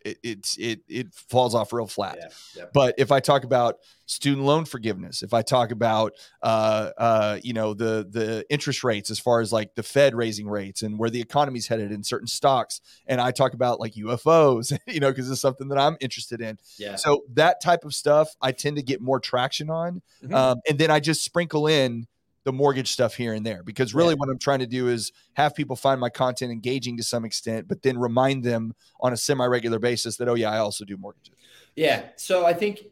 it, 0.06 0.20
it's 0.24 0.58
it 0.58 0.82
it 0.88 1.14
falls 1.14 1.56
off 1.56 1.74
real 1.74 1.88
flat. 1.88 2.18
Yeah, 2.20 2.28
yeah. 2.56 2.66
But 2.74 2.96
if 2.98 3.12
I 3.12 3.20
talk 3.20 3.44
about 3.44 3.80
student 4.06 4.46
loan 4.46 4.66
forgiveness, 4.66 5.24
if 5.24 5.34
I 5.34 5.42
talk 5.42 5.72
about 5.72 6.14
uh, 6.42 6.92
uh, 6.98 7.40
you 7.44 7.54
know 7.54 7.74
the 7.74 8.08
the 8.10 8.46
interest 8.50 8.84
rates 8.84 9.10
as 9.10 9.20
far 9.20 9.42
as 9.42 9.52
like 9.52 9.76
the 9.76 9.84
Fed 9.84 10.16
raising 10.16 10.48
rates 10.48 10.84
and 10.84 11.00
where 11.00 11.10
the 11.10 11.20
economy's 11.20 11.68
headed 11.68 11.92
in 11.92 12.04
certain 12.04 12.28
stocks, 12.28 12.80
and 13.08 13.20
I 13.20 13.32
talk 13.32 13.54
about 13.54 13.80
like 13.80 13.94
UFOs, 13.94 14.78
you 14.88 15.00
know, 15.00 15.10
because 15.10 15.30
it's 15.30 15.42
something 15.42 15.68
that 15.70 15.80
I'm 15.80 15.98
interested 16.00 16.40
in. 16.40 16.58
Yeah. 16.78 16.96
So 16.96 17.24
that 17.34 17.62
type 17.62 17.84
of 17.84 17.94
stuff 17.94 18.30
I 18.42 18.52
tend 18.52 18.78
to 18.78 18.84
get 18.84 19.02
more 19.02 19.20
traction 19.20 19.70
on, 19.70 20.02
mm-hmm. 20.24 20.34
um, 20.34 20.62
and 20.70 20.78
then 20.78 20.92
I 20.92 21.00
just 21.00 21.24
sprinkle 21.24 21.68
in 21.68 22.08
the 22.46 22.54
mortgage 22.54 22.92
stuff 22.92 23.16
here 23.16 23.34
and 23.34 23.46
there 23.46 23.64
because 23.64 23.94
really 23.94 24.14
yeah. 24.14 24.20
what 24.20 24.30
I'm 24.30 24.38
trying 24.38 24.60
to 24.60 24.68
do 24.68 24.88
is 24.88 25.12
have 25.34 25.56
people 25.56 25.76
find 25.76 26.00
my 26.00 26.10
content 26.10 26.52
engaging 26.52 26.96
to 26.98 27.04
some 27.04 27.26
extent, 27.26 27.68
but 27.68 27.82
then 27.82 27.98
remind 27.98 28.44
them 28.44 28.74
on 29.02 29.12
a 29.12 29.18
semi 29.18 29.46
regular 29.46 29.80
basis 29.80 30.16
that, 30.18 30.30
oh, 30.30 30.36
yeah, 30.36 30.52
I 30.52 30.60
also 30.60 30.86
do 30.86 30.96
mortgages. 30.96 31.34
Yeah. 31.76 32.04
So 32.16 32.46
I 32.46 32.54
think 32.54 32.84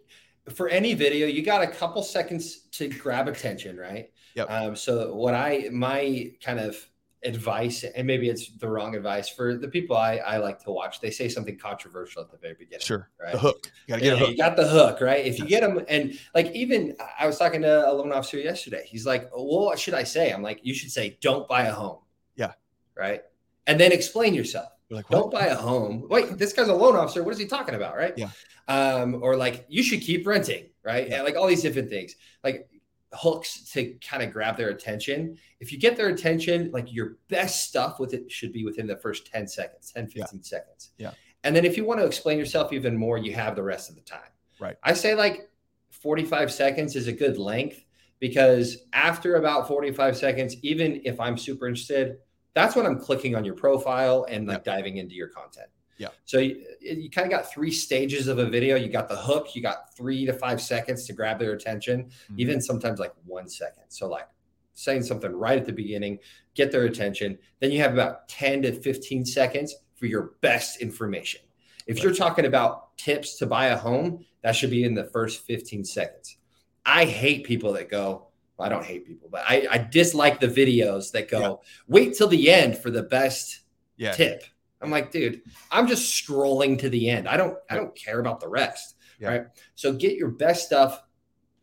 for 0.54 0.68
any 0.70 0.96
video, 0.96 1.28
you 1.28 1.44
got 1.44 1.62
a 1.62 1.68
couple 1.68 2.02
seconds 2.02 2.62
to 2.72 2.90
grab 2.90 3.28
attention, 3.28 3.78
right? 3.78 4.10
Yep. 4.36 4.52
Um, 4.52 4.76
so 4.76 5.14
what 5.14 5.36
I, 5.36 5.70
my 5.72 6.32
kind 6.44 6.60
of 6.60 6.76
advice, 7.26 7.84
and 7.84 8.06
maybe 8.06 8.30
it's 8.30 8.50
the 8.58 8.68
wrong 8.68 8.96
advice 8.96 9.30
for 9.30 9.56
the 9.56 9.68
people 9.68 9.96
I, 9.96 10.18
I 10.18 10.38
like 10.38 10.60
to 10.64 10.72
watch. 10.72 11.02
They 11.02 11.12
say 11.12 11.30
something 11.30 11.58
controversial 11.58 12.22
at 12.22 12.32
the 12.32 12.38
very 12.38 12.56
beginning. 12.56 12.86
Sure. 12.86 13.10
Right. 13.22 13.32
The 13.32 13.40
hook. 13.40 13.72
You 13.88 13.94
gotta 13.94 14.02
get 14.02 14.08
yeah, 14.08 14.14
a 14.14 14.18
hook. 14.18 14.30
You 14.30 14.38
got 14.38 14.56
the 14.56 14.68
hook, 14.68 15.02
right? 15.02 15.26
If 15.26 15.40
you 15.40 15.46
get 15.46 15.62
them, 15.62 15.84
and 15.88 16.18
like 16.36 16.52
even 16.52 16.96
I 17.20 17.28
was 17.28 17.38
talking 17.38 17.62
to 17.62 17.90
a 17.90 17.92
loan 17.92 18.12
officer 18.12 18.38
yesterday. 18.38 18.86
He's 18.86 19.06
like, 19.06 19.30
well, 19.36 19.46
what 19.46 19.80
should 19.80 19.94
I 19.94 20.04
say? 20.04 20.32
I'm 20.32 20.42
like, 20.42 20.60
you 20.64 20.74
should 20.74 20.92
say, 20.92 21.18
don't 21.22 21.48
buy 21.48 21.64
a 21.64 21.74
home. 21.74 22.00
Yeah. 22.36 22.54
Right. 22.96 23.22
And 23.68 23.80
then 23.80 23.92
explain 23.92 24.34
yourself. 24.34 24.70
Like, 24.90 25.08
don't 25.10 25.32
buy 25.32 25.48
a 25.48 25.56
home. 25.56 26.06
Wait, 26.10 26.38
this 26.38 26.54
guy's 26.54 26.68
a 26.68 26.74
loan 26.74 26.96
officer. 26.96 27.24
What 27.24 27.34
is 27.34 27.40
he 27.40 27.48
talking 27.48 27.74
about? 27.74 27.96
Right. 27.96 28.14
Yeah. 28.16 28.30
Um, 28.68 29.24
or 29.24 29.36
like 29.36 29.66
you 29.68 29.82
should 29.82 30.02
keep 30.02 30.28
renting, 30.28 30.70
right? 30.84 31.10
Yeah. 31.10 31.22
like 31.22 31.36
all 31.36 31.48
these 31.48 31.64
different 31.64 31.90
things. 31.90 32.16
Like 32.44 32.70
hooks 33.14 33.72
to 33.72 33.94
kind 34.08 34.24
of 34.24 34.32
grab 34.32 34.58
their 34.58 34.70
attention. 34.70 35.38
If 35.60 35.72
you 35.72 35.80
get 35.80 35.96
their 35.96 36.10
attention, 36.10 36.72
like 36.72 36.92
your 36.92 37.18
best 37.30 37.66
stuff 37.66 38.00
with 38.00 38.14
it 38.14 38.32
should 38.32 38.54
be 38.54 38.66
within 38.66 38.88
the 38.88 38.98
first 38.98 39.28
10 39.28 39.48
seconds, 39.48 39.92
10, 39.92 40.08
15 40.08 40.22
yeah. 40.22 40.40
seconds. 40.42 40.92
Yeah. 40.98 41.12
And 41.44 41.56
then 41.56 41.66
if 41.66 41.78
you 41.78 41.86
want 41.86 42.00
to 42.00 42.06
explain 42.06 42.38
yourself 42.38 42.72
even 42.74 42.98
more, 42.98 43.18
you 43.18 43.34
have 43.34 43.56
the 43.56 43.64
rest 43.64 43.90
of 43.90 43.96
the 43.96 44.02
time. 44.02 44.20
Right. 44.60 44.78
I 44.84 44.94
say 44.94 45.16
like 45.16 45.50
45 45.92 46.52
seconds 46.52 46.96
is 46.96 47.08
a 47.08 47.12
good 47.12 47.38
length 47.38 47.84
because 48.20 48.86
after 48.94 49.36
about 49.36 49.68
45 49.68 50.16
seconds, 50.16 50.56
even 50.64 51.02
if 51.04 51.20
I'm 51.20 51.38
super 51.38 51.68
interested, 51.68 52.18
that's 52.54 52.76
when 52.76 52.86
I'm 52.86 53.00
clicking 53.00 53.36
on 53.36 53.44
your 53.44 53.56
profile 53.56 54.26
and 54.30 54.48
like 54.48 54.64
yeah. 54.66 54.76
diving 54.76 54.98
into 54.98 55.16
your 55.16 55.28
content. 55.28 55.68
Yeah. 55.98 56.10
So 56.26 56.40
you, 56.40 56.66
you 56.82 57.10
kind 57.10 57.26
of 57.26 57.32
got 57.32 57.52
three 57.52 57.72
stages 57.72 58.28
of 58.28 58.40
a 58.40 58.46
video. 58.46 58.76
You 58.76 58.90
got 58.90 59.08
the 59.08 59.16
hook, 59.16 59.56
you 59.56 59.62
got 59.62 59.96
three 59.96 60.26
to 60.26 60.34
five 60.34 60.62
seconds 60.62 61.06
to 61.08 61.14
grab 61.14 61.40
their 61.40 61.54
attention, 61.54 62.06
mm-hmm. 62.06 62.40
even 62.40 62.62
sometimes 62.62 63.00
like 63.00 63.14
one 63.26 63.48
second. 63.48 63.84
So, 63.90 64.08
like 64.08 64.28
saying 64.74 65.04
something 65.04 65.32
right 65.32 65.58
at 65.58 65.66
the 65.66 65.72
beginning, 65.72 66.20
get 66.56 66.72
their 66.72 66.86
attention. 66.86 67.38
Then 67.60 67.72
you 67.72 67.80
have 67.80 67.94
about 67.94 68.28
10 68.28 68.64
to 68.64 68.72
15 68.72 69.26
seconds 69.26 69.76
for 69.96 70.08
your 70.08 70.34
best 70.42 70.82
information. 70.82 71.42
If 71.86 71.98
right. 71.98 72.04
you're 72.04 72.14
talking 72.16 72.46
about 72.46 72.98
tips 72.98 73.36
to 73.38 73.46
buy 73.46 73.68
a 73.68 73.78
home, 73.78 74.26
that 74.42 74.56
should 74.56 74.72
be 74.72 74.84
in 74.84 74.94
the 74.94 75.06
first 75.06 75.46
15 75.46 75.86
seconds. 75.86 76.38
I 76.86 77.06
hate 77.06 77.46
people 77.46 77.74
that 77.74 77.90
go, 77.90 78.28
well, 78.58 78.66
I 78.66 78.70
don't 78.70 78.84
hate 78.84 79.06
people, 79.06 79.30
but 79.32 79.44
I, 79.48 79.68
I 79.70 79.78
dislike 79.78 80.40
the 80.40 80.48
videos 80.48 81.12
that 81.12 81.30
go, 81.30 81.40
yeah. 81.40 81.70
wait 81.88 82.16
till 82.16 82.28
the 82.28 82.52
end 82.52 82.78
for 82.78 82.92
the 82.92 83.04
best 83.04 83.62
yeah. 83.98 84.12
tip 84.12 84.44
I'm 84.84 84.92
like, 84.92 85.12
dude, 85.12 85.42
I'm 85.72 85.88
just 85.88 86.14
scrolling 86.14 86.80
to 86.80 86.90
the 86.90 87.10
end. 87.10 87.28
I 87.28 87.38
don't, 87.38 87.58
I 87.70 87.76
don't 87.76 87.96
care 87.96 88.20
about 88.20 88.40
the 88.40 88.50
rest. 88.50 88.96
Yeah. 89.20 89.30
Right. 89.30 89.46
So 89.76 89.94
get 89.94 90.18
your 90.18 90.30
best 90.30 90.66
stuff 90.66 91.02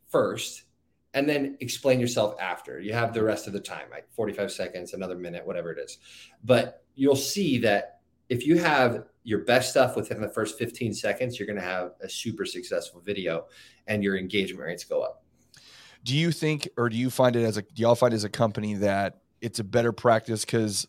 first 0.08 0.64
and 1.14 1.28
then 1.28 1.56
explain 1.60 2.00
yourself 2.00 2.34
after. 2.40 2.80
You 2.80 2.92
have 2.92 3.12
the 3.12 3.22
rest 3.22 3.46
of 3.46 3.52
the 3.52 3.60
time, 3.60 3.88
like 3.90 4.10
45 4.12 4.50
seconds, 4.52 4.94
another 4.94 5.16
minute, 5.16 5.46
whatever 5.46 5.72
it 5.72 5.78
is. 5.78 5.98
But 6.44 6.84
you'll 6.94 7.16
see 7.16 7.58
that 7.58 8.00
if 8.28 8.46
you 8.46 8.58
have 8.58 9.04
your 9.24 9.40
best 9.40 9.70
stuff 9.70 9.96
within 9.96 10.20
the 10.20 10.28
first 10.28 10.58
15 10.58 10.94
seconds, 10.94 11.38
you're 11.38 11.46
going 11.46 11.58
to 11.58 11.62
have 11.62 11.92
a 12.00 12.08
super 12.08 12.44
successful 12.44 13.00
video 13.00 13.46
and 13.86 14.02
your 14.02 14.16
engagement 14.16 14.64
rates 14.64 14.84
go 14.84 15.02
up. 15.02 15.24
Do 16.04 16.16
you 16.16 16.32
think, 16.32 16.68
or 16.78 16.88
do 16.88 16.96
you 16.96 17.10
find 17.10 17.36
it 17.36 17.44
as 17.44 17.56
a, 17.56 17.62
do 17.62 17.82
y'all 17.82 17.94
find 17.94 18.14
as 18.14 18.24
a 18.24 18.30
company 18.30 18.74
that 18.74 19.20
it's 19.40 19.58
a 19.58 19.64
better 19.64 19.92
practice? 19.92 20.44
Cause, 20.44 20.86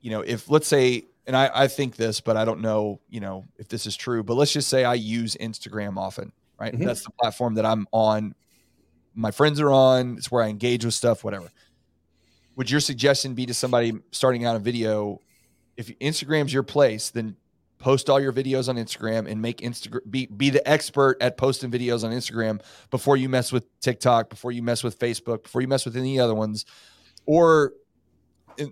you 0.00 0.10
know, 0.10 0.20
if 0.20 0.50
let's 0.50 0.66
say 0.66 1.06
and 1.26 1.36
I, 1.36 1.50
I 1.52 1.68
think 1.68 1.96
this, 1.96 2.20
but 2.20 2.36
I 2.36 2.44
don't 2.44 2.60
know, 2.60 3.00
you 3.08 3.20
know, 3.20 3.44
if 3.58 3.68
this 3.68 3.86
is 3.86 3.96
true. 3.96 4.22
But 4.22 4.34
let's 4.34 4.52
just 4.52 4.68
say 4.68 4.84
I 4.84 4.94
use 4.94 5.36
Instagram 5.40 5.96
often, 5.96 6.32
right? 6.58 6.72
Mm-hmm. 6.72 6.84
That's 6.84 7.04
the 7.04 7.10
platform 7.10 7.54
that 7.54 7.66
I'm 7.66 7.86
on. 7.92 8.34
My 9.14 9.30
friends 9.30 9.60
are 9.60 9.72
on. 9.72 10.16
It's 10.18 10.30
where 10.30 10.42
I 10.42 10.48
engage 10.48 10.84
with 10.84 10.94
stuff, 10.94 11.24
whatever. 11.24 11.50
Would 12.56 12.70
your 12.70 12.80
suggestion 12.80 13.34
be 13.34 13.46
to 13.46 13.54
somebody 13.54 13.92
starting 14.12 14.44
out 14.44 14.56
a 14.56 14.60
video? 14.60 15.20
If 15.76 15.88
Instagram's 15.98 16.52
your 16.52 16.62
place, 16.62 17.10
then 17.10 17.36
post 17.78 18.08
all 18.08 18.18
your 18.18 18.32
videos 18.32 18.68
on 18.68 18.76
Instagram 18.76 19.30
and 19.30 19.42
make 19.42 19.58
Instagram 19.58 20.00
be 20.10 20.26
be 20.26 20.50
the 20.50 20.66
expert 20.66 21.18
at 21.20 21.36
posting 21.36 21.70
videos 21.70 22.04
on 22.04 22.12
Instagram 22.12 22.62
before 22.90 23.16
you 23.16 23.28
mess 23.28 23.52
with 23.52 23.64
TikTok, 23.80 24.30
before 24.30 24.52
you 24.52 24.62
mess 24.62 24.82
with 24.82 24.98
Facebook, 24.98 25.42
before 25.42 25.60
you 25.60 25.68
mess 25.68 25.84
with 25.84 25.96
any 25.96 26.18
other 26.18 26.34
ones, 26.34 26.64
or 27.26 27.72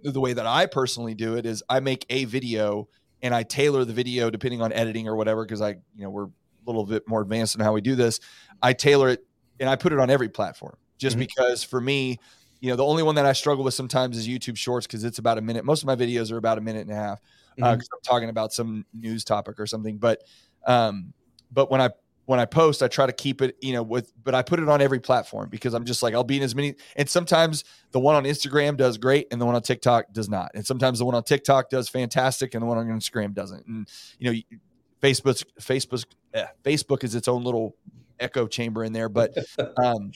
the 0.02 0.20
way 0.20 0.32
that 0.32 0.46
I 0.46 0.66
personally 0.66 1.14
do 1.14 1.36
it 1.36 1.46
is 1.46 1.62
I 1.68 1.80
make 1.80 2.06
a 2.10 2.24
video 2.24 2.88
and 3.22 3.34
I 3.34 3.42
tailor 3.42 3.84
the 3.84 3.92
video 3.92 4.30
depending 4.30 4.60
on 4.62 4.72
editing 4.72 5.08
or 5.08 5.16
whatever 5.16 5.44
because 5.44 5.62
I 5.62 5.70
you 5.70 6.02
know 6.04 6.10
we're 6.10 6.26
a 6.26 6.30
little 6.66 6.84
bit 6.84 7.08
more 7.08 7.22
advanced 7.22 7.54
in 7.54 7.60
how 7.60 7.72
we 7.72 7.80
do 7.80 7.94
this. 7.94 8.20
I 8.62 8.72
tailor 8.72 9.10
it 9.10 9.24
and 9.60 9.68
I 9.68 9.76
put 9.76 9.92
it 9.92 9.98
on 9.98 10.10
every 10.10 10.28
platform 10.28 10.76
just 10.98 11.16
mm-hmm. 11.16 11.26
because 11.26 11.62
for 11.62 11.80
me, 11.80 12.18
you 12.60 12.70
know, 12.70 12.76
the 12.76 12.84
only 12.84 13.02
one 13.02 13.16
that 13.16 13.26
I 13.26 13.32
struggle 13.34 13.64
with 13.64 13.74
sometimes 13.74 14.16
is 14.16 14.26
YouTube 14.26 14.56
Shorts 14.56 14.86
because 14.86 15.04
it's 15.04 15.18
about 15.18 15.38
a 15.38 15.42
minute. 15.42 15.64
Most 15.64 15.82
of 15.82 15.86
my 15.86 15.96
videos 15.96 16.32
are 16.32 16.38
about 16.38 16.58
a 16.58 16.62
minute 16.62 16.82
and 16.82 16.92
a 16.92 16.94
half 16.94 17.20
because 17.54 17.68
uh, 17.68 17.76
mm-hmm. 17.76 17.80
I'm 17.80 18.00
talking 18.02 18.28
about 18.30 18.52
some 18.52 18.86
news 18.94 19.24
topic 19.24 19.60
or 19.60 19.66
something. 19.66 19.98
But 19.98 20.22
um, 20.66 21.12
but 21.52 21.70
when 21.70 21.80
I 21.80 21.90
when 22.26 22.40
I 22.40 22.46
post, 22.46 22.82
I 22.82 22.88
try 22.88 23.06
to 23.06 23.12
keep 23.12 23.42
it, 23.42 23.56
you 23.60 23.72
know, 23.72 23.82
with, 23.82 24.12
but 24.22 24.34
I 24.34 24.42
put 24.42 24.58
it 24.58 24.68
on 24.68 24.80
every 24.80 25.00
platform 25.00 25.48
because 25.50 25.74
I'm 25.74 25.84
just 25.84 26.02
like, 26.02 26.14
I'll 26.14 26.24
be 26.24 26.38
in 26.38 26.42
as 26.42 26.54
many. 26.54 26.74
And 26.96 27.08
sometimes 27.08 27.64
the 27.90 28.00
one 28.00 28.14
on 28.14 28.24
Instagram 28.24 28.76
does 28.76 28.96
great 28.96 29.26
and 29.30 29.40
the 29.40 29.46
one 29.46 29.54
on 29.54 29.62
TikTok 29.62 30.12
does 30.12 30.28
not. 30.28 30.50
And 30.54 30.66
sometimes 30.66 30.98
the 30.98 31.04
one 31.04 31.14
on 31.14 31.22
TikTok 31.22 31.68
does 31.68 31.88
fantastic 31.88 32.54
and 32.54 32.62
the 32.62 32.66
one 32.66 32.78
on 32.78 32.86
Instagram 32.86 33.34
doesn't. 33.34 33.66
And, 33.66 33.88
you 34.18 34.32
know, 34.32 34.58
Facebook's, 35.02 35.44
Facebook, 35.60 36.06
yeah, 36.34 36.48
Facebook 36.62 37.04
is 37.04 37.14
its 37.14 37.28
own 37.28 37.44
little 37.44 37.76
echo 38.18 38.46
chamber 38.46 38.84
in 38.84 38.94
there. 38.94 39.10
But, 39.10 39.36
um, 39.76 40.12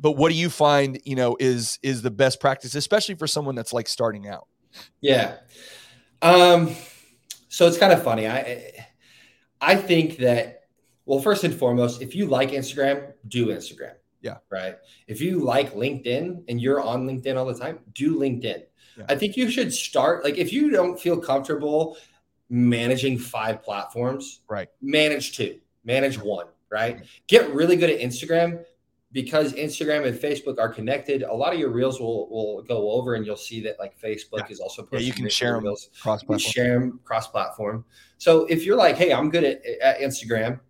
but 0.00 0.12
what 0.12 0.30
do 0.30 0.34
you 0.34 0.50
find, 0.50 1.00
you 1.04 1.14
know, 1.14 1.36
is, 1.38 1.78
is 1.82 2.02
the 2.02 2.10
best 2.10 2.40
practice, 2.40 2.74
especially 2.74 3.14
for 3.14 3.28
someone 3.28 3.54
that's 3.54 3.72
like 3.72 3.86
starting 3.86 4.26
out? 4.26 4.48
Yeah. 5.00 5.36
Um, 6.20 6.74
so 7.48 7.68
it's 7.68 7.78
kind 7.78 7.92
of 7.92 8.02
funny. 8.02 8.26
I, 8.26 8.72
I 9.60 9.76
think 9.76 10.18
that 10.18 10.57
well, 11.08 11.20
first 11.20 11.42
and 11.42 11.54
foremost, 11.54 12.02
if 12.02 12.14
you 12.14 12.26
like 12.26 12.50
Instagram, 12.50 13.14
do 13.28 13.46
Instagram. 13.46 13.94
Yeah. 14.20 14.36
Right. 14.50 14.76
If 15.06 15.22
you 15.22 15.40
like 15.40 15.72
LinkedIn 15.72 16.44
and 16.48 16.60
you're 16.60 16.82
on 16.82 17.06
LinkedIn 17.06 17.34
all 17.34 17.46
the 17.46 17.58
time, 17.58 17.78
do 17.94 18.18
LinkedIn. 18.18 18.64
Yeah. 18.98 19.04
I 19.08 19.16
think 19.16 19.34
you 19.34 19.50
should 19.50 19.72
start 19.72 20.22
like 20.22 20.36
if 20.36 20.52
you 20.52 20.70
don't 20.70 21.00
feel 21.00 21.18
comfortable 21.18 21.96
managing 22.50 23.18
five 23.18 23.62
platforms, 23.62 24.40
right? 24.50 24.68
Manage 24.82 25.34
two, 25.34 25.58
manage 25.82 26.18
one, 26.18 26.46
right? 26.70 27.02
Get 27.26 27.54
really 27.54 27.76
good 27.76 27.88
at 27.88 28.00
Instagram 28.00 28.64
because 29.12 29.54
Instagram 29.54 30.06
and 30.06 30.18
Facebook 30.18 30.58
are 30.58 30.68
connected. 30.68 31.22
A 31.22 31.32
lot 31.32 31.54
of 31.54 31.58
your 31.58 31.70
reels 31.70 32.00
will 32.00 32.28
will 32.28 32.62
go 32.64 32.90
over, 32.90 33.14
and 33.14 33.24
you'll 33.24 33.36
see 33.36 33.62
that 33.62 33.78
like 33.78 33.98
Facebook 33.98 34.40
yeah. 34.40 34.50
is 34.50 34.60
also 34.60 34.82
posting. 34.82 35.00
Yeah, 35.00 35.06
you 35.06 35.12
can 35.14 35.28
share 35.30 35.58
them 35.58 35.74
cross 36.02 36.22
platform. 36.22 36.38
Share 36.38 36.80
them 36.80 37.00
cross 37.02 37.28
platform. 37.28 37.84
So 38.18 38.44
if 38.46 38.66
you're 38.66 38.76
like, 38.76 38.96
hey, 38.96 39.12
I'm 39.12 39.30
good 39.30 39.44
at, 39.44 39.64
at 39.64 40.00
Instagram, 40.00 40.60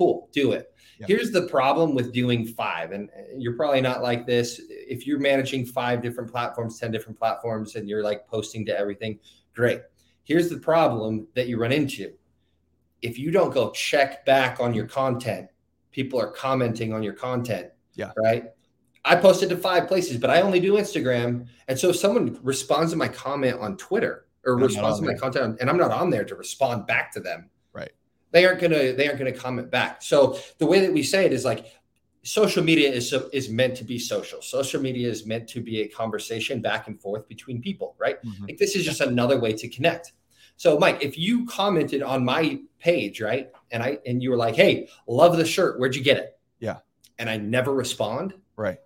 cool, 0.00 0.30
do 0.32 0.52
it. 0.52 0.72
Here's 1.06 1.30
the 1.30 1.42
problem 1.42 1.94
with 1.94 2.12
doing 2.12 2.46
five, 2.46 2.92
and 2.92 3.10
uh, 3.10 3.22
you're 3.36 3.54
probably 3.54 3.80
not 3.80 4.02
like 4.02 4.26
this. 4.26 4.60
If 4.68 5.06
you're 5.06 5.18
managing 5.18 5.66
five 5.66 6.02
different 6.02 6.30
platforms, 6.30 6.78
10 6.78 6.90
different 6.90 7.18
platforms, 7.18 7.76
and 7.76 7.88
you're 7.88 8.02
like 8.02 8.26
posting 8.26 8.64
to 8.66 8.78
everything, 8.78 9.18
great. 9.54 9.82
Here's 10.24 10.48
the 10.48 10.58
problem 10.58 11.26
that 11.34 11.48
you 11.48 11.58
run 11.58 11.72
into. 11.72 12.12
If 13.02 13.18
you 13.18 13.30
don't 13.30 13.52
go 13.52 13.70
check 13.72 14.24
back 14.24 14.58
on 14.58 14.72
your 14.74 14.86
content, 14.86 15.48
people 15.90 16.18
are 16.18 16.30
commenting 16.30 16.94
on 16.94 17.02
your 17.02 17.14
content. 17.14 17.68
Yeah. 17.94 18.12
Right. 18.16 18.44
I 19.04 19.16
posted 19.16 19.50
to 19.50 19.56
five 19.56 19.86
places, 19.86 20.16
but 20.16 20.30
I 20.30 20.40
only 20.40 20.60
do 20.60 20.74
Instagram. 20.74 21.46
And 21.68 21.78
so 21.78 21.90
if 21.90 21.96
someone 21.96 22.38
responds 22.42 22.92
to 22.92 22.96
my 22.96 23.08
comment 23.08 23.58
on 23.60 23.76
Twitter 23.76 24.26
or 24.44 24.54
I'm 24.54 24.62
responds 24.62 25.00
to 25.00 25.06
my 25.06 25.14
content 25.14 25.58
and 25.60 25.68
I'm 25.68 25.76
not 25.76 25.90
on 25.90 26.08
there 26.08 26.24
to 26.24 26.34
respond 26.34 26.86
back 26.86 27.12
to 27.12 27.20
them, 27.20 27.49
they 28.32 28.46
aren't 28.46 28.60
gonna 28.60 28.92
they 28.92 29.06
aren't 29.06 29.18
gonna 29.18 29.32
comment 29.32 29.70
back. 29.70 30.02
So 30.02 30.38
the 30.58 30.66
way 30.66 30.80
that 30.80 30.92
we 30.92 31.02
say 31.02 31.24
it 31.24 31.32
is 31.32 31.44
like 31.44 31.66
social 32.22 32.62
media 32.62 32.90
is 32.90 33.14
is 33.32 33.48
meant 33.48 33.76
to 33.76 33.84
be 33.84 33.98
social. 33.98 34.42
Social 34.42 34.80
media 34.80 35.08
is 35.08 35.26
meant 35.26 35.48
to 35.48 35.60
be 35.60 35.82
a 35.82 35.88
conversation 35.88 36.60
back 36.60 36.88
and 36.88 37.00
forth 37.00 37.28
between 37.28 37.60
people, 37.60 37.94
right? 37.98 38.22
Mm-hmm. 38.22 38.46
Like 38.46 38.58
this 38.58 38.76
is 38.76 38.84
just 38.84 39.00
another 39.00 39.38
way 39.40 39.52
to 39.54 39.68
connect. 39.68 40.12
So 40.56 40.78
Mike, 40.78 40.98
if 41.00 41.16
you 41.16 41.46
commented 41.46 42.02
on 42.02 42.24
my 42.24 42.60
page, 42.78 43.20
right? 43.20 43.50
And 43.70 43.82
I 43.82 43.98
and 44.06 44.22
you 44.22 44.30
were 44.30 44.36
like, 44.36 44.54
"Hey, 44.54 44.88
love 45.06 45.36
the 45.36 45.46
shirt. 45.46 45.78
Where'd 45.78 45.96
you 45.96 46.02
get 46.02 46.18
it?" 46.18 46.38
Yeah. 46.58 46.78
And 47.18 47.30
I 47.30 47.36
never 47.36 47.72
respond. 47.72 48.34
Right. 48.56 48.78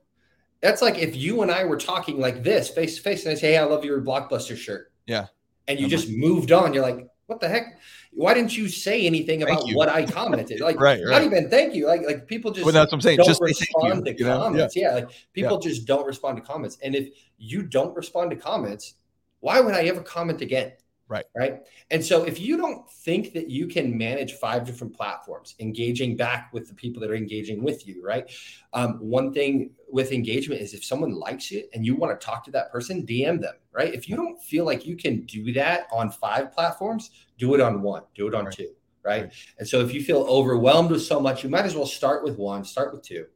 That's 0.60 0.82
like 0.82 0.98
if 0.98 1.16
you 1.16 1.42
and 1.42 1.50
I 1.50 1.64
were 1.64 1.76
talking 1.76 2.20
like 2.20 2.42
this 2.42 2.68
face 2.68 2.96
to 2.96 3.02
face 3.02 3.24
and 3.24 3.32
I 3.32 3.34
say, 3.34 3.52
"Hey, 3.52 3.58
I 3.58 3.64
love 3.64 3.84
your 3.84 4.00
blockbuster 4.00 4.56
shirt." 4.56 4.92
Yeah. 5.06 5.26
And 5.66 5.78
you 5.78 5.86
I'm 5.86 5.90
just 5.90 6.08
like, 6.08 6.16
moved 6.16 6.52
on. 6.52 6.72
You're 6.72 6.82
like, 6.82 7.08
"What 7.26 7.40
the 7.40 7.48
heck?" 7.48 7.78
Why 8.14 8.32
didn't 8.32 8.56
you 8.56 8.68
say 8.68 9.06
anything 9.06 9.42
about 9.42 9.64
what 9.72 9.88
I 9.88 10.06
commented? 10.06 10.60
Like, 10.60 10.80
right, 10.80 11.00
right. 11.04 11.10
not 11.10 11.22
even 11.24 11.50
thank 11.50 11.74
you. 11.74 11.86
Like, 11.86 12.02
like 12.06 12.26
people 12.26 12.52
just 12.52 12.64
well, 12.64 12.72
that's 12.72 12.92
what 12.92 12.98
I'm 12.98 13.00
saying. 13.00 13.16
Don't 13.18 13.26
just 13.26 13.42
respond 13.42 14.06
you, 14.06 14.14
to 14.14 14.24
comments. 14.24 14.76
Yeah. 14.76 14.88
yeah. 14.88 14.94
like 14.94 15.10
people 15.32 15.60
yeah. 15.60 15.68
just 15.68 15.86
don't 15.86 16.06
respond 16.06 16.36
to 16.36 16.42
comments. 16.42 16.78
And 16.82 16.94
if 16.94 17.08
you 17.38 17.62
don't 17.62 17.94
respond 17.96 18.30
to 18.30 18.36
comments, 18.36 18.94
why 19.40 19.60
would 19.60 19.74
I 19.74 19.84
ever 19.84 20.00
comment 20.00 20.40
again? 20.42 20.72
Right. 21.06 21.26
Right. 21.36 21.60
And 21.90 22.02
so 22.02 22.24
if 22.24 22.40
you 22.40 22.56
don't 22.56 22.90
think 22.90 23.34
that 23.34 23.50
you 23.50 23.66
can 23.66 23.96
manage 23.96 24.32
five 24.34 24.64
different 24.64 24.96
platforms, 24.96 25.54
engaging 25.60 26.16
back 26.16 26.50
with 26.52 26.66
the 26.66 26.74
people 26.74 27.00
that 27.02 27.10
are 27.10 27.14
engaging 27.14 27.62
with 27.62 27.86
you, 27.86 28.02
right? 28.02 28.30
Um, 28.72 28.94
one 29.00 29.32
thing 29.32 29.70
with 29.90 30.12
engagement 30.12 30.62
is 30.62 30.72
if 30.72 30.82
someone 30.82 31.14
likes 31.14 31.52
it 31.52 31.68
and 31.74 31.84
you 31.84 31.94
want 31.94 32.18
to 32.18 32.24
talk 32.24 32.42
to 32.44 32.50
that 32.52 32.72
person, 32.72 33.04
DM 33.04 33.40
them, 33.40 33.54
right? 33.70 33.92
If 33.92 34.08
you 34.08 34.16
don't 34.16 34.42
feel 34.42 34.64
like 34.64 34.86
you 34.86 34.96
can 34.96 35.26
do 35.26 35.52
that 35.52 35.88
on 35.92 36.10
five 36.10 36.52
platforms, 36.52 37.10
do 37.38 37.54
it 37.54 37.60
on 37.60 37.82
one, 37.82 38.02
do 38.14 38.26
it 38.26 38.34
on 38.34 38.46
right. 38.46 38.54
two, 38.54 38.70
right? 39.02 39.24
right? 39.24 39.32
And 39.58 39.68
so 39.68 39.80
if 39.80 39.92
you 39.92 40.02
feel 40.02 40.22
overwhelmed 40.22 40.90
with 40.90 41.02
so 41.02 41.20
much, 41.20 41.44
you 41.44 41.50
might 41.50 41.66
as 41.66 41.76
well 41.76 41.86
start 41.86 42.24
with 42.24 42.38
one, 42.38 42.64
start 42.64 42.94
with 42.94 43.02
two, 43.02 43.26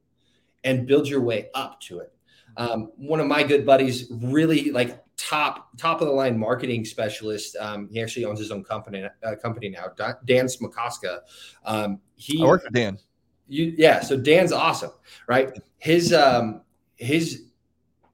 and 0.65 0.87
build 0.87 1.07
your 1.07 1.21
way 1.21 1.51
up 1.55 1.81
to 1.83 1.99
it. 1.99 2.15
Mm-hmm. 2.57 2.73
Um, 2.73 2.93
one 2.97 3.21
of 3.21 3.27
my 3.27 3.43
good 3.43 3.67
buddies 3.67 4.11
really 4.11 4.71
like 4.71 5.05
top 5.29 5.69
top 5.77 6.01
of 6.01 6.07
the 6.07 6.13
line 6.13 6.39
marketing 6.39 6.85
specialist. 6.85 7.57
Um, 7.57 7.89
he 7.93 8.01
actually 8.01 8.25
owns 8.25 8.39
his 8.39 8.51
own 8.51 8.65
company 8.65 9.07
uh, 9.23 9.35
company 9.37 9.69
now. 9.69 9.89
Dan 10.25 10.47
Smakoska. 10.47 11.21
Um, 11.65 12.01
he 12.17 12.43
I 12.43 12.47
work 12.47 12.65
for 12.65 12.71
Dan. 12.71 12.99
You 13.47 13.75
yeah. 13.77 14.01
So 14.01 14.17
Dan's 14.17 14.53
awesome, 14.53 14.93
right? 15.27 15.51
His 15.79 16.13
um 16.13 16.63
his 16.97 17.45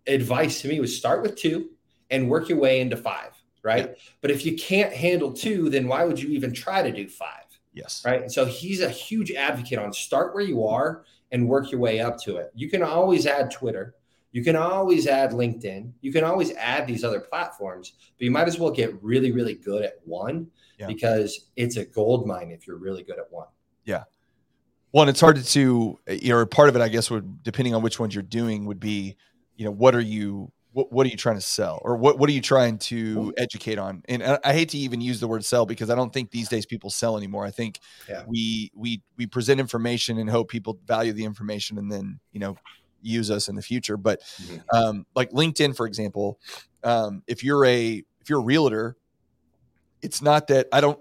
advice 0.06 0.60
to 0.62 0.68
me 0.68 0.80
was 0.80 0.96
start 0.96 1.22
with 1.22 1.36
two 1.36 1.70
and 2.10 2.28
work 2.28 2.48
your 2.48 2.58
way 2.58 2.80
into 2.80 2.96
five, 2.96 3.32
right? 3.62 3.90
Yeah. 3.90 3.94
But 4.20 4.30
if 4.30 4.44
you 4.44 4.56
can't 4.56 4.92
handle 4.92 5.32
two, 5.32 5.70
then 5.70 5.88
why 5.88 6.04
would 6.04 6.20
you 6.20 6.30
even 6.30 6.52
try 6.52 6.82
to 6.82 6.92
do 6.92 7.08
five? 7.08 7.44
Yes. 7.72 8.02
Right. 8.04 8.22
And 8.22 8.30
so 8.30 8.44
he's 8.44 8.80
a 8.80 8.90
huge 8.90 9.32
advocate 9.32 9.78
on 9.78 9.92
start 9.92 10.34
where 10.34 10.44
you 10.44 10.64
are 10.66 11.04
and 11.32 11.48
work 11.48 11.72
your 11.72 11.80
way 11.80 12.00
up 12.00 12.18
to 12.22 12.36
it. 12.36 12.52
You 12.54 12.70
can 12.70 12.82
always 12.82 13.26
add 13.26 13.50
Twitter 13.50 13.94
you 14.34 14.42
can 14.42 14.56
always 14.56 15.06
add 15.06 15.30
LinkedIn. 15.30 15.92
You 16.00 16.12
can 16.12 16.24
always 16.24 16.50
add 16.56 16.88
these 16.88 17.04
other 17.04 17.20
platforms, 17.20 17.92
but 18.18 18.24
you 18.24 18.32
might 18.32 18.48
as 18.48 18.58
well 18.58 18.72
get 18.72 19.00
really, 19.00 19.30
really 19.30 19.54
good 19.54 19.84
at 19.84 20.00
one 20.04 20.48
yeah. 20.76 20.88
because 20.88 21.50
it's 21.54 21.76
a 21.76 21.84
gold 21.84 22.26
mine 22.26 22.50
if 22.50 22.66
you're 22.66 22.76
really 22.76 23.04
good 23.04 23.16
at 23.16 23.30
one. 23.30 23.46
Yeah. 23.84 24.02
Well, 24.90 25.02
and 25.02 25.10
it's 25.10 25.20
hard 25.20 25.40
to, 25.40 25.98
you 26.08 26.28
know, 26.30 26.44
part 26.46 26.68
of 26.68 26.74
it, 26.74 26.82
I 26.82 26.88
guess, 26.88 27.12
would 27.12 27.44
depending 27.44 27.76
on 27.76 27.82
which 27.82 28.00
ones 28.00 28.12
you're 28.12 28.24
doing, 28.24 28.66
would 28.66 28.80
be, 28.80 29.16
you 29.54 29.64
know, 29.64 29.70
what 29.70 29.94
are 29.94 30.00
you, 30.00 30.50
what, 30.72 30.90
what 30.90 31.06
are 31.06 31.10
you 31.10 31.16
trying 31.16 31.36
to 31.36 31.40
sell, 31.40 31.80
or 31.84 31.96
what 31.96 32.18
what 32.18 32.28
are 32.28 32.32
you 32.32 32.40
trying 32.40 32.78
to 32.78 33.16
mm-hmm. 33.16 33.30
educate 33.36 33.78
on? 33.78 34.02
And 34.08 34.20
I, 34.20 34.40
I 34.42 34.52
hate 34.52 34.70
to 34.70 34.78
even 34.78 35.00
use 35.00 35.20
the 35.20 35.28
word 35.28 35.44
sell 35.44 35.64
because 35.64 35.90
I 35.90 35.94
don't 35.94 36.12
think 36.12 36.32
these 36.32 36.48
days 36.48 36.66
people 36.66 36.90
sell 36.90 37.16
anymore. 37.16 37.44
I 37.44 37.52
think 37.52 37.78
yeah. 38.08 38.24
we 38.26 38.72
we 38.74 39.00
we 39.16 39.28
present 39.28 39.60
information 39.60 40.18
and 40.18 40.28
hope 40.28 40.48
people 40.48 40.80
value 40.84 41.12
the 41.12 41.24
information, 41.24 41.78
and 41.78 41.92
then 41.92 42.18
you 42.32 42.40
know 42.40 42.56
use 43.04 43.30
us 43.30 43.48
in 43.48 43.54
the 43.54 43.62
future. 43.62 43.96
But 43.96 44.20
mm-hmm. 44.20 44.76
um, 44.76 45.06
like 45.14 45.30
LinkedIn, 45.30 45.76
for 45.76 45.86
example, 45.86 46.38
um, 46.82 47.22
if 47.26 47.44
you're 47.44 47.64
a 47.64 48.02
if 48.20 48.30
you're 48.30 48.40
a 48.40 48.44
realtor, 48.44 48.96
it's 50.02 50.22
not 50.22 50.48
that 50.48 50.68
I 50.72 50.80
don't. 50.80 50.98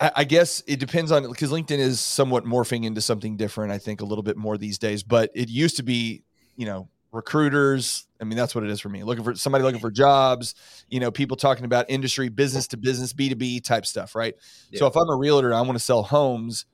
I, 0.00 0.24
guess 0.24 0.62
it 0.66 0.80
depends 0.80 1.12
on 1.12 1.26
because 1.28 1.50
LinkedIn 1.50 1.78
is 1.78 2.00
somewhat 2.00 2.44
morphing 2.44 2.84
into 2.84 3.00
something 3.00 3.36
different. 3.36 3.72
I 3.72 3.78
think 3.78 4.00
a 4.00 4.04
little 4.04 4.24
bit 4.24 4.36
more 4.36 4.58
these 4.58 4.78
days, 4.78 5.02
but 5.04 5.30
it 5.32 5.48
used 5.48 5.76
to 5.76 5.82
be, 5.82 6.24
you 6.56 6.66
know, 6.66 6.88
recruiters. 7.12 8.06
I 8.20 8.24
mean, 8.24 8.36
that's 8.36 8.54
what 8.54 8.64
it 8.64 8.70
is 8.70 8.80
for 8.80 8.88
me. 8.88 9.04
Looking 9.04 9.24
for 9.24 9.34
somebody 9.36 9.64
looking 9.64 9.80
for 9.80 9.90
jobs, 9.90 10.54
you 10.88 11.00
know, 11.00 11.10
people 11.10 11.36
talking 11.36 11.64
about 11.64 11.86
industry, 11.88 12.28
business 12.28 12.66
to 12.68 12.76
business, 12.76 13.12
B2B 13.12 13.64
type 13.64 13.86
stuff, 13.86 14.14
right? 14.14 14.34
Yeah. 14.70 14.80
So 14.80 14.86
if 14.86 14.96
I'm 14.96 15.08
a 15.08 15.16
realtor, 15.16 15.54
I 15.54 15.60
want 15.62 15.78
to 15.78 15.84
sell 15.84 16.02
homes, 16.02 16.66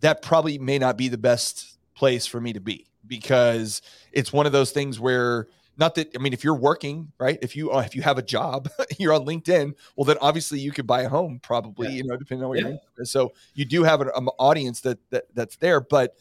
that 0.00 0.22
probably 0.22 0.58
may 0.58 0.78
not 0.78 0.96
be 0.96 1.08
the 1.08 1.18
best 1.18 1.71
place 2.02 2.26
for 2.26 2.40
me 2.40 2.52
to 2.52 2.58
be 2.58 2.84
because 3.06 3.80
it's 4.10 4.32
one 4.32 4.44
of 4.44 4.50
those 4.50 4.72
things 4.72 4.98
where 4.98 5.46
not 5.76 5.94
that 5.94 6.10
I 6.16 6.18
mean 6.18 6.32
if 6.32 6.42
you're 6.42 6.56
working 6.56 7.12
right 7.16 7.38
if 7.42 7.54
you 7.54 7.72
if 7.78 7.94
you 7.94 8.02
have 8.02 8.18
a 8.18 8.22
job 8.22 8.68
you're 8.98 9.12
on 9.12 9.24
LinkedIn 9.24 9.74
well 9.94 10.04
then 10.04 10.16
obviously 10.20 10.58
you 10.58 10.72
could 10.72 10.84
buy 10.84 11.02
a 11.02 11.08
home 11.08 11.38
probably 11.40 11.90
yeah. 11.90 11.94
you 11.94 12.02
know 12.02 12.16
depending 12.16 12.42
on 12.42 12.48
what 12.48 12.58
yeah. 12.58 12.74
you're 12.96 13.04
so 13.04 13.32
you 13.54 13.64
do 13.64 13.84
have 13.84 14.00
an 14.00 14.10
um, 14.16 14.28
audience 14.40 14.80
that, 14.80 14.98
that 15.10 15.26
that's 15.32 15.54
there 15.58 15.80
but 15.80 16.16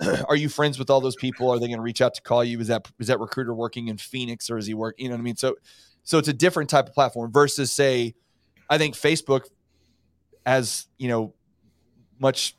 are 0.28 0.36
you 0.36 0.48
friends 0.48 0.78
with 0.78 0.90
all 0.90 1.00
those 1.00 1.16
people 1.16 1.50
are 1.50 1.58
they 1.58 1.66
going 1.66 1.78
to 1.78 1.82
reach 1.82 2.00
out 2.00 2.14
to 2.14 2.22
call 2.22 2.44
you 2.44 2.60
is 2.60 2.68
that 2.68 2.88
is 3.00 3.08
that 3.08 3.18
recruiter 3.18 3.52
working 3.52 3.88
in 3.88 3.96
Phoenix 3.96 4.48
or 4.48 4.58
is 4.58 4.66
he 4.66 4.74
work 4.74 4.94
you 4.96 5.08
know 5.08 5.16
what 5.16 5.20
I 5.20 5.24
mean 5.24 5.34
so 5.34 5.56
so 6.04 6.18
it's 6.18 6.28
a 6.28 6.32
different 6.32 6.70
type 6.70 6.86
of 6.86 6.94
platform 6.94 7.32
versus 7.32 7.72
say 7.72 8.14
I 8.70 8.78
think 8.78 8.94
Facebook 8.94 9.46
as 10.46 10.86
you 10.98 11.08
know 11.08 11.34
much 12.20 12.56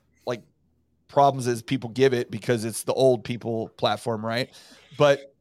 problems 1.07 1.47
as 1.47 1.61
people 1.61 1.89
give 1.89 2.13
it 2.13 2.29
because 2.29 2.65
it's 2.65 2.83
the 2.83 2.93
old 2.93 3.23
people 3.23 3.69
platform, 3.77 4.25
right? 4.25 4.49
But 4.97 5.33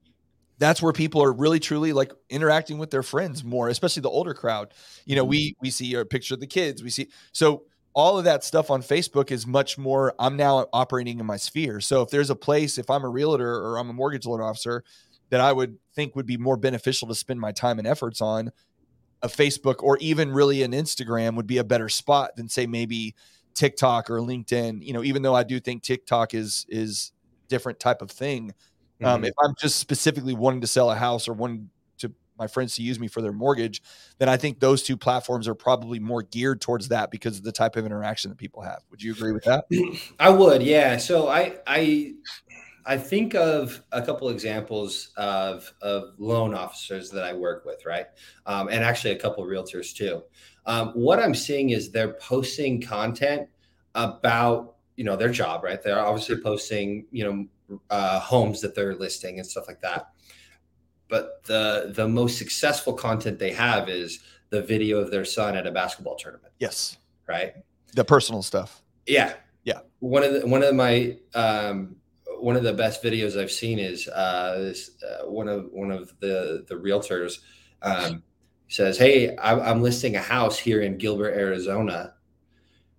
that's 0.59 0.81
where 0.81 0.93
people 0.93 1.23
are 1.23 1.33
really 1.33 1.61
truly 1.61 1.93
like 1.93 2.13
interacting 2.31 2.79
with 2.79 2.91
their 2.91 3.03
friends 3.03 3.45
more, 3.45 3.69
especially 3.69 4.03
the 4.03 4.11
older 4.11 4.35
crowd. 4.35 4.73
You 5.05 5.17
know, 5.17 5.25
we 5.25 5.55
we 5.61 5.71
see 5.71 5.95
a 5.95 6.05
picture 6.05 6.35
of 6.35 6.41
the 6.41 6.47
kids, 6.47 6.83
we 6.83 6.91
see 6.91 7.09
so 7.33 7.65
all 7.95 8.19
of 8.19 8.25
that 8.25 8.45
stuff 8.45 8.71
on 8.71 8.83
Facebook 8.83 9.31
is 9.31 9.47
much 9.47 9.79
more 9.79 10.15
I'm 10.19 10.37
now 10.37 10.67
operating 10.73 11.19
in 11.19 11.25
my 11.25 11.39
sphere. 11.39 11.81
So 11.81 12.03
if 12.03 12.11
there's 12.11 12.29
a 12.29 12.37
place, 12.37 12.77
if 12.77 12.91
I'm 12.91 13.05
a 13.05 13.09
realtor 13.09 13.51
or 13.51 13.79
I'm 13.79 13.89
a 13.89 13.95
mortgage 13.95 14.27
loan 14.27 14.43
officer, 14.43 14.85
that 15.31 15.41
I 15.41 15.53
would 15.53 15.79
think 15.95 16.15
would 16.15 16.27
be 16.27 16.37
more 16.37 16.59
beneficial 16.59 17.09
to 17.09 17.15
spend 17.15 17.41
my 17.41 17.53
time 17.53 17.79
and 17.79 17.89
efforts 17.89 18.21
on, 18.21 18.53
a 19.23 19.29
Facebook 19.29 19.83
or 19.83 19.97
even 19.99 20.31
really 20.31 20.63
an 20.63 20.73
Instagram 20.73 21.37
would 21.37 21.47
be 21.47 21.59
a 21.59 21.65
better 21.65 21.89
spot 21.89 22.37
than 22.37 22.49
say 22.49 22.67
maybe 22.67 23.15
TikTok 23.57 24.11
or 24.11 24.19
LinkedIn. 24.21 24.85
You 24.85 24.93
know, 24.93 25.03
even 25.03 25.23
though 25.23 25.35
I 25.35 25.43
do 25.43 25.59
think 25.59 25.83
TikTok 25.83 26.35
is 26.35 26.67
is 26.69 27.13
different 27.49 27.81
type 27.81 28.03
of 28.03 28.11
thing. 28.11 28.53
Um, 29.03 29.07
mm-hmm. 29.07 29.07
Um, 29.07 29.25
if 29.25 29.35
I'm 29.43 29.55
just 29.59 29.79
specifically 29.79 30.35
wanting 30.35 30.61
to 30.61 30.67
sell 30.67 30.91
a 30.91 30.95
house 30.95 31.29
or 31.29 31.33
wanting 31.33 31.71
to 31.99 32.13
my 32.39 32.47
friends 32.47 32.77
to 32.77 32.83
use 32.83 33.01
me 33.01 33.09
for 33.09 33.21
their 33.21 33.33
mortgage, 33.33 33.83
then 34.19 34.29
I 34.29 34.37
think 34.37 34.61
those 34.61 34.83
two 34.83 34.97
platforms 34.97 35.49
are 35.49 35.55
probably 35.55 35.99
more 35.99 36.23
geared 36.23 36.61
towards 36.61 36.89
that 36.89 37.11
because 37.11 37.39
of 37.39 37.45
the 37.45 37.53
type 37.53 37.77
of 37.77 37.85
interaction 37.85 38.31
that 38.31 38.37
people 38.37 38.63
have. 38.63 38.83
Would 38.91 39.03
you 39.03 39.13
agree 39.13 39.33
with 39.33 39.45
that? 39.45 39.65
I 40.21 40.31
would, 40.31 40.63
yeah. 40.63 40.97
So 40.99 41.29
I 41.29 41.57
I 41.67 42.15
I 42.87 42.97
think 42.97 43.35
of 43.35 43.83
a 43.91 44.01
couple 44.01 44.29
examples 44.29 45.11
of, 45.17 45.73
of 45.83 46.15
loan 46.19 46.55
officers 46.55 47.11
that 47.11 47.25
I 47.25 47.33
work 47.33 47.65
with, 47.65 47.85
right? 47.85 48.07
Um, 48.47 48.69
and 48.69 48.85
actually 48.85 49.11
a 49.11 49.19
couple 49.19 49.45
realtors 49.45 49.93
too. 49.93 50.23
Um, 50.67 50.89
what 50.89 51.19
I'm 51.19 51.35
seeing 51.35 51.71
is 51.71 51.91
they're 51.91 52.15
posting 52.15 52.81
content 52.83 53.49
about, 53.95 54.75
you 54.97 55.05
know, 55.05 55.17
their 55.17 55.31
job, 55.31 55.63
right? 55.65 55.83
They're 55.83 56.05
obviously 56.05 56.37
posting, 56.41 57.07
you 57.11 57.25
know, 57.25 57.79
uh, 57.91 58.21
homes 58.21 58.61
that 58.61 58.75
they're 58.75 58.95
listing 58.95 59.39
and 59.39 59.47
stuff 59.47 59.69
like 59.69 59.81
that. 59.81 60.11
But 61.09 61.45
the 61.45 61.93
the 61.95 62.09
most 62.09 62.37
successful 62.37 62.93
content 62.93 63.39
they 63.39 63.53
have 63.53 63.89
is 63.89 64.21
the 64.51 64.63
video 64.63 64.99
of 64.99 65.11
their 65.11 65.25
son 65.25 65.57
at 65.57 65.67
a 65.67 65.71
basketball 65.71 66.17
tournament. 66.17 66.53
Yes. 66.59 66.99
Right. 67.29 67.55
The 67.95 68.05
personal 68.05 68.43
stuff. 68.43 68.83
Yeah. 69.07 69.35
Yeah. 69.65 69.81
One 70.01 70.25
of 70.25 70.33
the, 70.33 70.47
one 70.47 70.63
of 70.63 70.75
my 70.75 71.17
um, 71.35 71.97
one 72.39 72.57
of 72.57 72.65
the 72.65 72.73
best 72.73 73.03
videos 73.03 73.41
I've 73.41 73.51
seen 73.51 73.79
is 73.79 74.09
uh, 74.09 74.59
this, 74.59 74.91
uh, 75.03 75.27
one 75.27 75.49
of 75.49 75.67
one 75.73 75.91
of 75.91 76.13
the 76.21 76.65
the 76.69 76.75
realtors 76.75 77.39
um, 77.83 78.23
says, 78.69 78.99
"Hey, 78.99 79.37
I'm 79.39 79.83
listing 79.83 80.17
a 80.17 80.21
house 80.21 80.59
here 80.59 80.83
in 80.83 80.99
Gilbert, 80.99 81.35
Arizona. 81.35 82.15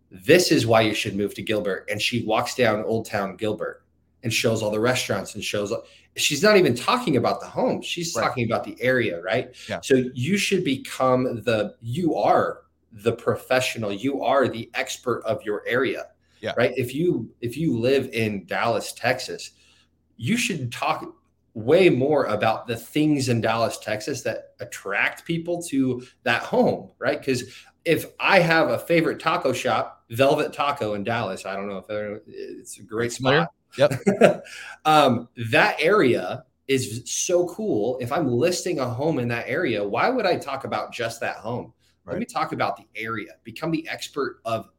This 0.09 0.51
is 0.51 0.65
why 0.65 0.81
you 0.81 0.93
should 0.93 1.15
move 1.15 1.33
to 1.35 1.41
Gilbert." 1.41 1.87
And 1.89 2.01
she 2.01 2.23
walks 2.23 2.55
down 2.55 2.83
Old 2.83 3.05
Town 3.05 3.35
Gilbert 3.35 3.83
and 4.23 4.33
shows 4.33 4.63
all 4.63 4.71
the 4.71 4.79
restaurants 4.79 5.35
and 5.35 5.43
shows. 5.43 5.73
She's 6.15 6.41
not 6.41 6.57
even 6.57 6.75
talking 6.75 7.17
about 7.17 7.39
the 7.39 7.47
home; 7.47 7.81
she's 7.81 8.15
right. 8.15 8.23
talking 8.23 8.45
about 8.45 8.63
the 8.63 8.81
area, 8.81 9.21
right? 9.21 9.55
Yeah. 9.69 9.79
So 9.81 10.03
you 10.13 10.37
should 10.37 10.63
become 10.63 11.43
the 11.43 11.75
you 11.81 12.15
are 12.15 12.61
the 12.91 13.13
professional. 13.13 13.91
You 13.91 14.23
are 14.23 14.47
the 14.47 14.69
expert 14.73 15.21
of 15.25 15.43
your 15.43 15.63
area 15.67 16.07
yeah. 16.41 16.53
Right. 16.55 16.73
If 16.75 16.93
you 16.93 17.29
if 17.41 17.57
you 17.57 17.77
live 17.77 18.09
in 18.13 18.45
Dallas, 18.45 18.93
Texas, 18.93 19.51
you 20.17 20.37
should 20.37 20.71
talk 20.71 21.15
way 21.57 21.89
more 21.89 22.25
about 22.25 22.67
the 22.67 22.75
things 22.75 23.29
in 23.29 23.41
Dallas, 23.41 23.77
Texas 23.79 24.21
that 24.21 24.53
attract 24.59 25.25
people 25.25 25.61
to 25.63 26.03
that 26.23 26.43
home, 26.43 26.91
right? 26.99 27.19
Because 27.19 27.51
if 27.83 28.05
I 28.19 28.39
have 28.39 28.69
a 28.69 28.79
favorite 28.79 29.19
taco 29.19 29.53
shop, 29.53 30.05
Velvet 30.09 30.53
Taco 30.53 30.93
in 30.93 31.03
Dallas, 31.03 31.45
I 31.45 31.55
don't 31.55 31.67
know 31.67 31.83
if 31.87 32.23
it's 32.27 32.79
a 32.79 32.83
great 32.83 33.11
spot. 33.11 33.49
Yep. 33.77 34.43
um, 34.85 35.27
that 35.51 35.77
area 35.79 36.43
is 36.67 37.01
so 37.05 37.47
cool. 37.47 37.97
If 37.99 38.11
I'm 38.11 38.27
listing 38.27 38.79
a 38.79 38.87
home 38.87 39.19
in 39.19 39.27
that 39.29 39.47
area, 39.47 39.85
why 39.85 40.09
would 40.09 40.25
I 40.25 40.37
talk 40.37 40.63
about 40.63 40.93
just 40.93 41.19
that 41.21 41.37
home? 41.37 41.73
Right. 42.05 42.13
Let 42.13 42.19
me 42.19 42.25
talk 42.25 42.51
about 42.51 42.77
the 42.77 42.85
area. 42.95 43.33
Become 43.43 43.71
the 43.71 43.87
expert 43.89 44.39
of 44.45 44.69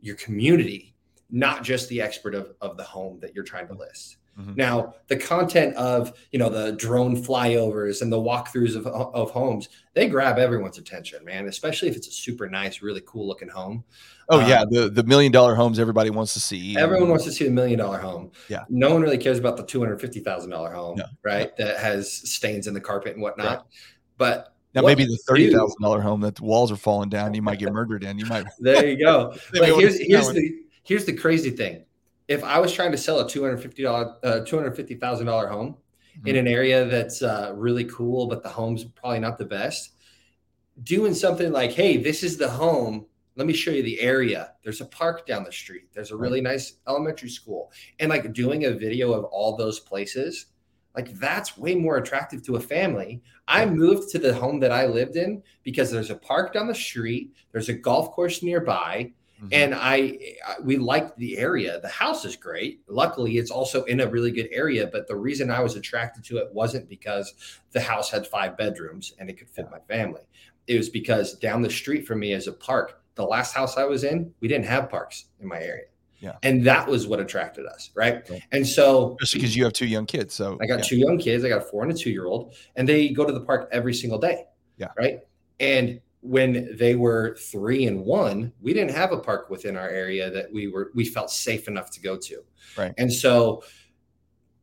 your 0.00 0.16
community 0.16 0.94
not 1.30 1.64
just 1.64 1.88
the 1.88 2.00
expert 2.00 2.34
of, 2.34 2.54
of 2.60 2.76
the 2.76 2.84
home 2.84 3.18
that 3.20 3.34
you're 3.34 3.44
trying 3.44 3.66
to 3.68 3.74
list. 3.74 4.18
Mm-hmm. 4.38 4.54
Now, 4.56 4.94
the 5.06 5.16
content 5.16 5.76
of 5.76 6.12
you 6.32 6.38
know 6.38 6.48
the 6.48 6.72
drone 6.72 7.16
flyovers 7.16 8.02
and 8.02 8.12
the 8.12 8.16
walkthroughs 8.16 8.76
of, 8.76 8.86
of 8.86 9.30
homes, 9.30 9.68
they 9.94 10.08
grab 10.08 10.38
everyone's 10.38 10.78
attention, 10.78 11.24
man. 11.24 11.46
Especially 11.46 11.88
if 11.88 11.96
it's 11.96 12.08
a 12.08 12.12
super 12.12 12.48
nice, 12.48 12.82
really 12.82 13.02
cool 13.06 13.26
looking 13.26 13.48
home. 13.48 13.84
Oh 14.28 14.40
um, 14.40 14.48
yeah, 14.48 14.64
the 14.68 14.88
the 14.88 15.04
million 15.04 15.30
dollar 15.30 15.54
homes 15.54 15.78
everybody 15.78 16.10
wants 16.10 16.34
to 16.34 16.40
see. 16.40 16.76
Everyone 16.76 17.08
wants 17.08 17.24
to 17.24 17.32
see 17.32 17.44
the 17.44 17.50
million 17.50 17.78
dollar 17.78 17.98
home. 17.98 18.32
Yeah. 18.48 18.64
No 18.68 18.92
one 18.92 19.02
really 19.02 19.18
cares 19.18 19.38
about 19.38 19.56
the 19.56 19.64
two 19.64 19.80
hundred 19.80 20.00
fifty 20.00 20.20
thousand 20.20 20.50
dollar 20.50 20.72
home, 20.72 20.98
no. 20.98 21.04
right? 21.22 21.52
No. 21.58 21.66
That 21.66 21.78
has 21.78 22.10
stains 22.12 22.66
in 22.66 22.74
the 22.74 22.80
carpet 22.80 23.14
and 23.14 23.22
whatnot. 23.22 23.46
Right. 23.46 23.64
But 24.16 24.54
now 24.74 24.82
maybe 24.82 25.04
the 25.04 25.18
thirty 25.28 25.52
thousand 25.52 25.80
dollar 25.80 26.00
home 26.00 26.20
that 26.22 26.36
the 26.36 26.44
walls 26.44 26.72
are 26.72 26.76
falling 26.76 27.08
down, 27.08 27.34
you 27.34 27.42
might 27.42 27.60
get 27.60 27.72
murdered 27.72 28.02
in. 28.02 28.18
You 28.18 28.26
might. 28.26 28.46
there 28.58 28.88
you 28.88 28.98
go. 28.98 29.34
but 29.52 29.68
here's 29.68 30.00
here's 30.00 30.32
the 30.32 30.64
Here's 30.84 31.06
the 31.06 31.14
crazy 31.14 31.50
thing. 31.50 31.84
If 32.28 32.42
I 32.42 32.58
was 32.58 32.72
trying 32.72 32.92
to 32.92 32.98
sell 32.98 33.20
a 33.20 33.24
$250, 33.24 34.16
uh, 34.22 34.40
$250,000 34.44 35.50
home 35.50 35.76
mm-hmm. 36.16 36.26
in 36.26 36.36
an 36.36 36.48
area 36.48 36.84
that's 36.86 37.22
uh, 37.22 37.52
really 37.54 37.84
cool, 37.84 38.26
but 38.26 38.42
the 38.42 38.48
home's 38.48 38.84
probably 38.84 39.20
not 39.20 39.38
the 39.38 39.44
best, 39.44 39.92
doing 40.82 41.14
something 41.14 41.52
like, 41.52 41.72
hey, 41.72 41.96
this 41.96 42.22
is 42.22 42.36
the 42.36 42.48
home. 42.48 43.06
Let 43.36 43.46
me 43.46 43.52
show 43.52 43.72
you 43.72 43.82
the 43.82 44.00
area. 44.00 44.52
There's 44.62 44.80
a 44.80 44.86
park 44.86 45.26
down 45.26 45.44
the 45.44 45.52
street. 45.52 45.88
There's 45.92 46.12
a 46.12 46.16
really 46.16 46.40
nice 46.40 46.74
elementary 46.86 47.30
school. 47.30 47.72
And 47.98 48.08
like 48.08 48.32
doing 48.32 48.64
a 48.64 48.70
video 48.70 49.12
of 49.12 49.24
all 49.24 49.56
those 49.56 49.80
places, 49.80 50.46
like 50.94 51.12
that's 51.14 51.58
way 51.58 51.74
more 51.74 51.96
attractive 51.96 52.44
to 52.44 52.56
a 52.56 52.60
family. 52.60 53.22
I 53.48 53.66
moved 53.66 54.10
to 54.10 54.18
the 54.18 54.34
home 54.34 54.60
that 54.60 54.70
I 54.70 54.86
lived 54.86 55.16
in 55.16 55.42
because 55.64 55.90
there's 55.90 56.10
a 56.10 56.16
park 56.16 56.52
down 56.52 56.68
the 56.68 56.74
street, 56.74 57.34
there's 57.52 57.68
a 57.68 57.74
golf 57.74 58.12
course 58.12 58.42
nearby, 58.42 59.12
Mm-hmm. 59.36 59.48
And 59.52 59.74
I, 59.74 60.18
I, 60.46 60.60
we 60.62 60.76
liked 60.76 61.18
the 61.18 61.38
area. 61.38 61.80
The 61.80 61.88
house 61.88 62.24
is 62.24 62.36
great. 62.36 62.80
Luckily, 62.86 63.38
it's 63.38 63.50
also 63.50 63.84
in 63.84 64.00
a 64.00 64.06
really 64.06 64.30
good 64.30 64.48
area. 64.52 64.88
But 64.90 65.08
the 65.08 65.16
reason 65.16 65.50
I 65.50 65.60
was 65.60 65.76
attracted 65.76 66.24
to 66.24 66.38
it 66.38 66.52
wasn't 66.52 66.88
because 66.88 67.34
the 67.72 67.80
house 67.80 68.10
had 68.10 68.26
five 68.26 68.56
bedrooms 68.56 69.12
and 69.18 69.28
it 69.28 69.38
could 69.38 69.50
fit 69.50 69.66
my 69.70 69.80
family. 69.88 70.22
It 70.66 70.76
was 70.76 70.88
because 70.88 71.34
down 71.34 71.62
the 71.62 71.70
street 71.70 72.06
from 72.06 72.20
me 72.20 72.32
is 72.32 72.46
a 72.46 72.52
park. 72.52 73.00
The 73.16 73.24
last 73.24 73.54
house 73.54 73.76
I 73.76 73.84
was 73.84 74.04
in, 74.04 74.32
we 74.40 74.48
didn't 74.48 74.66
have 74.66 74.88
parks 74.88 75.26
in 75.40 75.48
my 75.48 75.60
area. 75.60 75.84
Yeah. 76.20 76.36
And 76.42 76.64
that 76.64 76.88
was 76.88 77.06
what 77.06 77.20
attracted 77.20 77.66
us. 77.66 77.90
Right. 77.94 78.28
right. 78.30 78.42
And 78.50 78.66
so, 78.66 79.16
just 79.20 79.34
because 79.34 79.54
you 79.54 79.64
have 79.64 79.74
two 79.74 79.86
young 79.86 80.06
kids. 80.06 80.32
So, 80.32 80.56
I 80.60 80.66
got 80.66 80.78
yeah. 80.78 80.84
two 80.84 80.96
young 80.96 81.18
kids. 81.18 81.44
I 81.44 81.50
got 81.50 81.58
a 81.58 81.64
four 81.64 81.82
and 81.82 81.92
a 81.92 81.94
two 81.94 82.10
year 82.10 82.24
old, 82.24 82.54
and 82.76 82.88
they 82.88 83.10
go 83.10 83.26
to 83.26 83.32
the 83.32 83.42
park 83.42 83.68
every 83.72 83.92
single 83.92 84.18
day. 84.18 84.46
Yeah. 84.78 84.88
Right. 84.96 85.20
And 85.60 86.00
when 86.24 86.74
they 86.78 86.94
were 86.94 87.36
three 87.38 87.84
and 87.84 88.02
one, 88.02 88.50
we 88.62 88.72
didn't 88.72 88.92
have 88.92 89.12
a 89.12 89.18
park 89.18 89.50
within 89.50 89.76
our 89.76 89.88
area 89.88 90.30
that 90.30 90.50
we 90.50 90.68
were 90.68 90.90
we 90.94 91.04
felt 91.04 91.30
safe 91.30 91.68
enough 91.68 91.90
to 91.90 92.00
go 92.00 92.16
to. 92.16 92.42
Right. 92.78 92.94
And 92.96 93.12
so 93.12 93.62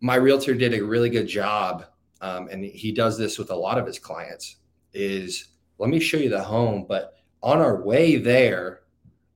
my 0.02 0.16
realtor 0.16 0.56
did 0.56 0.74
a 0.74 0.84
really 0.84 1.12
good 1.12 1.28
job, 1.28 1.86
um, 2.20 2.48
and 2.48 2.66
he 2.66 2.92
does 2.92 3.16
this 3.16 3.38
with 3.38 3.52
a 3.52 3.56
lot 3.56 3.78
of 3.78 3.86
his 3.86 4.00
clients. 4.00 4.58
Is 4.94 5.50
let 5.78 5.92
me 5.92 6.00
show 6.00 6.18
you 6.18 6.30
the 6.30 6.44
home, 6.44 6.86
but 6.90 7.14
on 7.44 7.60
our 7.60 7.84
way 7.84 8.18
there, 8.18 8.82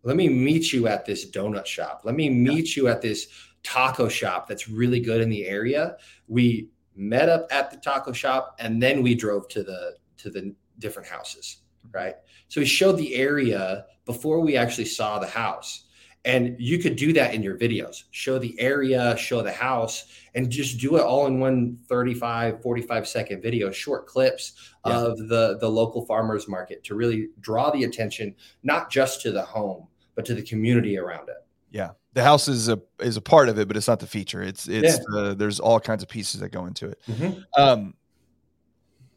let 0.01 0.15
me 0.15 0.27
meet 0.27 0.73
you 0.73 0.87
at 0.87 1.05
this 1.05 1.29
donut 1.29 1.67
shop. 1.67 2.01
Let 2.05 2.15
me 2.15 2.27
meet 2.27 2.75
you 2.75 2.87
at 2.87 3.03
this 3.03 3.27
taco 3.61 4.09
shop 4.09 4.47
that's 4.47 4.67
really 4.67 4.99
good 4.99 5.21
in 5.21 5.29
the 5.29 5.45
area. 5.45 5.97
We 6.27 6.69
met 6.95 7.29
up 7.29 7.45
at 7.51 7.69
the 7.69 7.77
taco 7.77 8.13
shop, 8.13 8.55
and 8.57 8.81
then 8.81 9.03
we 9.03 9.13
drove 9.13 9.47
to 9.49 9.61
the 9.61 9.97
to 10.17 10.31
the 10.31 10.55
different 10.79 11.07
houses 11.07 11.57
right? 11.93 12.15
So 12.47 12.59
he 12.59 12.65
showed 12.65 12.97
the 12.97 13.15
area 13.15 13.85
before 14.05 14.39
we 14.39 14.55
actually 14.57 14.85
saw 14.85 15.19
the 15.19 15.27
house. 15.27 15.85
And 16.25 16.55
you 16.57 16.79
could 16.79 16.95
do 16.95 17.13
that 17.13 17.35
in 17.35 17.43
your 17.43 17.55
videos. 17.55 18.03
Show 18.09 18.39
the 18.39 18.59
area, 18.59 19.15
show 19.15 19.43
the 19.43 19.51
house, 19.51 20.05
and 20.33 20.49
just 20.49 20.79
do 20.79 20.97
it 20.97 21.03
all 21.03 21.27
in 21.27 21.39
one 21.39 21.77
35, 21.87 22.63
45 22.63 23.07
second 23.07 23.43
video, 23.43 23.69
short 23.69 24.07
clips 24.07 24.53
yeah. 24.87 24.97
of 24.97 25.17
the, 25.29 25.59
the 25.59 25.69
local 25.69 26.03
farmers 26.07 26.47
market 26.47 26.83
to 26.85 26.95
really 26.95 27.29
draw 27.41 27.69
the 27.69 27.83
attention, 27.83 28.33
not 28.63 28.89
just 28.89 29.21
to 29.21 29.31
the 29.31 29.43
home, 29.43 29.87
but 30.15 30.25
to 30.25 30.33
the 30.33 30.41
community 30.41 30.97
around 30.97 31.29
it. 31.29 31.45
Yeah. 31.69 31.91
The 32.13 32.23
house 32.23 32.47
is 32.47 32.69
a 32.69 32.81
is 33.01 33.17
a 33.17 33.21
part 33.21 33.49
of 33.49 33.59
it, 33.59 33.67
but 33.67 33.75
it's 33.75 33.89
not 33.89 33.99
the 33.99 34.07
feature. 34.07 34.41
It's 34.41 34.67
it's 34.67 34.99
yeah. 35.11 35.19
uh, 35.19 35.33
there's 35.33 35.59
all 35.59 35.81
kinds 35.81 36.01
of 36.01 36.07
pieces 36.07 36.39
that 36.39 36.49
go 36.49 36.65
into 36.65 36.87
it. 36.87 36.99
Mm-hmm. 37.09 37.61
Um, 37.61 37.93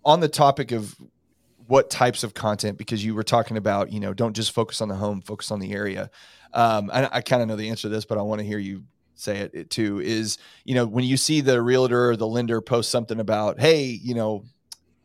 on 0.04 0.20
the 0.20 0.28
topic 0.28 0.72
of 0.72 0.96
what 1.68 1.90
types 1.90 2.24
of 2.24 2.32
content 2.32 2.78
because 2.78 3.04
you 3.04 3.14
were 3.14 3.22
talking 3.22 3.58
about 3.58 3.92
you 3.92 4.00
know 4.00 4.14
don't 4.14 4.34
just 4.34 4.52
focus 4.52 4.80
on 4.80 4.88
the 4.88 4.94
home 4.94 5.20
focus 5.20 5.50
on 5.50 5.60
the 5.60 5.72
area. 5.72 6.10
Um, 6.54 6.90
i, 6.92 7.08
I 7.12 7.20
kind 7.20 7.42
of 7.42 7.48
know 7.48 7.56
the 7.56 7.68
answer 7.68 7.82
to 7.82 7.88
this 7.90 8.06
but 8.06 8.16
i 8.16 8.22
want 8.22 8.40
to 8.40 8.46
hear 8.46 8.58
you 8.58 8.84
say 9.14 9.38
it, 9.38 9.50
it, 9.52 9.70
too 9.70 10.00
is 10.00 10.38
you 10.64 10.74
know 10.74 10.86
when 10.86 11.04
you 11.04 11.18
see 11.18 11.42
the 11.42 11.60
realtor 11.60 12.10
or 12.10 12.16
the 12.16 12.26
lender 12.26 12.62
post 12.62 12.90
something 12.90 13.20
about 13.20 13.60
hey 13.60 13.84
you 13.84 14.14
know 14.14 14.44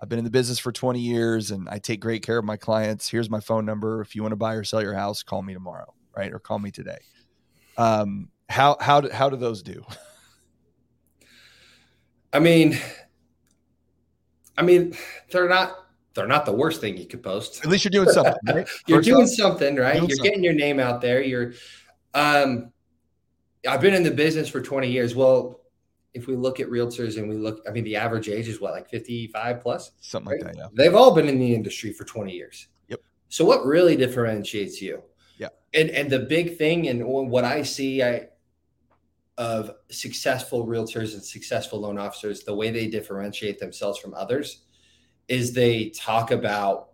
i've 0.02 0.08
been 0.08 0.20
in 0.20 0.24
the 0.24 0.32
business 0.32 0.58
for 0.58 0.72
20 0.72 1.02
years 1.02 1.52
and 1.52 1.68
i 1.68 1.80
take 1.80 2.00
great 2.00 2.24
care 2.24 2.38
of 2.38 2.46
my 2.46 2.56
clients. 2.56 3.10
Here's 3.10 3.30
my 3.30 3.42
phone 3.42 3.66
number. 3.66 4.00
If 4.00 4.16
you 4.16 4.22
want 4.22 4.32
to 4.32 4.38
buy 4.38 4.54
or 4.54 4.64
sell 4.64 4.82
your 4.82 4.94
house 4.94 5.22
call 5.22 5.42
me 5.42 5.54
tomorrow 5.54 5.94
right 6.16 6.32
or 6.32 6.40
call 6.40 6.60
me 6.60 6.72
today. 6.72 7.00
Um, 7.78 8.30
how 8.48 8.78
how 8.80 9.02
do, 9.02 9.10
how 9.10 9.30
do 9.30 9.36
those 9.36 9.64
do? 9.64 9.84
I 12.32 12.40
mean 12.40 12.80
i 14.58 14.62
mean 14.62 14.96
they're 15.32 15.50
not 15.50 15.83
they're 16.14 16.28
not 16.28 16.46
the 16.46 16.54
worst 16.54 16.82
thing 16.82 16.98
you 16.98 17.08
could 17.08 17.24
post. 17.24 17.64
At 17.64 17.70
least 17.70 17.86
you're 17.86 17.92
doing 17.92 18.10
something. 18.10 18.34
Right? 18.46 18.68
you're 18.88 19.00
First 19.00 19.08
doing 19.08 19.24
off, 19.24 19.30
something, 19.30 19.76
right? 19.76 19.96
Doing 19.96 20.10
you're 20.10 20.18
something. 20.18 20.32
getting 20.32 20.44
your 20.44 20.54
name 20.54 20.80
out 20.80 21.02
there. 21.02 21.22
You're 21.22 21.54
um 22.14 22.72
I've 23.68 23.82
been 23.82 23.94
in 23.94 24.04
the 24.04 24.12
business 24.12 24.50
for 24.50 24.62
20 24.62 24.90
years. 24.92 25.16
Well, 25.16 25.62
if 26.14 26.28
we 26.28 26.36
look 26.36 26.60
at 26.60 26.68
realtors 26.68 27.18
and 27.18 27.28
we 27.30 27.36
look, 27.36 27.64
I 27.68 27.72
mean, 27.72 27.86
the 27.86 27.96
average 27.96 28.30
age 28.30 28.48
is 28.48 28.60
what, 28.60 28.74
like 28.74 28.90
55 28.90 29.62
plus? 29.62 29.92
Something 30.02 30.34
right? 30.34 30.44
like 30.44 30.54
that, 30.54 30.58
yeah. 30.60 30.68
They've 30.74 30.94
all 30.94 31.16
been 31.16 31.28
in 31.28 31.40
the 31.40 31.56
industry 31.56 31.94
for 31.94 32.04
20 32.04 32.34
years. 32.34 32.68
Yep. 32.90 33.00
So 33.30 33.46
what 33.46 33.66
really 33.66 33.96
differentiates 33.96 34.82
you? 34.82 35.02
Yeah. 35.38 35.48
And 35.74 35.90
and 35.90 36.10
the 36.10 36.20
big 36.20 36.58
thing 36.58 36.90
and 36.90 37.04
what 37.06 37.44
I 37.44 37.64
see 37.64 38.04
I 38.04 38.28
of 39.40 39.72
successful 39.90 40.68
realtors 40.68 41.14
and 41.14 41.24
successful 41.24 41.80
loan 41.80 41.98
officers, 41.98 42.44
the 42.44 42.54
way 42.54 42.70
they 42.70 42.88
differentiate 42.88 43.58
themselves 43.58 43.98
from 43.98 44.14
others 44.14 44.66
is 45.28 45.54
they 45.54 45.90
talk 45.90 46.32
about 46.32 46.90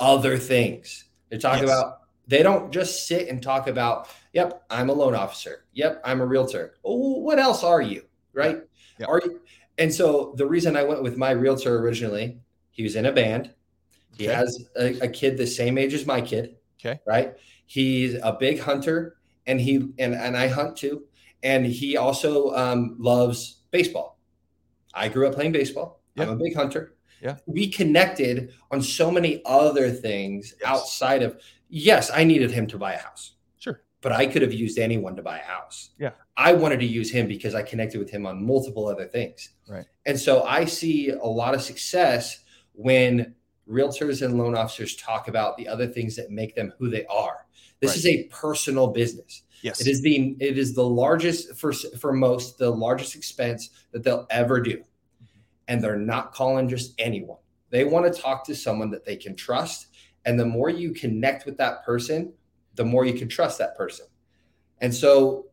other 0.00 0.38
things. 0.38 1.04
They 1.30 1.38
talk 1.38 1.60
yes. 1.60 1.64
about 1.64 1.98
they 2.28 2.42
don't 2.42 2.70
just 2.70 3.06
sit 3.06 3.28
and 3.28 3.42
talk 3.42 3.66
about, 3.66 4.08
yep, 4.32 4.62
I'm 4.68 4.90
a 4.90 4.92
loan 4.92 5.14
officer. 5.14 5.64
Yep, 5.72 6.02
I'm 6.04 6.20
a 6.20 6.26
realtor. 6.26 6.74
Oh, 6.84 7.20
what 7.20 7.38
else 7.38 7.64
are 7.64 7.80
you? 7.80 8.02
Right? 8.34 8.62
Yep. 8.98 9.08
Are 9.08 9.22
you? 9.24 9.40
And 9.78 9.92
so 9.92 10.34
the 10.36 10.46
reason 10.46 10.76
I 10.76 10.82
went 10.82 11.02
with 11.02 11.16
my 11.16 11.30
realtor 11.30 11.78
originally, 11.78 12.38
he 12.70 12.82
was 12.82 12.96
in 12.96 13.06
a 13.06 13.12
band. 13.12 13.52
He 14.16 14.28
okay. 14.28 14.34
has 14.34 14.68
a, 14.78 15.04
a, 15.04 15.08
kid 15.08 15.38
the 15.38 15.46
same 15.46 15.78
age 15.78 15.94
as 15.94 16.04
my 16.04 16.20
kid. 16.20 16.56
Okay. 16.78 17.00
Right. 17.06 17.34
He's 17.66 18.14
a 18.14 18.36
big 18.38 18.60
hunter 18.60 19.16
and 19.46 19.60
he 19.60 19.76
and, 19.98 20.14
and 20.14 20.36
I 20.36 20.48
hunt 20.48 20.76
too. 20.76 21.04
And 21.42 21.64
he 21.64 21.96
also 21.96 22.52
um, 22.54 22.96
loves 22.98 23.62
baseball. 23.70 24.18
I 24.92 25.08
grew 25.08 25.28
up 25.28 25.34
playing 25.34 25.52
baseball. 25.52 26.02
Yep. 26.16 26.26
I'm 26.26 26.34
a 26.34 26.36
big 26.36 26.56
hunter. 26.56 26.94
Yeah. 27.22 27.36
We 27.46 27.68
connected 27.68 28.52
on 28.70 28.82
so 28.82 29.10
many 29.10 29.42
other 29.44 29.90
things 29.90 30.54
yes. 30.60 30.68
outside 30.68 31.22
of 31.22 31.40
yes, 31.68 32.10
I 32.12 32.24
needed 32.24 32.50
him 32.50 32.66
to 32.68 32.78
buy 32.78 32.94
a 32.94 32.98
house. 32.98 33.32
Sure. 33.58 33.82
But 34.00 34.12
I 34.12 34.26
could 34.26 34.42
have 34.42 34.52
used 34.52 34.78
anyone 34.78 35.16
to 35.16 35.22
buy 35.22 35.38
a 35.38 35.42
house. 35.42 35.90
Yeah. 35.98 36.12
I 36.36 36.52
wanted 36.52 36.80
to 36.80 36.86
use 36.86 37.10
him 37.10 37.26
because 37.26 37.54
I 37.54 37.62
connected 37.62 37.98
with 37.98 38.10
him 38.10 38.26
on 38.26 38.44
multiple 38.44 38.86
other 38.86 39.06
things. 39.06 39.50
Right. 39.68 39.86
And 40.06 40.18
so 40.18 40.44
I 40.44 40.64
see 40.64 41.10
a 41.10 41.26
lot 41.26 41.54
of 41.54 41.62
success 41.62 42.44
when 42.72 43.34
realtors 43.68 44.24
and 44.24 44.38
loan 44.38 44.56
officers 44.56 44.96
talk 44.96 45.28
about 45.28 45.56
the 45.56 45.68
other 45.68 45.86
things 45.86 46.16
that 46.16 46.30
make 46.30 46.54
them 46.54 46.72
who 46.78 46.88
they 46.88 47.04
are. 47.06 47.46
This 47.80 47.90
right. 47.90 47.98
is 47.98 48.06
a 48.06 48.24
personal 48.24 48.88
business. 48.88 49.42
Yes. 49.62 49.80
It 49.80 49.88
is 49.88 50.00
the 50.02 50.36
it 50.40 50.56
is 50.56 50.74
the 50.74 50.84
largest 50.84 51.56
for 51.56 51.72
for 51.72 52.12
most 52.12 52.58
the 52.58 52.70
largest 52.70 53.16
expense 53.16 53.70
that 53.92 54.04
they'll 54.04 54.26
ever 54.30 54.60
do. 54.60 54.82
And 55.68 55.82
they're 55.82 55.96
not 55.96 56.32
calling 56.32 56.68
just 56.68 56.94
anyone. 56.98 57.38
They 57.70 57.84
want 57.84 58.12
to 58.12 58.20
talk 58.20 58.44
to 58.46 58.54
someone 58.54 58.90
that 58.90 59.04
they 59.04 59.16
can 59.16 59.36
trust 59.36 59.88
and 60.24 60.38
the 60.38 60.44
more 60.44 60.68
you 60.68 60.92
connect 60.92 61.46
with 61.46 61.56
that 61.56 61.84
person, 61.84 62.34
the 62.74 62.84
more 62.84 63.06
you 63.06 63.14
can 63.14 63.28
trust 63.28 63.58
that 63.58 63.76
person. 63.76 64.06
And 64.80 64.94
so, 64.94 65.46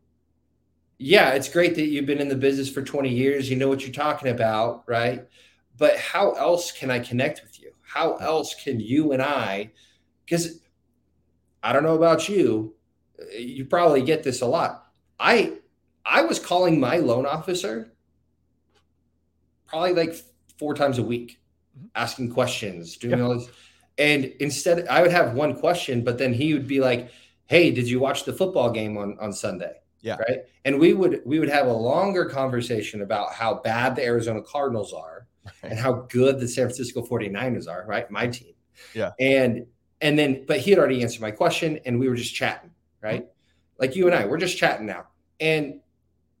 yeah, 0.98 1.30
it's 1.30 1.48
great 1.48 1.74
that 1.76 1.86
you've 1.86 2.04
been 2.04 2.20
in 2.20 2.28
the 2.28 2.36
business 2.36 2.68
for 2.68 2.82
20 2.82 3.08
years. 3.08 3.48
You 3.48 3.56
know 3.56 3.68
what 3.68 3.82
you're 3.82 3.92
talking 3.92 4.28
about, 4.28 4.84
right? 4.86 5.26
But 5.78 5.96
how 5.96 6.32
else 6.32 6.72
can 6.72 6.90
I 6.90 6.98
connect 6.98 7.42
with 7.42 7.58
you? 7.58 7.72
How 7.82 8.16
else 8.16 8.54
can 8.54 8.78
you 8.78 9.12
and 9.12 9.22
I, 9.22 9.72
because 10.24 10.60
I 11.62 11.72
don't 11.72 11.82
know 11.82 11.96
about 11.96 12.28
you, 12.28 12.74
you 13.34 13.64
probably 13.64 14.02
get 14.02 14.22
this 14.22 14.42
a 14.42 14.46
lot. 14.46 14.88
I 15.18 15.54
I 16.04 16.22
was 16.22 16.38
calling 16.38 16.78
my 16.78 16.98
loan 16.98 17.24
officer 17.24 17.92
probably 19.66 19.92
like 19.92 20.14
four 20.58 20.74
times 20.74 20.98
a 20.98 21.02
week, 21.02 21.40
mm-hmm. 21.76 21.86
asking 21.94 22.32
questions, 22.32 22.96
doing 22.96 23.18
yeah. 23.18 23.24
all 23.24 23.34
this. 23.38 23.48
And 23.98 24.26
instead, 24.40 24.86
I 24.88 25.02
would 25.02 25.10
have 25.10 25.34
one 25.34 25.58
question, 25.58 26.04
but 26.04 26.18
then 26.18 26.34
he 26.34 26.52
would 26.52 26.68
be 26.68 26.80
like, 26.80 27.10
"Hey, 27.46 27.70
did 27.70 27.88
you 27.88 27.98
watch 27.98 28.24
the 28.24 28.32
football 28.32 28.70
game 28.70 28.98
on 28.98 29.18
on 29.18 29.32
Sunday?" 29.32 29.72
Yeah. 30.06 30.16
Right. 30.28 30.44
And 30.64 30.78
we 30.78 30.92
would 30.92 31.22
we 31.24 31.40
would 31.40 31.48
have 31.48 31.66
a 31.66 31.72
longer 31.72 32.26
conversation 32.26 33.02
about 33.02 33.32
how 33.32 33.54
bad 33.54 33.96
the 33.96 34.04
Arizona 34.04 34.40
Cardinals 34.40 34.92
are 34.92 35.26
right. 35.44 35.72
and 35.72 35.78
how 35.78 36.06
good 36.08 36.38
the 36.38 36.46
San 36.46 36.66
Francisco 36.66 37.02
49ers 37.02 37.68
are, 37.68 37.84
right? 37.88 38.08
My 38.08 38.28
team. 38.28 38.54
Yeah. 38.94 39.10
And 39.18 39.66
and 40.00 40.16
then 40.16 40.44
but 40.46 40.60
he 40.60 40.70
had 40.70 40.78
already 40.78 41.02
answered 41.02 41.22
my 41.22 41.32
question 41.32 41.80
and 41.86 41.98
we 41.98 42.08
were 42.08 42.14
just 42.14 42.34
chatting, 42.34 42.70
right? 43.02 43.22
Mm-hmm. 43.22 43.80
Like 43.80 43.96
you 43.96 44.06
and 44.06 44.14
I, 44.14 44.26
we're 44.26 44.38
just 44.38 44.56
chatting 44.56 44.86
now. 44.86 45.06
And 45.40 45.80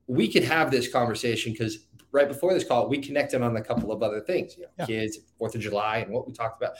we 0.06 0.32
could 0.32 0.44
have 0.44 0.70
this 0.70 0.86
conversation 0.86 1.52
because 1.52 1.85
right 2.16 2.26
before 2.26 2.52
this 2.54 2.64
call, 2.64 2.88
we 2.88 2.98
connected 2.98 3.42
on 3.42 3.56
a 3.56 3.62
couple 3.62 3.92
of 3.92 4.02
other 4.02 4.20
things, 4.20 4.56
you 4.56 4.62
know, 4.62 4.70
yeah. 4.78 4.86
kids, 4.86 5.18
Fourth 5.38 5.54
of 5.54 5.60
July, 5.60 5.98
and 5.98 6.12
what 6.12 6.26
we 6.26 6.32
talked 6.32 6.60
about. 6.60 6.76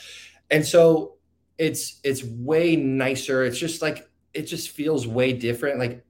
And 0.51 0.64
so 0.64 1.16
it's 1.59 2.01
it's 2.03 2.24
way 2.24 2.74
nicer. 2.74 3.45
It's 3.45 3.59
just 3.59 3.82
like 3.82 4.09
it 4.34 4.43
just 4.43 4.70
feels 4.70 5.07
way 5.07 5.32
different. 5.32 5.78
Like 5.78 6.05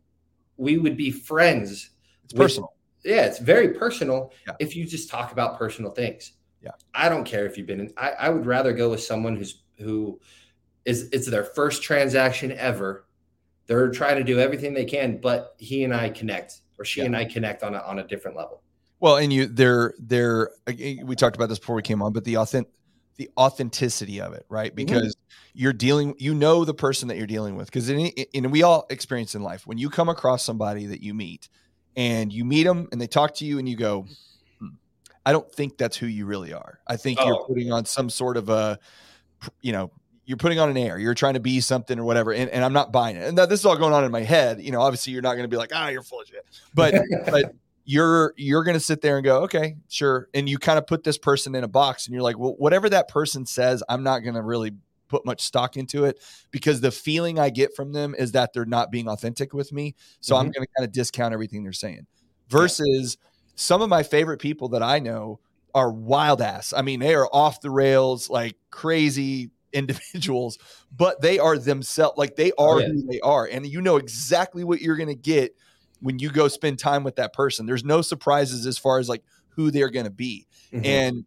we 0.56 0.78
would 0.78 0.96
be 0.96 1.10
friends 1.10 1.90
it's 2.24 2.32
with, 2.32 2.42
personal. 2.42 2.72
Yeah 3.04 3.26
it's 3.26 3.38
very 3.38 3.74
personal 3.74 4.32
yeah. 4.46 4.54
if 4.58 4.74
you 4.74 4.86
just 4.86 5.10
talk 5.10 5.32
about 5.32 5.58
personal 5.58 5.90
things. 5.90 6.32
Yeah. 6.62 6.70
I 6.94 7.08
don't 7.08 7.24
care 7.24 7.46
if 7.46 7.58
you've 7.58 7.66
been 7.66 7.80
in 7.80 7.92
I, 7.96 8.10
I 8.10 8.28
would 8.30 8.46
rather 8.46 8.72
go 8.72 8.90
with 8.90 9.02
someone 9.02 9.36
who's 9.36 9.62
who 9.78 10.20
is 10.84 11.08
it's 11.12 11.28
their 11.28 11.44
first 11.44 11.82
transaction 11.82 12.52
ever. 12.52 13.06
They're 13.66 13.90
trying 13.90 14.16
to 14.16 14.24
do 14.24 14.38
everything 14.38 14.74
they 14.74 14.84
can 14.84 15.20
but 15.20 15.56
he 15.58 15.82
and 15.82 15.92
i 15.92 16.08
connect 16.08 16.60
or 16.78 16.84
she 16.84 17.00
yeah. 17.00 17.06
and 17.06 17.16
i 17.16 17.24
connect 17.24 17.64
on 17.64 17.74
a, 17.74 17.78
on 17.78 17.98
a 17.98 18.06
different 18.06 18.36
level 18.36 18.62
well 19.06 19.16
and 19.16 19.32
you 19.32 19.46
they're 19.46 19.94
they're 19.98 20.50
we 21.04 21.14
talked 21.16 21.36
about 21.36 21.48
this 21.48 21.58
before 21.58 21.76
we 21.76 21.82
came 21.82 22.02
on 22.02 22.12
but 22.12 22.24
the 22.24 22.36
authentic 22.36 22.70
the 23.16 23.30
authenticity 23.36 24.20
of 24.20 24.32
it, 24.34 24.44
right? 24.48 24.74
Mm-hmm. 24.74 24.76
Because 24.76 25.16
mm-hmm. 25.16 25.58
you're 25.58 25.72
dealing, 25.72 26.14
you 26.18 26.34
know, 26.34 26.64
the 26.64 26.74
person 26.74 27.08
that 27.08 27.16
you're 27.16 27.26
dealing 27.26 27.56
with. 27.56 27.66
Because, 27.66 27.88
and 27.88 28.52
we 28.52 28.62
all 28.62 28.86
experience 28.90 29.34
in 29.34 29.42
life 29.42 29.66
when 29.66 29.78
you 29.78 29.90
come 29.90 30.08
across 30.08 30.44
somebody 30.44 30.86
that 30.86 31.02
you 31.02 31.14
meet 31.14 31.48
and 31.96 32.32
you 32.32 32.44
meet 32.44 32.64
them 32.64 32.88
and 32.92 33.00
they 33.00 33.06
talk 33.06 33.34
to 33.36 33.44
you 33.44 33.58
and 33.58 33.68
you 33.68 33.76
go, 33.76 34.06
hmm, 34.58 34.68
I 35.24 35.32
don't 35.32 35.50
think 35.50 35.78
that's 35.78 35.96
who 35.96 36.06
you 36.06 36.26
really 36.26 36.52
are. 36.52 36.80
I 36.86 36.96
think 36.96 37.18
oh. 37.20 37.26
you're 37.26 37.46
putting 37.46 37.72
on 37.72 37.84
some 37.84 38.10
sort 38.10 38.36
of 38.36 38.48
a, 38.48 38.78
you 39.62 39.72
know, 39.72 39.90
you're 40.26 40.36
putting 40.36 40.58
on 40.58 40.68
an 40.68 40.76
air. 40.76 40.98
You're 40.98 41.14
trying 41.14 41.34
to 41.34 41.40
be 41.40 41.60
something 41.60 41.98
or 42.00 42.04
whatever, 42.04 42.32
and, 42.32 42.50
and 42.50 42.64
I'm 42.64 42.72
not 42.72 42.90
buying 42.90 43.16
it. 43.16 43.22
And 43.28 43.38
that, 43.38 43.48
this 43.48 43.60
is 43.60 43.66
all 43.66 43.76
going 43.76 43.92
on 43.92 44.02
in 44.02 44.10
my 44.10 44.22
head. 44.22 44.60
You 44.60 44.72
know, 44.72 44.80
obviously 44.80 45.12
you're 45.12 45.22
not 45.22 45.34
going 45.34 45.44
to 45.44 45.48
be 45.48 45.56
like, 45.56 45.70
ah, 45.72 45.88
you're 45.88 46.02
full 46.02 46.20
of 46.20 46.26
shit. 46.26 46.44
But 46.74 46.94
but 47.26 47.54
you're 47.86 48.34
you're 48.36 48.64
going 48.64 48.74
to 48.74 48.80
sit 48.80 49.00
there 49.00 49.16
and 49.16 49.24
go 49.24 49.42
okay 49.42 49.76
sure 49.88 50.28
and 50.34 50.48
you 50.48 50.58
kind 50.58 50.76
of 50.76 50.86
put 50.86 51.04
this 51.04 51.16
person 51.16 51.54
in 51.54 51.64
a 51.64 51.68
box 51.68 52.06
and 52.06 52.12
you're 52.12 52.22
like 52.22 52.36
well 52.36 52.54
whatever 52.58 52.90
that 52.90 53.08
person 53.08 53.46
says 53.46 53.82
i'm 53.88 54.02
not 54.02 54.18
going 54.18 54.34
to 54.34 54.42
really 54.42 54.72
put 55.08 55.24
much 55.24 55.40
stock 55.40 55.76
into 55.76 56.04
it 56.04 56.20
because 56.50 56.80
the 56.80 56.90
feeling 56.90 57.38
i 57.38 57.48
get 57.48 57.74
from 57.74 57.92
them 57.92 58.14
is 58.18 58.32
that 58.32 58.52
they're 58.52 58.66
not 58.66 58.90
being 58.90 59.08
authentic 59.08 59.54
with 59.54 59.72
me 59.72 59.94
so 60.20 60.34
mm-hmm. 60.34 60.40
i'm 60.40 60.50
going 60.50 60.66
to 60.66 60.72
kind 60.76 60.86
of 60.86 60.92
discount 60.92 61.32
everything 61.32 61.62
they're 61.62 61.72
saying 61.72 62.06
versus 62.48 63.16
yeah. 63.18 63.28
some 63.54 63.80
of 63.80 63.88
my 63.88 64.02
favorite 64.02 64.40
people 64.40 64.68
that 64.68 64.82
i 64.82 64.98
know 64.98 65.38
are 65.72 65.92
wild 65.92 66.42
ass 66.42 66.74
i 66.76 66.82
mean 66.82 66.98
they 66.98 67.14
are 67.14 67.28
off 67.32 67.60
the 67.60 67.70
rails 67.70 68.28
like 68.28 68.56
crazy 68.70 69.50
individuals 69.72 70.58
but 70.96 71.20
they 71.20 71.38
are 71.38 71.58
themselves 71.58 72.16
like 72.16 72.34
they 72.34 72.50
oh, 72.56 72.64
are 72.64 72.74
oh, 72.76 72.78
yeah. 72.78 72.86
who 72.86 73.06
they 73.06 73.20
are 73.20 73.46
and 73.46 73.66
you 73.66 73.82
know 73.82 73.96
exactly 73.96 74.64
what 74.64 74.80
you're 74.80 74.96
going 74.96 75.08
to 75.08 75.14
get 75.14 75.54
when 76.00 76.18
you 76.18 76.30
go 76.30 76.48
spend 76.48 76.78
time 76.78 77.04
with 77.04 77.16
that 77.16 77.32
person. 77.32 77.66
There's 77.66 77.84
no 77.84 78.02
surprises 78.02 78.66
as 78.66 78.78
far 78.78 78.98
as 78.98 79.08
like 79.08 79.22
who 79.50 79.70
they're 79.70 79.90
going 79.90 80.04
to 80.04 80.10
be. 80.10 80.46
Mm-hmm. 80.72 80.84
And 80.84 81.24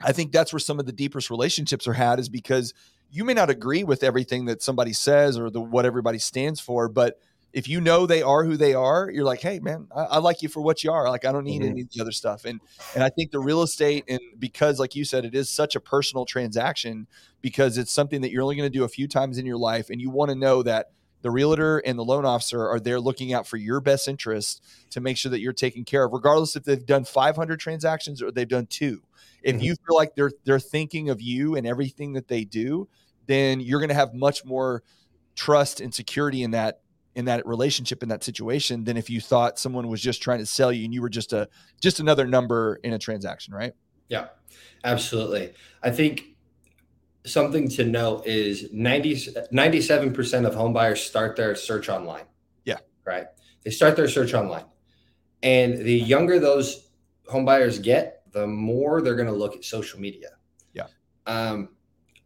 I 0.00 0.12
think 0.12 0.32
that's 0.32 0.52
where 0.52 0.60
some 0.60 0.78
of 0.78 0.86
the 0.86 0.92
deepest 0.92 1.30
relationships 1.30 1.88
are 1.88 1.94
had 1.94 2.18
is 2.18 2.28
because 2.28 2.74
you 3.10 3.24
may 3.24 3.34
not 3.34 3.50
agree 3.50 3.84
with 3.84 4.02
everything 4.02 4.46
that 4.46 4.62
somebody 4.62 4.92
says 4.92 5.38
or 5.38 5.50
the 5.50 5.60
what 5.60 5.86
everybody 5.86 6.18
stands 6.18 6.60
for, 6.60 6.88
but 6.88 7.18
if 7.52 7.68
you 7.68 7.80
know 7.80 8.04
they 8.04 8.20
are 8.20 8.44
who 8.44 8.56
they 8.56 8.74
are, 8.74 9.08
you're 9.08 9.24
like, 9.24 9.40
hey 9.40 9.60
man, 9.60 9.86
I, 9.94 10.02
I 10.02 10.18
like 10.18 10.42
you 10.42 10.48
for 10.48 10.60
what 10.60 10.82
you 10.82 10.90
are. 10.90 11.08
Like 11.08 11.24
I 11.24 11.30
don't 11.30 11.44
need 11.44 11.62
mm-hmm. 11.62 11.70
any 11.70 11.82
of 11.82 11.90
the 11.90 12.00
other 12.00 12.12
stuff. 12.12 12.44
And 12.44 12.60
and 12.94 13.04
I 13.04 13.08
think 13.08 13.30
the 13.30 13.38
real 13.38 13.62
estate 13.62 14.04
and 14.08 14.20
because 14.38 14.80
like 14.80 14.96
you 14.96 15.04
said, 15.04 15.24
it 15.24 15.34
is 15.34 15.48
such 15.48 15.76
a 15.76 15.80
personal 15.80 16.26
transaction 16.26 17.06
because 17.40 17.78
it's 17.78 17.92
something 17.92 18.20
that 18.22 18.32
you're 18.32 18.42
only 18.42 18.56
going 18.56 18.70
to 18.70 18.78
do 18.78 18.84
a 18.84 18.88
few 18.88 19.06
times 19.06 19.38
in 19.38 19.46
your 19.46 19.56
life, 19.56 19.88
and 19.88 20.00
you 20.00 20.10
want 20.10 20.30
to 20.30 20.34
know 20.34 20.64
that 20.64 20.90
the 21.24 21.30
realtor 21.30 21.78
and 21.78 21.98
the 21.98 22.04
loan 22.04 22.26
officer 22.26 22.68
are 22.68 22.78
there 22.78 23.00
looking 23.00 23.32
out 23.32 23.46
for 23.46 23.56
your 23.56 23.80
best 23.80 24.08
interest 24.08 24.62
to 24.90 25.00
make 25.00 25.16
sure 25.16 25.30
that 25.30 25.40
you're 25.40 25.54
taken 25.54 25.82
care 25.82 26.04
of, 26.04 26.12
regardless 26.12 26.54
if 26.54 26.64
they've 26.64 26.84
done 26.84 27.02
500 27.02 27.58
transactions 27.58 28.20
or 28.20 28.30
they've 28.30 28.46
done 28.46 28.66
two. 28.66 29.02
If 29.42 29.56
mm-hmm. 29.56 29.64
you 29.64 29.74
feel 29.74 29.96
like 29.96 30.14
they're 30.14 30.32
they're 30.44 30.60
thinking 30.60 31.08
of 31.08 31.22
you 31.22 31.56
and 31.56 31.66
everything 31.66 32.12
that 32.12 32.28
they 32.28 32.44
do, 32.44 32.88
then 33.26 33.60
you're 33.60 33.80
going 33.80 33.88
to 33.88 33.94
have 33.94 34.12
much 34.12 34.44
more 34.44 34.82
trust 35.34 35.80
and 35.80 35.94
security 35.94 36.42
in 36.42 36.50
that 36.50 36.80
in 37.14 37.24
that 37.24 37.46
relationship 37.46 38.02
in 38.02 38.10
that 38.10 38.22
situation 38.22 38.84
than 38.84 38.98
if 38.98 39.08
you 39.08 39.18
thought 39.18 39.58
someone 39.58 39.88
was 39.88 40.02
just 40.02 40.20
trying 40.20 40.40
to 40.40 40.46
sell 40.46 40.70
you 40.70 40.84
and 40.84 40.92
you 40.92 41.00
were 41.00 41.08
just 41.08 41.32
a 41.32 41.48
just 41.80 42.00
another 42.00 42.26
number 42.26 42.78
in 42.84 42.92
a 42.92 42.98
transaction, 42.98 43.54
right? 43.54 43.72
Yeah, 44.10 44.26
absolutely. 44.84 45.54
I 45.82 45.90
think 45.90 46.33
something 47.24 47.68
to 47.68 47.84
note 47.84 48.26
is 48.26 48.68
90, 48.72 49.14
97% 49.52 50.46
of 50.46 50.54
homebuyers 50.54 50.98
start 50.98 51.36
their 51.36 51.54
search 51.54 51.88
online. 51.88 52.24
Yeah. 52.64 52.78
Right. 53.04 53.26
They 53.64 53.70
start 53.70 53.96
their 53.96 54.08
search 54.08 54.34
online. 54.34 54.64
And 55.42 55.78
the 55.78 55.94
younger 55.94 56.38
those 56.38 56.88
homebuyers 57.30 57.82
get, 57.82 58.22
the 58.32 58.46
more 58.46 59.00
they're 59.00 59.16
going 59.16 59.28
to 59.28 59.34
look 59.34 59.54
at 59.54 59.64
social 59.64 60.00
media. 60.00 60.30
Yeah. 60.72 60.86
Um, 61.26 61.70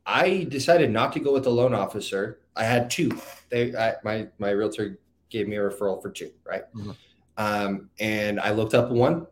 I 0.06 0.46
decided 0.48 0.90
not 0.90 1.12
to 1.12 1.20
go 1.20 1.32
with 1.32 1.44
the 1.44 1.50
loan 1.50 1.74
officer. 1.74 2.40
I 2.56 2.64
had 2.64 2.90
two. 2.90 3.10
They, 3.50 3.74
I, 3.76 3.94
my, 4.04 4.28
my 4.38 4.50
realtor 4.50 4.98
gave 5.30 5.48
me 5.48 5.56
a 5.56 5.60
referral 5.60 6.00
for 6.02 6.10
two. 6.10 6.30
Right. 6.44 6.62
Mm-hmm. 6.74 6.90
Um, 7.36 7.90
and 8.00 8.40
I 8.40 8.50
looked 8.50 8.74
up 8.74 8.90
one 8.90 9.26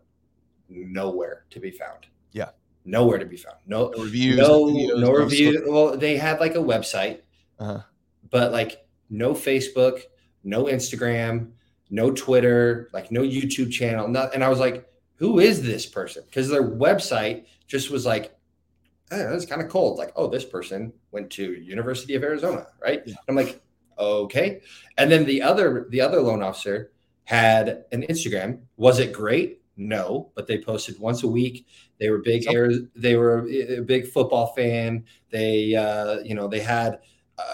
nowhere 0.68 1.44
to 1.50 1.60
be 1.60 1.70
found. 1.70 2.06
Yeah. 2.32 2.50
Nowhere 2.86 3.18
to 3.18 3.26
be 3.26 3.36
found. 3.36 3.56
No, 3.66 3.90
No 3.96 4.04
reviews. 4.04 4.36
no, 4.38 4.64
videos, 4.66 5.00
no 5.00 5.10
review. 5.12 5.64
Well, 5.66 5.96
they 5.96 6.16
had 6.16 6.40
like 6.40 6.54
a 6.54 6.58
website, 6.58 7.20
Uh-huh. 7.58 7.82
but 8.30 8.52
like 8.52 8.86
no 9.10 9.34
Facebook, 9.34 10.02
no 10.44 10.64
Instagram, 10.64 11.50
no 11.90 12.10
Twitter, 12.12 12.88
like 12.92 13.10
no 13.10 13.22
YouTube 13.22 13.70
channel. 13.72 14.06
Not, 14.08 14.34
and 14.34 14.42
I 14.44 14.48
was 14.48 14.60
like, 14.60 14.88
who 15.16 15.40
is 15.40 15.62
this 15.62 15.84
person? 15.84 16.22
Because 16.26 16.48
their 16.48 16.62
website 16.62 17.46
just 17.66 17.90
was 17.90 18.06
like, 18.06 18.36
eh, 19.10 19.16
that's 19.30 19.46
kind 19.46 19.60
of 19.62 19.68
cold. 19.68 19.98
Like, 19.98 20.12
oh, 20.14 20.28
this 20.28 20.44
person 20.44 20.92
went 21.10 21.30
to 21.32 21.42
University 21.54 22.14
of 22.14 22.22
Arizona, 22.22 22.66
right? 22.80 23.02
Yeah. 23.04 23.14
I'm 23.28 23.34
like, 23.34 23.60
okay. 23.98 24.60
And 24.98 25.10
then 25.10 25.24
the 25.24 25.42
other 25.42 25.86
the 25.90 26.00
other 26.00 26.20
loan 26.20 26.42
officer 26.42 26.92
had 27.24 27.84
an 27.90 28.02
Instagram. 28.02 28.60
Was 28.76 29.00
it 29.00 29.12
great? 29.12 29.62
No, 29.76 30.30
but 30.34 30.46
they 30.46 30.58
posted 30.58 30.98
once 30.98 31.22
a 31.22 31.28
week. 31.28 31.66
They 31.98 32.08
were 32.10 32.18
big. 32.18 32.46
Ari- 32.48 32.88
They 32.94 33.16
were 33.16 33.46
a 33.48 33.80
big 33.80 34.06
football 34.08 34.48
fan. 34.54 35.04
They, 35.30 35.74
uh, 35.74 36.20
you 36.20 36.34
know, 36.34 36.48
they 36.48 36.60
had 36.60 37.00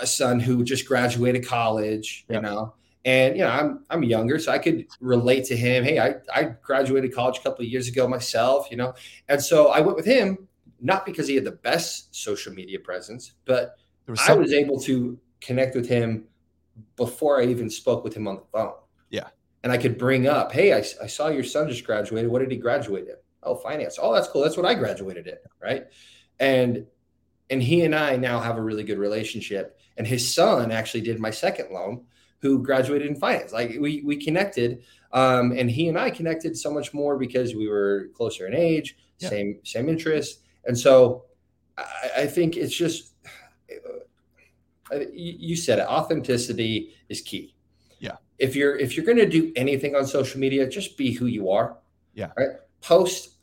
a 0.00 0.06
son 0.06 0.38
who 0.38 0.62
just 0.64 0.86
graduated 0.86 1.44
college. 1.46 2.24
Yeah. 2.28 2.36
You 2.36 2.42
know, 2.42 2.74
and 3.04 3.36
you 3.36 3.42
know, 3.42 3.50
I'm 3.50 3.84
I'm 3.90 4.04
younger, 4.04 4.38
so 4.38 4.52
I 4.52 4.58
could 4.58 4.86
relate 5.00 5.44
to 5.46 5.56
him. 5.56 5.82
Hey, 5.82 5.98
I 5.98 6.14
I 6.32 6.44
graduated 6.62 7.12
college 7.12 7.38
a 7.38 7.42
couple 7.42 7.64
of 7.64 7.68
years 7.68 7.88
ago 7.88 8.06
myself. 8.06 8.68
You 8.70 8.76
know, 8.76 8.94
and 9.28 9.42
so 9.42 9.68
I 9.68 9.80
went 9.80 9.96
with 9.96 10.06
him 10.06 10.46
not 10.80 11.06
because 11.06 11.28
he 11.28 11.34
had 11.34 11.44
the 11.44 11.52
best 11.52 12.14
social 12.14 12.52
media 12.52 12.78
presence, 12.78 13.32
but 13.44 13.76
was 14.06 14.20
I 14.28 14.34
was 14.34 14.52
able 14.52 14.80
to 14.82 15.18
connect 15.40 15.74
with 15.74 15.88
him 15.88 16.24
before 16.96 17.40
I 17.40 17.46
even 17.46 17.68
spoke 17.70 18.04
with 18.04 18.14
him 18.14 18.26
on 18.28 18.36
the 18.36 18.42
phone. 18.52 18.74
And 19.62 19.70
I 19.72 19.76
could 19.78 19.96
bring 19.96 20.26
up, 20.26 20.52
hey, 20.52 20.72
I, 20.72 20.78
I 21.02 21.06
saw 21.06 21.28
your 21.28 21.44
son 21.44 21.68
just 21.68 21.84
graduated. 21.84 22.30
What 22.30 22.40
did 22.40 22.50
he 22.50 22.56
graduate 22.56 23.06
in? 23.08 23.14
Oh, 23.44 23.54
finance. 23.56 23.98
Oh, 24.00 24.12
that's 24.12 24.28
cool. 24.28 24.42
That's 24.42 24.56
what 24.56 24.66
I 24.66 24.74
graduated 24.74 25.26
in. 25.28 25.36
Right. 25.60 25.86
And 26.40 26.86
and 27.50 27.62
he 27.62 27.82
and 27.84 27.94
I 27.94 28.16
now 28.16 28.40
have 28.40 28.56
a 28.56 28.62
really 28.62 28.82
good 28.84 28.98
relationship. 28.98 29.78
And 29.96 30.06
his 30.06 30.34
son 30.34 30.72
actually 30.72 31.02
did 31.02 31.20
my 31.20 31.30
second 31.30 31.70
loan, 31.72 32.04
who 32.40 32.62
graduated 32.62 33.08
in 33.08 33.16
finance. 33.16 33.52
Like 33.52 33.76
we 33.78 34.02
we 34.02 34.16
connected. 34.16 34.82
Um, 35.12 35.52
and 35.52 35.70
he 35.70 35.88
and 35.88 35.98
I 35.98 36.10
connected 36.10 36.56
so 36.56 36.70
much 36.72 36.94
more 36.94 37.18
because 37.18 37.54
we 37.54 37.68
were 37.68 38.08
closer 38.14 38.46
in 38.46 38.54
age, 38.54 38.96
Yeah. 39.18 39.28
same 39.28 39.58
same 39.64 39.88
interests. 39.88 40.40
And 40.64 40.78
so 40.78 41.24
I, 41.76 42.10
I 42.18 42.26
think 42.26 42.56
it's 42.56 42.74
just 42.74 43.12
you 45.12 45.56
said 45.56 45.78
it 45.78 45.86
authenticity 45.86 46.94
is 47.08 47.20
key. 47.20 47.51
If 48.42 48.56
you're 48.56 48.76
if 48.76 48.96
you're 48.96 49.06
going 49.06 49.18
to 49.18 49.28
do 49.28 49.52
anything 49.54 49.94
on 49.94 50.04
social 50.04 50.40
media 50.40 50.68
just 50.68 50.98
be 50.98 51.12
who 51.12 51.26
you 51.26 51.48
are. 51.48 51.78
Yeah. 52.12 52.32
right? 52.36 52.48
Post 52.82 53.36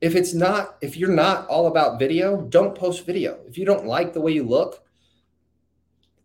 if 0.00 0.14
it's 0.14 0.34
not 0.34 0.76
if 0.80 0.96
you're 0.96 1.10
not 1.12 1.48
all 1.48 1.66
about 1.66 1.98
video 1.98 2.42
don't 2.42 2.74
post 2.74 3.04
video. 3.04 3.40
If 3.48 3.58
you 3.58 3.64
don't 3.64 3.86
like 3.86 4.14
the 4.14 4.20
way 4.20 4.32
you 4.32 4.44
look 4.44 4.84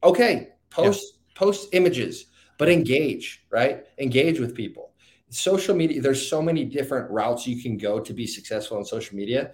okay 0.03 0.49
post 0.69 1.19
post 1.35 1.69
images 1.73 2.27
but 2.59 2.69
engage 2.69 3.43
right? 3.49 3.85
Engage 3.97 4.39
with 4.39 4.55
people. 4.55 4.91
Social 5.29 5.75
media 5.75 5.99
there's 5.99 6.25
so 6.29 6.43
many 6.43 6.63
different 6.63 7.09
routes 7.09 7.47
you 7.47 7.59
can 7.59 7.75
go 7.75 7.99
to 7.99 8.13
be 8.13 8.27
successful 8.27 8.77
on 8.77 8.85
social 8.85 9.15
media 9.17 9.53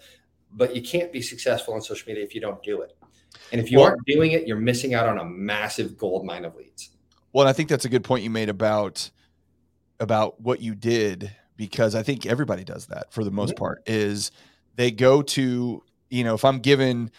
but 0.51 0.76
you 0.76 0.82
can't 0.82 1.11
be 1.13 1.22
successful 1.22 1.74
on 1.74 1.82
social 1.82 2.05
media 2.09 2.24
if 2.24 2.36
you 2.36 2.41
don't 2.41 2.61
do 2.63 2.82
it. 2.82 2.97
And 3.53 3.61
if 3.61 3.72
you 3.72 3.78
Well- 3.78 3.88
aren't 3.88 4.05
doing 4.05 4.34
it 4.34 4.45
you're 4.45 4.59
missing 4.59 4.93
out 4.93 5.07
on 5.07 5.20
a 5.20 5.26
massive 5.26 5.97
gold 5.97 6.26
mine 6.26 6.43
of 6.43 6.53
leads 6.57 6.96
well, 7.34 7.43
and 7.43 7.49
I 7.49 7.53
think 7.53 7.69
that's 7.69 7.86
a 7.86 7.89
good 7.89 8.03
point 8.03 8.23
you 8.23 8.30
made 8.30 8.49
about 8.49 9.09
about 9.99 10.39
what 10.41 10.61
you 10.61 10.75
did 10.75 11.32
because 11.55 11.95
I 11.95 12.03
think 12.03 12.25
everybody 12.25 12.63
does 12.63 12.88
that 12.88 13.11
for 13.11 13.23
the 13.23 13.32
most 13.32 13.55
part 13.55 13.82
is 13.88 14.32
they 14.75 14.91
go 14.91 15.21
to 15.23 15.84
you 16.09 16.23
know 16.23 16.36
if 16.36 16.45
I'm 16.45 16.59
given 16.59 17.11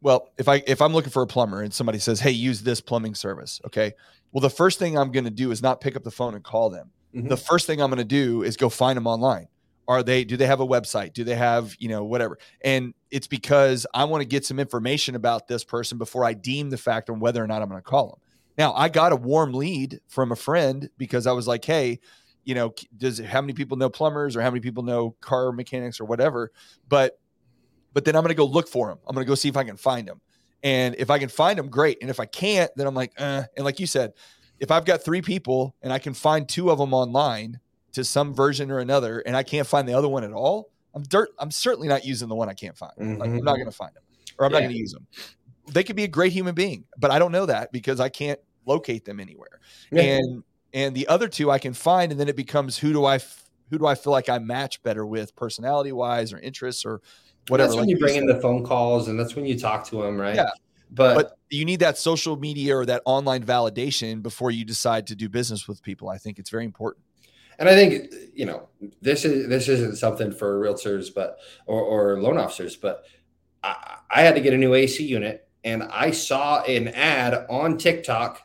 well 0.00 0.30
if 0.38 0.48
I 0.48 0.62
if 0.66 0.80
I'm 0.80 0.94
looking 0.94 1.10
for 1.10 1.22
a 1.22 1.26
plumber 1.26 1.60
and 1.60 1.72
somebody 1.74 1.98
says 1.98 2.20
hey 2.20 2.30
use 2.30 2.62
this 2.62 2.80
plumbing 2.80 3.14
service 3.14 3.60
okay 3.66 3.92
well 4.32 4.40
the 4.40 4.48
first 4.50 4.78
thing 4.78 4.96
I'm 4.96 5.12
going 5.12 5.24
to 5.24 5.30
do 5.30 5.50
is 5.50 5.60
not 5.60 5.80
pick 5.82 5.96
up 5.96 6.02
the 6.02 6.10
phone 6.10 6.34
and 6.34 6.42
call 6.42 6.70
them 6.70 6.90
Mhm. 7.14 7.28
the 7.28 7.36
first 7.36 7.66
thing 7.66 7.80
I'm 7.80 7.90
going 7.90 7.98
to 7.98 8.04
do 8.04 8.42
is 8.42 8.56
go 8.56 8.68
find 8.68 8.96
them 8.96 9.06
online. 9.06 9.46
Are 9.86 10.02
they, 10.02 10.24
do 10.24 10.36
they 10.36 10.46
have 10.46 10.58
a 10.58 10.66
website? 10.66 11.12
Do 11.12 11.22
they 11.22 11.36
have, 11.36 11.76
you 11.78 11.88
know, 11.88 12.02
whatever? 12.02 12.38
And 12.62 12.92
it's 13.12 13.28
because 13.28 13.86
I 13.94 14.02
want 14.04 14.22
to 14.22 14.24
get 14.26 14.44
some 14.44 14.58
information 14.58 15.14
about 15.14 15.46
this 15.46 15.62
person 15.62 15.96
before 15.96 16.24
I 16.24 16.32
deem 16.32 16.70
the 16.70 16.76
fact 16.76 17.10
on 17.10 17.20
whether 17.20 17.40
or 17.40 17.46
not 17.46 17.62
I'm 17.62 17.68
going 17.68 17.80
to 17.80 17.88
call 17.88 18.08
them. 18.08 18.18
Now, 18.56 18.72
I 18.74 18.88
got 18.88 19.12
a 19.12 19.16
warm 19.16 19.52
lead 19.52 20.00
from 20.08 20.32
a 20.32 20.36
friend 20.36 20.88
because 20.96 21.26
I 21.26 21.32
was 21.32 21.46
like, 21.46 21.64
hey, 21.64 22.00
you 22.44 22.54
know, 22.54 22.74
does 22.96 23.18
how 23.18 23.40
many 23.40 23.52
people 23.52 23.76
know 23.76 23.88
plumbers 23.88 24.36
or 24.36 24.42
how 24.42 24.50
many 24.50 24.60
people 24.60 24.82
know 24.82 25.16
car 25.20 25.50
mechanics 25.52 26.00
or 26.00 26.04
whatever? 26.04 26.52
But, 26.88 27.18
but 27.92 28.04
then 28.04 28.16
I'm 28.16 28.22
going 28.22 28.30
to 28.30 28.34
go 28.34 28.44
look 28.44 28.68
for 28.68 28.88
them. 28.88 28.98
I'm 29.06 29.14
going 29.14 29.24
to 29.24 29.28
go 29.28 29.34
see 29.34 29.48
if 29.48 29.56
I 29.56 29.64
can 29.64 29.76
find 29.76 30.06
them. 30.06 30.20
And 30.62 30.94
if 30.98 31.10
I 31.10 31.18
can 31.18 31.28
find 31.28 31.58
them, 31.58 31.68
great. 31.68 31.98
And 32.00 32.10
if 32.10 32.20
I 32.20 32.26
can't, 32.26 32.70
then 32.76 32.86
I'm 32.86 32.94
like, 32.94 33.12
uh, 33.18 33.44
and 33.56 33.64
like 33.64 33.80
you 33.80 33.86
said, 33.86 34.12
if 34.60 34.70
I've 34.70 34.84
got 34.84 35.04
three 35.04 35.20
people 35.20 35.74
and 35.82 35.92
I 35.92 35.98
can 35.98 36.14
find 36.14 36.48
two 36.48 36.70
of 36.70 36.78
them 36.78 36.94
online 36.94 37.60
to 37.92 38.04
some 38.04 38.34
version 38.34 38.70
or 38.70 38.78
another, 38.78 39.20
and 39.20 39.36
I 39.36 39.42
can't 39.42 39.66
find 39.66 39.88
the 39.88 39.94
other 39.94 40.08
one 40.08 40.24
at 40.24 40.32
all, 40.32 40.70
I'm 40.94 41.02
dirt. 41.02 41.30
I'm 41.38 41.50
certainly 41.50 41.88
not 41.88 42.04
using 42.04 42.28
the 42.28 42.34
one 42.34 42.48
I 42.48 42.54
can't 42.54 42.76
find. 42.76 42.92
Like, 43.18 43.30
I'm 43.30 43.44
not 43.44 43.56
going 43.56 43.66
to 43.66 43.72
find 43.72 43.94
them, 43.94 44.02
or 44.38 44.46
I'm 44.46 44.52
not 44.52 44.60
going 44.60 44.70
to 44.72 44.78
use 44.78 44.92
them. 44.92 45.06
They 45.72 45.82
could 45.82 45.96
be 45.96 46.04
a 46.04 46.08
great 46.08 46.32
human 46.32 46.54
being, 46.54 46.84
but 46.98 47.10
I 47.10 47.18
don't 47.18 47.32
know 47.32 47.46
that 47.46 47.72
because 47.72 48.00
I 48.00 48.08
can't 48.08 48.38
locate 48.66 49.04
them 49.04 49.20
anywhere. 49.20 49.60
Yeah. 49.90 50.02
And 50.02 50.42
and 50.72 50.94
the 50.94 51.06
other 51.06 51.28
two 51.28 51.50
I 51.50 51.58
can 51.58 51.72
find, 51.72 52.10
and 52.10 52.20
then 52.20 52.28
it 52.28 52.36
becomes 52.36 52.76
who 52.76 52.92
do 52.92 53.04
I 53.04 53.16
f- 53.16 53.44
who 53.70 53.78
do 53.78 53.86
I 53.86 53.94
feel 53.94 54.12
like 54.12 54.28
I 54.28 54.38
match 54.38 54.82
better 54.82 55.06
with, 55.06 55.34
personality 55.36 55.92
wise 55.92 56.32
or 56.32 56.38
interests 56.38 56.84
or 56.84 57.00
whatever. 57.48 57.68
That's 57.68 57.76
when 57.76 57.86
like 57.86 57.90
you 57.90 57.98
bring 57.98 58.16
in 58.16 58.26
the 58.26 58.40
phone 58.40 58.64
calls 58.64 59.08
and 59.08 59.18
that's 59.18 59.36
when 59.36 59.46
you 59.46 59.58
talk 59.58 59.86
to 59.88 60.02
them, 60.02 60.20
right? 60.20 60.36
Yeah. 60.36 60.50
But, 60.90 61.14
but 61.14 61.38
you 61.50 61.64
need 61.64 61.80
that 61.80 61.98
social 61.98 62.36
media 62.36 62.76
or 62.76 62.86
that 62.86 63.02
online 63.04 63.44
validation 63.44 64.22
before 64.22 64.50
you 64.50 64.64
decide 64.64 65.08
to 65.08 65.16
do 65.16 65.28
business 65.28 65.66
with 65.66 65.82
people. 65.82 66.08
I 66.08 66.18
think 66.18 66.38
it's 66.38 66.50
very 66.50 66.64
important. 66.64 67.04
and 67.58 67.68
I 67.68 67.74
think 67.74 68.12
you 68.34 68.44
know 68.44 68.68
this 69.00 69.24
is 69.24 69.48
this 69.48 69.68
isn't 69.68 69.96
something 69.96 70.30
for 70.32 70.60
realtors, 70.60 71.12
but 71.12 71.38
or, 71.66 71.80
or 71.80 72.20
loan 72.20 72.38
officers, 72.38 72.76
but 72.76 73.04
I, 73.62 73.96
I 74.10 74.22
had 74.22 74.34
to 74.34 74.40
get 74.40 74.52
a 74.52 74.56
new 74.56 74.74
AC 74.74 75.04
unit, 75.04 75.43
and 75.64 75.82
I 75.84 76.10
saw 76.10 76.62
an 76.62 76.88
ad 76.88 77.46
on 77.48 77.78
TikTok 77.78 78.40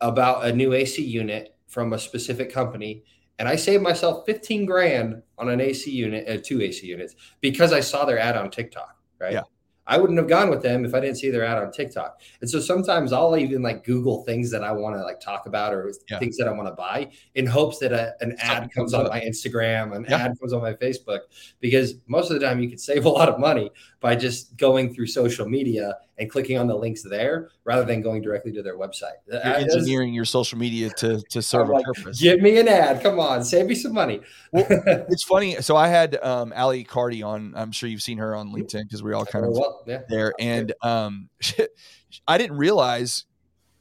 about 0.00 0.44
a 0.46 0.52
new 0.52 0.72
AC 0.72 1.02
unit 1.04 1.54
from 1.66 1.92
a 1.92 1.98
specific 1.98 2.52
company, 2.52 3.04
and 3.38 3.48
I 3.48 3.56
saved 3.56 3.82
myself 3.82 4.24
fifteen 4.26 4.64
grand 4.66 5.22
on 5.38 5.48
an 5.48 5.60
AC 5.60 5.90
unit, 5.90 6.28
uh, 6.28 6.40
two 6.42 6.60
AC 6.62 6.86
units, 6.86 7.14
because 7.40 7.72
I 7.72 7.80
saw 7.80 8.04
their 8.04 8.18
ad 8.18 8.36
on 8.36 8.50
TikTok. 8.50 8.96
Right. 9.20 9.32
Yeah. 9.34 9.42
I 9.86 9.98
wouldn't 9.98 10.18
have 10.18 10.28
gone 10.28 10.48
with 10.48 10.62
them 10.62 10.86
if 10.86 10.94
I 10.94 11.00
didn't 11.00 11.18
see 11.18 11.28
their 11.28 11.44
ad 11.44 11.58
on 11.62 11.70
TikTok. 11.70 12.22
And 12.40 12.48
so 12.48 12.58
sometimes 12.58 13.12
I'll 13.12 13.36
even 13.36 13.60
like 13.60 13.84
Google 13.84 14.24
things 14.24 14.50
that 14.50 14.64
I 14.64 14.72
want 14.72 14.96
to 14.96 15.02
like 15.02 15.20
talk 15.20 15.44
about 15.44 15.74
or 15.74 15.92
Yeah. 16.08 16.18
things 16.18 16.38
that 16.38 16.48
I 16.48 16.52
want 16.52 16.68
to 16.68 16.74
buy 16.74 17.10
in 17.34 17.44
hopes 17.44 17.80
that 17.80 17.92
a, 17.92 18.14
an 18.22 18.34
ad 18.38 18.70
comes 18.72 18.94
on 18.94 19.08
my 19.08 19.20
Instagram, 19.20 19.94
an 19.94 20.06
Yeah. 20.08 20.16
ad 20.24 20.40
comes 20.40 20.54
on 20.54 20.62
my 20.62 20.72
Facebook, 20.72 21.20
because 21.60 21.96
most 22.06 22.30
of 22.30 22.40
the 22.40 22.46
time 22.46 22.60
you 22.60 22.68
can 22.70 22.78
save 22.78 23.04
a 23.04 23.10
lot 23.10 23.28
of 23.28 23.38
money 23.38 23.70
by 24.04 24.14
just 24.14 24.54
going 24.58 24.92
through 24.92 25.06
social 25.06 25.48
media 25.48 25.96
and 26.18 26.30
clicking 26.30 26.58
on 26.58 26.66
the 26.66 26.74
links 26.74 27.02
there 27.02 27.48
rather 27.64 27.86
than 27.86 28.02
going 28.02 28.20
directly 28.20 28.52
to 28.52 28.62
their 28.62 28.76
website. 28.76 29.16
You're 29.26 29.40
that's- 29.40 29.74
engineering 29.74 30.12
your 30.12 30.26
social 30.26 30.58
media 30.58 30.90
to 30.98 31.22
to 31.30 31.40
serve 31.40 31.70
I'm 31.70 31.76
a 31.76 31.82
purpose. 31.82 32.20
Give 32.20 32.38
me 32.38 32.58
an 32.58 32.68
ad. 32.68 33.02
Come 33.02 33.18
on, 33.18 33.42
save 33.42 33.64
me 33.64 33.74
some 33.74 33.94
money. 33.94 34.20
Well, 34.52 34.66
It's 35.08 35.24
funny. 35.24 35.54
So 35.62 35.74
I 35.74 35.88
had 35.88 36.22
um, 36.22 36.52
Ali 36.54 36.84
Cardi 36.84 37.22
on. 37.22 37.54
I'm 37.56 37.72
sure 37.72 37.88
you've 37.88 38.02
seen 38.02 38.18
her 38.18 38.36
on 38.36 38.52
LinkedIn 38.52 38.82
because 38.82 39.02
we 39.02 39.14
all 39.14 39.24
kind 39.24 39.46
of 39.46 39.52
well, 39.52 39.82
yeah. 39.86 40.02
there. 40.10 40.34
And 40.38 40.74
um, 40.82 41.30
I 42.28 42.36
didn't 42.36 42.58
realize 42.58 43.24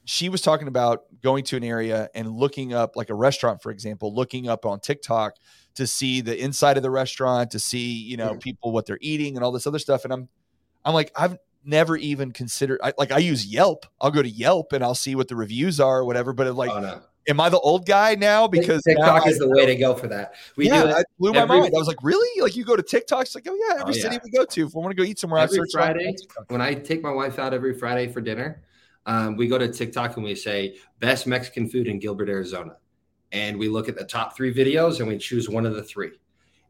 she 0.05 0.29
was 0.29 0.41
talking 0.41 0.69
about 0.69 1.03
going 1.21 1.43
to 1.45 1.57
an 1.57 1.65
area 1.65 2.07
and 2.15 2.31
looking 2.31 2.73
up, 2.73 2.95
like 2.95 3.09
a 3.09 3.15
restaurant, 3.15 3.61
for 3.61 3.71
example, 3.71 4.15
looking 4.15 4.47
up 4.47 4.65
on 4.65 4.79
TikTok 4.79 5.35
to 5.75 5.87
see 5.87 6.21
the 6.21 6.37
inside 6.39 6.77
of 6.77 6.83
the 6.83 6.91
restaurant, 6.91 7.51
to 7.51 7.59
see 7.59 7.93
you 7.93 8.17
know 8.17 8.35
people 8.35 8.71
what 8.71 8.85
they're 8.85 8.99
eating 9.01 9.35
and 9.35 9.43
all 9.43 9.51
this 9.51 9.67
other 9.67 9.79
stuff. 9.79 10.03
And 10.03 10.13
I'm, 10.13 10.29
I'm 10.85 10.93
like, 10.93 11.11
I've 11.15 11.37
never 11.65 11.95
even 11.97 12.31
considered. 12.31 12.79
I, 12.83 12.93
like 12.97 13.11
I 13.11 13.19
use 13.19 13.45
Yelp. 13.45 13.85
I'll 14.01 14.11
go 14.11 14.21
to 14.21 14.29
Yelp 14.29 14.73
and 14.73 14.83
I'll 14.83 14.95
see 14.95 15.15
what 15.15 15.27
the 15.27 15.35
reviews 15.35 15.79
are 15.79 15.99
or 15.99 16.05
whatever. 16.05 16.33
But 16.33 16.53
like, 16.55 16.71
oh 16.71 16.79
no, 16.79 17.01
am 17.27 17.39
I 17.39 17.49
the 17.49 17.59
old 17.59 17.85
guy 17.85 18.15
now? 18.15 18.47
Because 18.47 18.81
now 18.85 18.93
TikTok 18.95 19.25
I- 19.25 19.29
is 19.29 19.39
the 19.39 19.49
way 19.49 19.65
to 19.65 19.75
go 19.75 19.95
for 19.95 20.07
that. 20.07 20.33
We 20.55 20.67
yeah, 20.67 20.83
do 20.83 20.89
it 20.89 20.97
it 20.99 21.05
blew 21.19 21.33
my 21.33 21.45
mind. 21.45 21.73
I 21.75 21.77
was 21.77 21.87
like, 21.87 22.03
really? 22.03 22.41
Like 22.41 22.55
you 22.55 22.65
go 22.65 22.75
to 22.75 22.83
TikTok? 22.83 23.21
It's 23.23 23.35
like, 23.35 23.47
oh 23.49 23.57
yeah, 23.69 23.81
every 23.81 23.93
Oh, 23.95 23.97
city 23.97 24.15
yeah. 24.15 24.21
we 24.23 24.31
go 24.31 24.45
to. 24.45 24.67
If 24.67 24.73
we 24.73 24.81
want 24.81 24.91
to 24.91 25.01
go 25.01 25.07
eat 25.07 25.19
somewhere, 25.19 25.39
I 25.39 25.43
every 25.43 25.57
search 25.57 25.75
on 25.75 25.93
Friday 25.93 26.15
when 26.49 26.61
I 26.61 26.73
take 26.73 27.01
my 27.01 27.11
wife 27.11 27.39
out 27.39 27.53
every 27.53 27.77
Friday 27.77 28.11
for 28.11 28.21
dinner. 28.21 28.63
Um, 29.05 29.35
we 29.35 29.47
go 29.47 29.57
to 29.57 29.67
TikTok 29.67 30.15
and 30.15 30.23
we 30.23 30.33
say 30.33 30.77
best 30.99 31.27
Mexican 31.27 31.67
food 31.67 31.87
in 31.87 31.99
Gilbert, 31.99 32.29
Arizona, 32.29 32.77
and 33.33 33.59
we 33.59 33.67
look 33.67 33.89
at 33.89 33.97
the 33.97 34.05
top 34.05 34.35
three 34.37 34.53
videos 34.53 34.99
and 34.99 35.07
we 35.09 35.17
choose 35.17 35.49
one 35.49 35.65
of 35.65 35.75
the 35.75 35.83
three, 35.83 36.11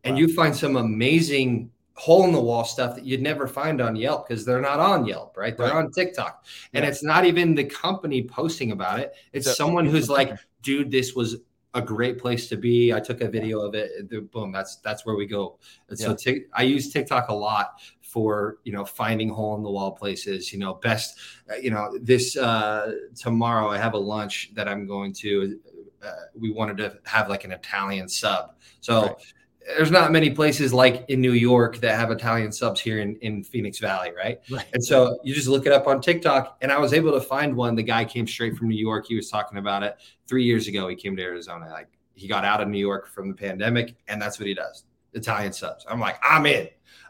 and 0.04 0.16
Wow. 0.16 0.20
you 0.22 0.34
find 0.34 0.56
some 0.56 0.76
amazing 0.78 1.70
hole 1.96 2.24
in 2.24 2.32
the 2.32 2.42
wall 2.42 2.64
stuff 2.66 2.96
that 2.96 3.06
you'd 3.06 3.22
never 3.22 3.46
find 3.48 3.80
on 3.80 3.96
Yelp 3.96 4.28
because 4.28 4.44
they're 4.44 4.60
not 4.60 4.80
on 4.80 5.06
Yelp, 5.06 5.38
right? 5.38 5.56
They're 5.56 5.68
Right. 5.68 5.76
on 5.76 5.92
TikTok, 5.92 6.44
and 6.74 6.84
Yeah. 6.84 6.90
it's 6.90 7.04
not 7.04 7.24
even 7.26 7.54
the 7.54 7.66
company 7.66 8.24
posting 8.24 8.72
about 8.72 9.00
it. 9.00 9.14
It's 9.32 9.46
So- 9.46 9.54
someone 9.54 9.86
who's 9.86 10.10
like, 10.10 10.32
dude, 10.64 10.90
this 10.90 11.14
was 11.14 11.38
a 11.76 11.82
great 11.82 12.18
place 12.20 12.48
to 12.50 12.56
be. 12.56 12.94
I 12.94 13.00
took 13.00 13.22
a 13.22 13.28
video 13.28 13.60
of 13.60 13.74
it. 13.76 14.10
Boom, 14.32 14.52
that's 14.52 14.78
that's 14.78 15.06
where 15.06 15.16
we 15.16 15.26
go. 15.28 15.58
And 15.90 15.98
so 16.00 16.10
Yeah. 16.10 16.16
Tik- 16.16 16.50
I 16.54 16.64
use 16.64 16.92
TikTok 16.92 17.30
a 17.30 17.34
lot 17.34 17.80
for 18.02 18.60
you 18.64 18.72
know 18.72 18.86
finding 18.86 19.28
hole 19.30 19.56
in 19.56 19.64
the 19.64 19.72
wall 19.72 19.92
places. 19.92 20.54
You 20.54 20.60
know, 20.60 20.76
best. 20.76 21.18
uh, 21.52 21.56
You 21.56 21.72
know, 21.72 21.98
this 22.00 22.38
uh, 22.38 22.94
tomorrow 23.16 23.70
I 23.70 23.78
have 23.80 23.94
a 23.96 24.00
lunch 24.00 24.52
that 24.54 24.68
I'm 24.68 24.86
going 24.88 25.14
to. 25.14 25.60
Uh, 26.04 26.12
we 26.36 26.52
wanted 26.52 26.78
to 26.78 26.98
have 27.06 27.30
like 27.30 27.44
an 27.44 27.52
Italian 27.52 28.08
sub. 28.10 28.56
So. 28.82 29.04
Right. 29.04 29.16
There's 29.78 29.92
not 29.92 30.12
many 30.12 30.30
places 30.30 30.74
like 30.74 31.06
in 31.08 31.22
New 31.22 31.32
York 31.32 31.78
that 31.78 31.98
have 31.98 32.12
Italian 32.12 32.52
subs 32.52 32.82
here 32.82 33.00
in, 33.00 33.16
in 33.22 33.46
Phoenix 33.46 33.80
Valley, 33.80 34.12
right? 34.12 34.42
Right. 34.52 34.66
And 34.74 34.84
so 34.84 35.18
you 35.24 35.34
just 35.34 35.48
look 35.48 35.66
it 35.66 35.72
up 35.72 35.88
on 35.88 36.02
TikTok, 36.02 36.58
and 36.62 36.70
I 36.70 36.78
was 36.78 36.92
able 36.92 37.14
to 37.14 37.22
find 37.22 37.56
one. 37.56 37.74
The 37.76 37.82
guy 37.82 38.04
came 38.04 38.28
straight 38.28 38.58
from 38.58 38.68
New 38.68 38.76
York. 38.76 39.06
He 39.08 39.16
was 39.16 39.30
talking 39.30 39.60
about 39.60 39.82
it 39.82 39.96
three 40.28 40.44
years 40.44 40.68
ago. 40.68 40.90
He 40.90 40.98
came 40.98 41.16
to 41.16 41.24
Arizona. 41.24 41.70
Like 41.70 41.88
he 42.14 42.28
got 42.28 42.44
out 42.44 42.60
of 42.60 42.68
New 42.68 42.78
York 42.78 43.08
from 43.08 43.30
the 43.30 43.34
pandemic, 43.34 43.96
and 44.10 44.22
that's 44.22 44.38
what 44.38 44.50
he 44.50 44.54
does: 44.54 44.84
Italian 45.14 45.54
subs. 45.54 45.86
I'm 45.88 46.02
like, 46.02 46.18
I'm 46.22 46.46
in. 46.46 46.68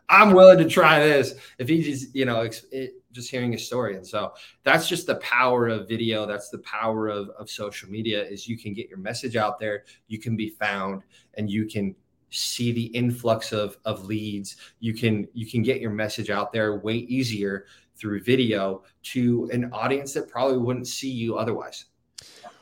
I'm 0.08 0.34
willing 0.34 0.60
to 0.60 0.70
try 0.70 1.00
this. 1.00 1.34
If 1.58 1.70
he 1.70 1.82
just, 1.82 2.14
you 2.14 2.26
know, 2.26 2.42
it, 2.42 2.92
just 3.14 3.32
hearing 3.32 3.52
his 3.52 3.66
story, 3.66 3.96
and 3.96 4.06
so 4.06 4.34
that's 4.64 4.90
just 4.90 5.08
the 5.08 5.16
power 5.16 5.70
of 5.70 5.88
video. 5.88 6.26
That's 6.26 6.50
the 6.50 6.60
power 6.60 7.08
of 7.08 7.30
of 7.30 7.50
social 7.50 7.90
media. 7.90 8.24
Is 8.24 8.48
you 8.48 8.58
can 8.58 8.74
get 8.74 8.90
your 8.90 8.98
message 8.98 9.36
out 9.36 9.60
there, 9.60 9.84
you 10.08 10.20
can 10.20 10.36
be 10.36 10.50
found, 10.50 11.04
and 11.36 11.50
you 11.50 11.66
can 11.66 11.96
see 12.30 12.72
the 12.72 12.86
influx 12.88 13.52
of 13.52 13.78
of 13.86 14.06
leads 14.06 14.58
you 14.80 14.92
can 14.92 15.28
you 15.34 15.46
can 15.46 15.62
get 15.62 15.80
your 15.80 15.92
message 15.92 16.32
out 16.32 16.52
there 16.52 16.80
way 16.80 16.96
easier 16.96 17.68
through 17.96 18.20
video 18.24 18.82
to 19.04 19.48
an 19.54 19.70
audience 19.72 20.14
that 20.14 20.28
probably 20.28 20.58
wouldn't 20.58 20.88
see 20.88 21.12
you 21.12 21.38
otherwise 21.38 21.86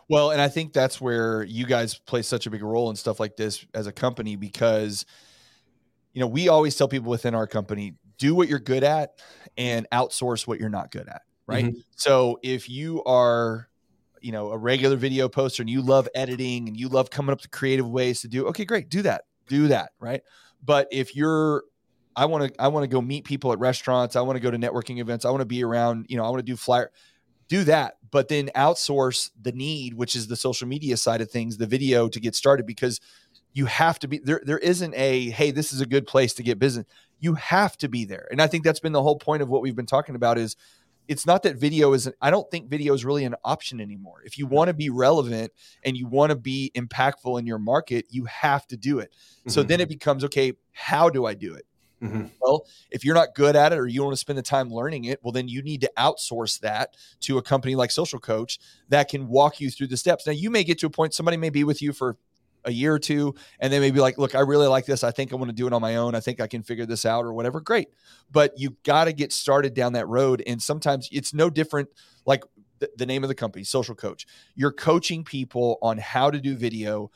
Well, 0.10 0.32
and 0.32 0.42
I 0.42 0.50
think 0.50 0.74
that's 0.74 1.00
where 1.00 1.44
you 1.44 1.66
guys 1.66 1.98
play 1.98 2.22
such 2.22 2.46
a 2.46 2.50
big 2.50 2.64
role 2.64 2.90
in 2.90 2.98
stuff 2.98 3.18
like 3.18 3.38
this 3.38 3.66
as 3.74 3.88
a 3.88 3.94
company 3.94 4.36
because, 4.36 5.06
you 6.12 6.20
know, 6.20 6.28
we 6.28 6.50
always 6.50 6.76
tell 6.76 6.90
people 6.90 7.10
within 7.10 7.34
our 7.34 7.48
company 7.48 7.94
do 8.22 8.36
what 8.36 8.48
you're 8.48 8.60
good 8.60 8.84
at 8.84 9.20
and 9.58 9.88
outsource 9.92 10.46
what 10.46 10.60
you're 10.60 10.70
not 10.70 10.92
good 10.92 11.10
at. 11.10 11.24
Right. 11.48 11.66
Mm-hmm. 11.66 11.80
So 11.96 12.40
if 12.44 12.70
you 12.70 13.04
are, 13.04 13.68
you 14.22 14.32
know, 14.32 14.52
a 14.52 14.58
regular 14.58 14.96
video 14.96 15.28
poster 15.28 15.64
and 15.64 15.70
you 15.70 15.82
love 15.82 16.08
editing 16.14 16.68
and 16.68 16.80
you 16.80 16.88
love 16.88 17.10
coming 17.10 17.34
up 17.34 17.42
with 17.42 17.50
creative 17.50 17.90
ways 17.90 18.22
to 18.22 18.28
do, 18.28 18.46
okay, 18.48 18.64
great, 18.64 18.90
do 18.90 19.02
that, 19.02 19.24
do 19.48 19.68
that. 19.70 19.92
Right. 20.00 20.22
But 20.64 20.88
if 20.92 21.16
you're, 21.16 21.64
I 22.16 22.26
want 22.26 22.54
to, 22.54 22.62
I 22.62 22.68
want 22.68 22.84
to 22.84 22.88
go 22.88 23.02
meet 23.02 23.26
people 23.26 23.52
at 23.52 23.60
restaurants. 23.60 24.16
I 24.16 24.22
want 24.22 24.36
to 24.36 24.40
go 24.40 24.52
to 24.52 24.58
networking 24.58 25.00
events. 25.00 25.26
I 25.26 25.32
want 25.32 25.42
to 25.42 25.46
be 25.46 25.64
around, 25.64 26.06
you 26.08 26.18
know, 26.18 26.24
I 26.24 26.30
want 26.30 26.40
to 26.40 26.44
do 26.44 26.56
flyer 26.56 26.92
do 27.48 27.66
that, 27.66 27.98
but 28.12 28.30
then 28.30 28.50
outsource 28.56 29.30
the 29.42 29.52
need, 29.52 29.94
which 29.94 30.16
is 30.16 30.28
the 30.28 30.38
social 30.38 30.70
media 30.70 30.96
side 30.96 31.20
of 31.20 31.30
things, 31.30 31.58
the 31.58 31.66
video 31.66 32.08
to 32.08 32.20
get 32.22 32.34
started, 32.34 32.66
because 32.66 33.02
you 33.54 33.66
have 33.66 34.00
to 34.00 34.08
be 34.08 34.20
there. 34.20 34.42
There 34.44 34.58
isn't 34.58 34.94
a, 34.96 35.30
hey, 35.32 35.52
this 35.52 35.74
is 35.74 35.82
a 35.82 35.86
good 35.86 36.08
place 36.08 36.34
to 36.36 36.44
get 36.44 36.60
business. 36.60 36.86
You 37.20 37.36
have 37.36 37.78
to 37.78 37.90
be 37.90 38.06
there. 38.06 38.28
And 38.32 38.42
I 38.42 38.48
think 38.48 38.64
that's 38.64 38.80
been 38.80 38.94
the 38.94 39.04
whole 39.04 39.18
point 39.18 39.42
of 39.42 39.50
what 39.50 39.62
we've 39.62 39.76
been 39.76 39.86
talking 39.86 40.16
about 40.16 40.38
is 40.38 40.56
it's 41.08 41.26
not 41.26 41.44
that 41.44 41.58
video 41.58 41.94
isn't, 41.94 42.16
I 42.22 42.32
don't 42.32 42.50
think 42.50 42.70
video 42.70 42.94
is 42.94 43.04
really 43.04 43.26
an 43.26 43.36
option 43.44 43.82
anymore. 43.82 44.22
If 44.24 44.38
you 44.38 44.46
want 44.46 44.70
to 44.70 44.74
be 44.74 44.90
relevant 44.90 45.52
and 45.84 45.98
you 45.98 46.08
want 46.08 46.30
to 46.30 46.36
be 46.36 46.72
impactful 46.76 47.38
in 47.40 47.46
your 47.46 47.60
market, 47.60 48.06
you 48.10 48.26
have 48.26 48.66
to 48.68 48.78
do 48.78 49.00
it. 49.00 49.12
So 49.48 49.64
Mhm. 49.64 49.68
then 49.68 49.82
it 49.82 49.90
becomes, 49.90 50.24
okay, 50.24 50.54
how 50.72 51.10
do 51.10 51.26
I 51.26 51.34
do 51.34 51.54
it? 51.54 51.66
Mhm. 52.02 52.32
Well, 52.40 52.66
if 52.90 53.04
you're 53.04 53.16
not 53.16 53.36
good 53.36 53.56
at 53.56 53.74
it 53.74 53.78
or 53.78 53.88
you 53.88 53.98
don't 53.98 54.08
want 54.08 54.18
to 54.18 54.22
spend 54.22 54.38
the 54.40 54.44
time 54.44 54.74
learning 54.74 55.06
it, 55.06 55.20
well, 55.22 55.32
then 55.32 55.48
you 55.48 55.62
need 55.62 55.82
to 55.82 55.92
outsource 55.98 56.60
that 56.62 56.96
to 57.22 57.38
a 57.38 57.42
company 57.42 57.76
like 57.76 57.92
Social 57.92 58.20
Coach 58.20 58.60
that 58.90 59.10
can 59.10 59.28
walk 59.28 59.60
you 59.60 59.70
through 59.70 59.88
the 59.88 59.98
steps. 59.98 60.26
Now, 60.26 60.34
you 60.34 60.50
may 60.50 60.64
get 60.64 60.80
to 60.80 60.88
a 60.88 60.90
point, 60.90 61.14
somebody 61.14 61.38
may 61.38 61.50
be 61.50 61.64
with 61.64 61.82
you 61.82 61.94
for 61.94 62.18
a 62.66 62.72
year 62.72 62.94
or 62.94 63.00
two, 63.00 63.36
and 63.60 63.72
they 63.72 63.80
may 63.80 63.92
be 63.92 64.00
like, 64.00 64.18
Look, 64.18 64.36
I 64.36 64.42
really 64.42 64.68
like 64.68 64.86
this. 64.86 65.04
I 65.04 65.12
think 65.12 65.32
I 65.32 65.36
want 65.36 65.50
to 65.50 65.56
do 65.56 65.68
it 65.68 65.74
on 65.74 65.82
my 65.82 65.96
own. 65.96 66.16
I 66.16 66.20
think 66.20 66.40
I 66.40 66.48
can 66.48 66.64
figure 66.64 66.86
this 66.86 67.06
out 67.06 67.26
or 67.26 67.34
whatever. 67.34 67.62
Great. 67.62 67.90
But 68.32 68.54
you 68.58 68.78
got 68.84 69.06
to 69.06 69.14
get 69.14 69.32
started 69.32 69.74
down 69.74 69.94
that 69.94 70.08
road. 70.08 70.44
And 70.46 70.62
sometimes 70.62 71.10
it's 71.12 71.34
no 71.34 71.50
different. 71.50 71.90
Like 72.26 72.44
the, 72.80 72.90
the 72.98 73.06
name 73.06 73.24
of 73.24 73.30
the 73.30 73.36
company, 73.36 73.64
Social 73.64 73.96
Coach, 73.96 74.26
you're 74.56 74.72
coaching 74.72 75.24
people 75.24 75.78
on 75.82 75.98
how 75.98 76.30
to 76.30 76.40
do 76.40 76.56
video 76.56 77.12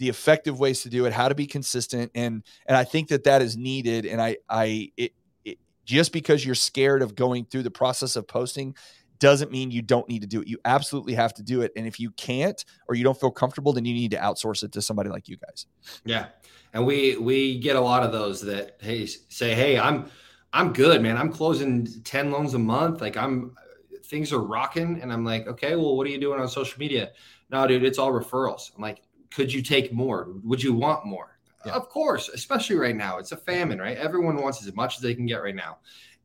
the 0.00 0.08
effective 0.08 0.58
ways 0.58 0.80
to 0.82 0.88
do 0.88 1.04
it, 1.04 1.12
how 1.12 1.28
to 1.28 1.34
be 1.34 1.46
consistent, 1.46 2.10
and 2.14 2.42
and 2.66 2.76
I 2.76 2.84
think 2.84 3.08
that 3.08 3.24
that 3.24 3.42
is 3.42 3.56
needed. 3.56 4.06
And 4.06 4.20
I 4.20 4.38
I 4.48 4.90
it, 4.96 5.12
it 5.44 5.58
just 5.84 6.10
because 6.10 6.44
you're 6.44 6.54
scared 6.54 7.02
of 7.02 7.14
going 7.14 7.44
through 7.44 7.64
the 7.64 7.70
process 7.70 8.16
of 8.16 8.26
posting 8.26 8.74
doesn't 9.20 9.52
mean 9.52 9.70
you 9.70 9.82
don't 9.82 10.08
need 10.08 10.22
to 10.22 10.26
do 10.26 10.40
it. 10.40 10.48
You 10.48 10.58
absolutely 10.64 11.14
have 11.14 11.32
to 11.34 11.42
do 11.42 11.60
it. 11.60 11.72
And 11.76 11.86
if 11.86 12.00
you 12.00 12.10
can't 12.12 12.64
or 12.88 12.94
you 12.94 13.04
don't 13.04 13.18
feel 13.18 13.30
comfortable, 13.30 13.72
then 13.72 13.84
you 13.84 13.94
need 13.94 14.10
to 14.10 14.16
outsource 14.16 14.64
it 14.64 14.72
to 14.72 14.82
somebody 14.82 15.10
like 15.10 15.28
you 15.28 15.36
guys. 15.36 15.66
yeah. 16.04 16.26
And 16.72 16.86
we 16.86 17.16
we 17.16 17.58
get 17.58 17.76
a 17.76 17.80
lot 17.80 18.02
of 18.02 18.12
those 18.12 18.40
that 18.42 18.76
hey 18.80 19.04
say 19.06 19.54
hey 19.54 19.78
i'm 19.78 20.08
i'm 20.52 20.72
good 20.72 21.02
man. 21.02 21.16
I'm 21.16 21.32
closing 21.32 21.86
10 22.04 22.30
loans 22.30 22.54
a 22.54 22.58
month. 22.58 23.00
Like 23.00 23.16
i'm 23.16 23.54
things 24.04 24.32
are 24.32 24.40
rocking. 24.40 25.00
And 25.02 25.12
i'm 25.12 25.24
like 25.24 25.46
okay 25.46 25.76
well 25.76 25.96
what 25.96 26.06
are 26.06 26.10
you 26.10 26.20
doing 26.20 26.40
on 26.40 26.48
social 26.48 26.78
media? 26.78 27.10
No 27.50 27.66
dude 27.66 27.84
it's 27.84 27.98
all 27.98 28.12
referrals. 28.12 28.70
I'm 28.74 28.82
like 28.82 29.02
could 29.32 29.52
you 29.52 29.62
take 29.62 29.92
more? 29.92 30.28
Would 30.44 30.62
you 30.62 30.72
want 30.72 31.06
more? 31.06 31.38
Yeah. 31.66 31.72
of 31.72 31.88
course 31.88 32.30
especially 32.30 32.76
right 32.76 32.96
now. 32.96 33.18
It's 33.18 33.32
a 33.32 33.36
famine 33.36 33.80
right? 33.80 33.96
Everyone 33.98 34.40
wants 34.40 34.64
as 34.64 34.74
much 34.74 34.96
as 34.96 35.02
they 35.02 35.14
can 35.14 35.26
get 35.26 35.42
right 35.42 35.56
now. 35.56 35.78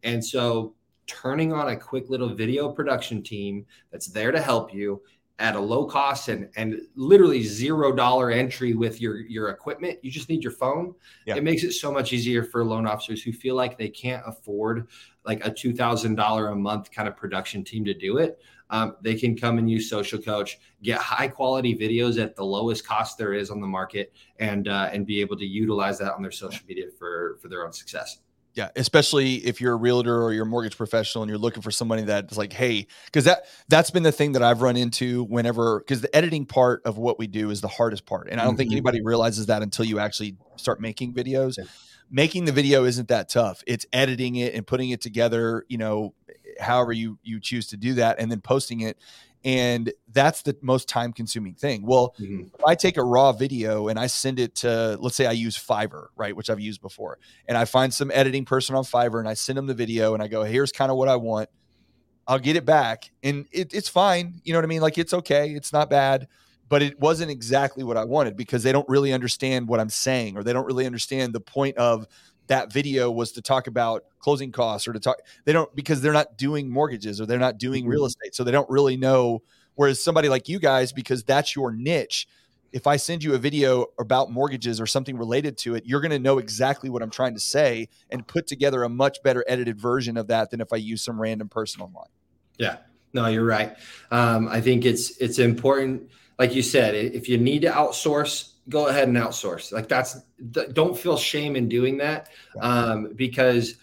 And 0.04 0.24
so 0.24 0.76
turning 1.08 1.54
on 1.54 1.70
a 1.70 1.76
quick 1.76 2.10
little 2.10 2.30
video 2.30 2.70
production 2.70 3.22
team 3.22 3.66
that's 3.92 4.08
there 4.08 4.32
to 4.32 4.42
help 4.42 4.74
you 4.74 5.02
at 5.38 5.56
a 5.56 5.60
low 5.60 5.86
cost 5.86 6.30
and 6.30 6.50
and 6.56 6.80
literally 6.96 7.44
zero 7.44 7.92
dollar 7.92 8.32
entry 8.32 8.74
with 8.74 9.02
your 9.02 9.18
your 9.18 9.50
equipment. 9.50 10.00
You 10.02 10.10
just 10.10 10.30
need 10.30 10.44
your 10.44 10.54
phone. 10.54 10.96
Yeah. 11.26 11.36
it 11.36 11.44
makes 11.44 11.64
it 11.64 11.74
so 11.74 11.92
much 11.92 12.14
easier 12.14 12.44
for 12.44 12.64
loan 12.64 12.88
officers 12.88 13.22
who 13.22 13.34
feel 13.34 13.56
like 13.56 13.78
they 13.78 13.90
can't 13.90 14.24
afford 14.26 14.88
like 15.26 15.46
a 15.46 15.50
$2000 15.50 16.52
a 16.52 16.56
month 16.56 16.92
kind 16.92 17.08
of 17.08 17.18
production 17.18 17.64
team 17.64 17.84
to 17.86 17.94
do 17.94 18.18
it. 18.18 18.40
Um, 18.70 18.96
they 19.02 19.16
can 19.16 19.36
come 19.38 19.58
and 19.58 19.70
use 19.70 19.90
social 19.90 20.20
coach 20.20 20.58
get 20.82 21.00
high 21.00 21.28
quality 21.28 21.76
videos 21.76 22.22
at 22.22 22.36
the 22.36 22.44
lowest 22.44 22.88
cost 22.88 23.18
there 23.18 23.34
is 23.34 23.52
on 23.52 23.60
the 23.60 23.68
market 23.68 24.14
and 24.40 24.68
uh, 24.68 24.90
and 24.92 25.06
be 25.06 25.20
able 25.22 25.38
to 25.38 25.46
utilize 25.46 26.00
that 26.00 26.14
on 26.14 26.22
their 26.22 26.32
social 26.32 26.66
media 26.68 26.86
for 26.98 27.38
for 27.42 27.48
their 27.48 27.66
own 27.66 27.74
success 27.74 28.20
Yeah, 28.56 28.70
especially 28.78 29.36
if 29.46 29.60
you're 29.60 29.74
a 29.74 29.78
realtor 29.78 30.22
or 30.24 30.32
you're 30.32 30.44
a 30.46 30.48
mortgage 30.48 30.78
professional 30.78 31.24
and 31.24 31.30
you're 31.30 31.38
looking 31.38 31.62
for 31.62 31.72
somebody 31.72 32.04
that's 32.04 32.38
like, 32.38 32.54
hey, 32.54 32.88
because 33.06 33.26
that 33.26 33.44
that's 33.68 33.92
been 33.92 34.04
the 34.04 34.14
thing 34.14 34.32
that 34.32 34.42
I've 34.42 34.62
run 34.62 34.78
into 34.78 35.26
whenever 35.26 35.80
because 35.80 36.00
the 36.02 36.16
editing 36.16 36.46
part 36.46 36.82
of 36.86 36.98
what 36.98 37.20
we 37.20 37.28
do 37.28 37.50
is 37.50 37.60
the 37.60 37.68
hardest 37.68 38.06
part, 38.06 38.30
and 38.30 38.40
I 38.40 38.46
don't 38.46 38.56
think 38.56 38.70
Mhm. 38.70 38.76
anybody 38.76 39.02
realizes 39.04 39.48
that 39.48 39.62
until 39.62 39.84
you 39.84 40.00
actually 40.00 40.38
start 40.56 40.80
making 40.80 41.14
videos. 41.14 41.58
Yeah. 41.58 41.66
Making 42.10 42.46
the 42.46 42.52
video 42.54 42.86
isn't 42.86 43.10
that 43.10 43.28
tough. 43.30 43.62
It's 43.68 43.86
editing 43.92 44.36
it 44.36 44.54
and 44.54 44.66
putting 44.66 44.92
it 44.92 45.02
together. 45.02 45.66
You 45.68 45.78
know, 45.78 46.14
however 46.60 46.94
you 46.94 47.20
you 47.24 47.42
choose 47.42 47.68
to 47.68 47.78
do 47.78 47.96
that, 47.96 48.20
and 48.20 48.32
then 48.32 48.40
posting 48.40 48.80
it. 48.82 48.98
And 49.46 49.94
that's 50.12 50.42
the 50.42 50.58
most 50.62 50.90
time 50.90 51.14
consuming 51.14 51.54
thing. 51.54 51.86
Well, 51.86 52.16
Mhm. 52.20 52.50
if 52.54 52.66
I 52.66 52.74
take 52.74 52.98
a 52.98 53.04
raw 53.04 53.32
video 53.32 53.88
and 53.90 54.00
I 54.00 54.08
send 54.08 54.40
it 54.40 54.56
to, 54.56 54.98
let's 55.00 55.16
say 55.16 55.28
I 55.28 55.34
use 55.34 55.56
Fiverr, 55.56 56.08
right, 56.16 56.36
which 56.36 56.50
I've 56.50 56.60
used 56.60 56.82
before, 56.82 57.20
and 57.48 57.56
I 57.56 57.66
find 57.66 57.94
some 57.94 58.10
editing 58.12 58.44
person 58.44 58.76
on 58.76 58.84
Fiverr 58.84 59.20
and 59.20 59.30
I 59.30 59.36
send 59.36 59.58
them 59.58 59.68
the 59.68 59.76
video 59.76 60.16
and 60.16 60.24
I 60.24 60.28
go, 60.28 60.44
here's 60.44 60.72
kind 60.72 60.90
of 60.90 60.98
what 60.98 61.08
I 61.08 61.16
want. 61.16 61.50
I'll 62.28 62.40
get 62.40 62.56
it 62.56 62.66
back 62.66 63.12
and 63.22 63.46
it, 63.52 63.72
it's 63.72 63.88
fine. 63.88 64.42
You 64.44 64.54
know 64.54 64.58
what 64.58 64.66
I 64.66 64.68
mean? 64.68 64.82
Like 64.82 64.98
it's 64.98 65.14
okay. 65.14 65.52
It's 65.52 65.72
not 65.72 65.92
bad, 65.92 66.28
but 66.68 66.82
it 66.82 67.00
wasn't 67.00 67.30
exactly 67.30 67.84
what 67.84 67.98
I 67.98 68.04
wanted 68.04 68.36
because 68.36 68.64
they 68.64 68.72
don't 68.72 68.90
really 68.90 69.14
understand 69.14 69.68
what 69.68 69.80
I'm 69.80 69.90
saying 69.90 70.36
or 70.36 70.44
they 70.44 70.54
don't 70.54 70.66
really 70.66 70.88
understand 70.88 71.34
the 71.34 71.40
point 71.40 71.78
of 71.78 72.08
that 72.48 72.74
video 72.74 73.12
was 73.12 73.32
to 73.34 73.44
talk 73.44 73.68
about 73.68 74.06
closing 74.26 74.52
costs 74.52 74.88
or 74.88 74.94
to 74.94 75.00
talk 75.00 75.18
they 75.44 75.54
don't 75.54 75.74
because 75.76 76.02
they're 76.02 76.12
not 76.12 76.36
doing 76.36 76.68
mortgages 76.68 77.22
or 77.22 77.28
they're 77.28 77.38
not 77.38 77.60
doing 77.60 77.86
real 77.86 78.06
estate. 78.06 78.34
So 78.34 78.44
they 78.44 78.52
don't 78.52 78.70
really 78.72 78.98
know 78.98 79.44
whereas 79.76 80.04
somebody 80.04 80.30
like 80.30 80.50
you 80.50 80.58
guys 80.58 80.92
because 80.92 81.24
that's 81.24 81.56
your 81.56 81.72
niche 81.72 82.28
if 82.72 82.88
i 82.88 82.96
send 82.98 83.24
you 83.24 83.36
a 83.36 83.38
video 83.38 83.86
about 84.00 84.32
mortgages 84.32 84.82
or 84.82 84.88
something 84.88 85.16
related 85.16 85.60
to 85.60 85.76
it 85.76 85.84
you're 85.86 86.02
going 86.02 86.10
to 86.10 86.18
know 86.18 86.40
exactly 86.40 86.90
what 86.90 87.04
i'm 87.04 87.12
trying 87.12 87.36
to 87.36 87.40
say 87.40 87.88
and 88.10 88.26
put 88.26 88.48
together 88.48 88.84
a 88.84 88.90
much 88.90 89.22
better 89.22 89.46
edited 89.48 89.80
version 89.80 90.18
of 90.18 90.26
that 90.26 90.50
than 90.50 90.60
if 90.60 90.74
i 90.74 90.76
use 90.76 91.04
some 91.04 91.22
random 91.22 91.48
person 91.48 91.82
online. 91.82 92.08
Yeah, 92.58 92.78
no, 93.14 93.28
you're 93.28 93.46
right. 93.46 93.76
Um, 94.12 94.48
I 94.48 94.62
think 94.62 94.86
it's 94.86 95.18
it's 95.18 95.40
important, 95.40 96.10
like 96.38 96.54
you 96.54 96.62
said, 96.62 96.96
if 96.96 97.30
you 97.30 97.38
need 97.38 97.62
to 97.62 97.70
outsource, 97.70 98.54
go 98.70 98.88
ahead 98.88 99.08
and 99.08 99.18
outsource. 99.18 99.72
Like 99.72 99.88
that's 99.88 100.18
th- 100.54 100.74
don't 100.74 100.98
feel 100.98 101.18
shame 101.18 101.56
in 101.56 101.70
doing 101.70 101.98
that, 102.00 102.30
um, 102.60 103.14
because 103.16 103.76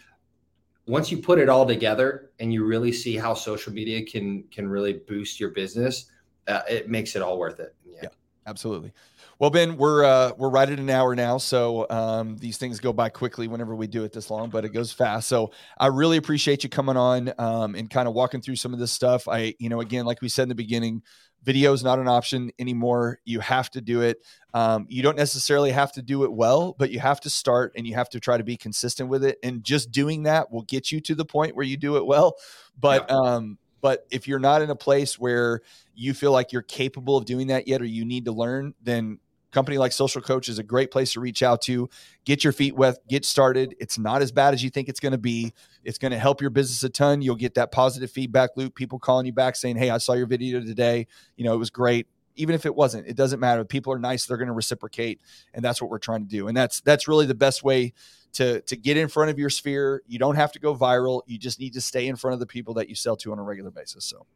once 0.87 1.11
you 1.11 1.18
put 1.18 1.39
it 1.39 1.49
all 1.49 1.66
together 1.66 2.30
and 2.41 2.53
you 2.53 2.64
really 2.64 2.93
see 2.93 3.16
how 3.16 3.35
social 3.35 3.72
media 3.72 4.05
can 4.05 4.45
can 4.51 4.68
really 4.68 4.95
boost 4.95 5.39
your 5.39 5.51
business, 5.51 6.11
uh, 6.49 6.62
it 6.68 6.89
makes 6.89 7.16
it 7.16 7.22
all 7.22 7.39
worth 7.39 7.61
it. 7.61 7.74
Yeah. 7.85 8.01
Yeah. 8.05 8.09
Absolutely. 8.47 8.93
Well, 9.39 9.51
Ben, 9.51 9.76
we're 9.76 10.05
uh, 10.05 10.33
we're 10.37 10.51
right 10.51 10.68
at 10.68 10.78
an 10.78 10.91
hour 10.91 11.16
now, 11.16 11.39
so 11.39 11.87
um, 11.91 12.37
these 12.37 12.59
things 12.59 12.78
go 12.78 12.93
by 12.93 13.09
quickly 13.09 13.49
whenever 13.49 13.74
we 13.74 13.89
do 13.89 14.05
it 14.05 14.12
this 14.12 14.30
long, 14.30 14.51
but 14.51 14.64
it 14.64 14.68
goes 14.68 14.93
fast. 14.93 15.28
So 15.28 15.51
I 15.78 15.89
really 15.89 16.16
appreciate 16.16 16.62
you 16.62 16.70
coming 16.70 16.97
on 16.97 17.33
um, 17.39 17.74
and 17.74 17.91
kind 17.91 18.07
of 18.07 18.14
walking 18.14 18.41
through 18.41 18.57
some 18.57 18.72
of 18.72 18.78
this 18.78 18.93
stuff. 18.93 19.26
I, 19.26 19.55
you 19.59 19.68
know, 19.68 19.80
again, 19.80 20.05
like 20.05 20.20
we 20.22 20.28
said 20.28 20.45
in 20.45 20.49
the 20.49 20.55
beginning, 20.55 21.03
video 21.43 21.72
is 21.72 21.82
not 21.82 21.99
an 21.99 22.09
option 22.09 22.51
anymore. 22.59 23.18
You 23.24 23.40
have 23.40 23.70
to 23.70 23.80
do 23.80 24.03
it. 24.03 24.22
Um, 24.55 24.86
you 24.88 25.03
don't 25.03 25.16
necessarily 25.16 25.70
have 25.70 25.93
to 25.93 26.03
do 26.03 26.24
it 26.24 26.32
well, 26.32 26.74
but 26.78 26.90
you 26.90 27.01
have 27.01 27.20
to 27.20 27.30
start 27.30 27.72
and 27.76 27.86
you 27.86 27.95
have 27.95 28.09
to 28.11 28.20
try 28.20 28.36
to 28.36 28.45
be 28.45 28.57
consistent 28.57 29.09
with 29.09 29.24
it. 29.24 29.38
And 29.43 29.64
just 29.64 29.90
doing 29.90 30.24
that 30.24 30.51
will 30.51 30.62
get 30.62 30.93
you 30.93 31.01
to 31.01 31.14
the 31.14 31.24
point 31.24 31.57
where 31.57 31.66
you 31.66 31.76
do 31.76 31.97
it 31.97 32.07
well. 32.07 32.36
But 32.78 33.07
yeah. 33.09 33.16
um, 33.16 33.59
but 33.80 34.07
if 34.11 34.28
you're 34.28 34.38
not 34.38 34.62
in 34.62 34.70
a 34.70 34.76
place 34.76 35.18
where 35.18 35.61
you 35.95 36.14
feel 36.14 36.32
like 36.32 36.53
you're 36.53 36.62
capable 36.62 37.16
of 37.16 37.24
doing 37.24 37.49
that 37.49 37.66
yet, 37.66 37.82
or 37.82 37.84
you 37.84 38.05
need 38.05 38.24
to 38.26 38.32
learn, 38.32 38.74
then 38.82 39.18
company 39.53 39.78
like 39.78 39.92
Social 39.92 40.20
Coach 40.20 40.48
is 40.48 40.59
a 40.59 40.62
great 40.62 40.90
place 40.90 41.12
to 41.12 41.20
reach 41.20 41.42
out 41.42 41.62
to, 41.62 41.88
get 42.24 42.42
your 42.42 42.53
feet 42.53 42.74
wet, 42.74 42.96
get 43.09 43.24
started. 43.24 43.76
It's 43.78 43.98
not 43.98 44.22
as 44.22 44.32
bad 44.32 44.55
as 44.55 44.64
you 44.64 44.70
think 44.70 44.88
it's 44.88 45.00
going 45.00 45.12
to 45.12 45.18
be. 45.18 45.53
It's 45.84 45.98
going 45.98 46.12
to 46.12 46.18
help 46.18 46.40
your 46.40 46.50
business 46.50 46.82
a 46.82 46.88
ton. 46.88 47.22
You'll 47.22 47.36
get 47.36 47.55
that 47.55 47.70
positive 47.70 48.11
feedback 48.11 48.50
loop, 48.57 48.74
people 48.74 48.98
calling 48.98 49.26
you 49.26 49.32
back 49.32 49.55
saying, 49.55 49.76
Hey, 49.76 49.90
I 49.90 49.98
saw 49.98 50.14
your 50.14 50.26
video 50.26 50.61
today. 50.61 51.07
You 51.36 51.44
know, 51.44 51.55
it 51.55 51.59
was 51.59 51.70
great. 51.70 52.07
Even 52.34 52.55
if 52.55 52.64
it 52.64 52.74
wasn't, 52.74 53.07
it 53.07 53.14
doesn't 53.14 53.40
matter. 53.40 53.62
People 53.62 53.92
are 53.92 53.98
nice, 53.98 54.24
they're 54.24 54.38
going 54.38 54.48
to 54.48 54.55
reciprocate. 54.55 55.20
And 55.53 55.62
that's 55.62 55.82
what 55.82 55.90
we're 55.90 55.98
trying 55.98 56.22
to 56.22 56.28
do. 56.28 56.48
And 56.48 56.57
that's 56.57 56.80
that's 56.80 57.07
really 57.07 57.26
the 57.26 57.34
best 57.34 57.62
way 57.62 57.92
to 58.32 58.62
to 58.62 58.76
get 58.76 58.96
in 58.96 59.09
front 59.09 59.30
of 59.30 59.38
your 59.38 59.50
sphere. 59.50 60.03
You 60.07 60.18
don't 60.18 60.36
have 60.36 60.53
to 60.53 60.59
go 60.59 60.74
viral. 60.74 61.20
You 61.26 61.38
just 61.38 61.61
need 61.61 61.74
to 61.74 61.80
stay 61.80 62.07
in 62.07 62.16
front 62.16 62.32
of 62.32 62.40
the 62.40 62.46
people 62.46 62.74
that 62.74 62.88
you 62.88 62.94
sell 62.94 63.16
to 63.16 63.32
on 63.32 63.38
a 63.38 63.42
regular 63.42 63.70
basis. 63.70 64.07
So 64.07 64.26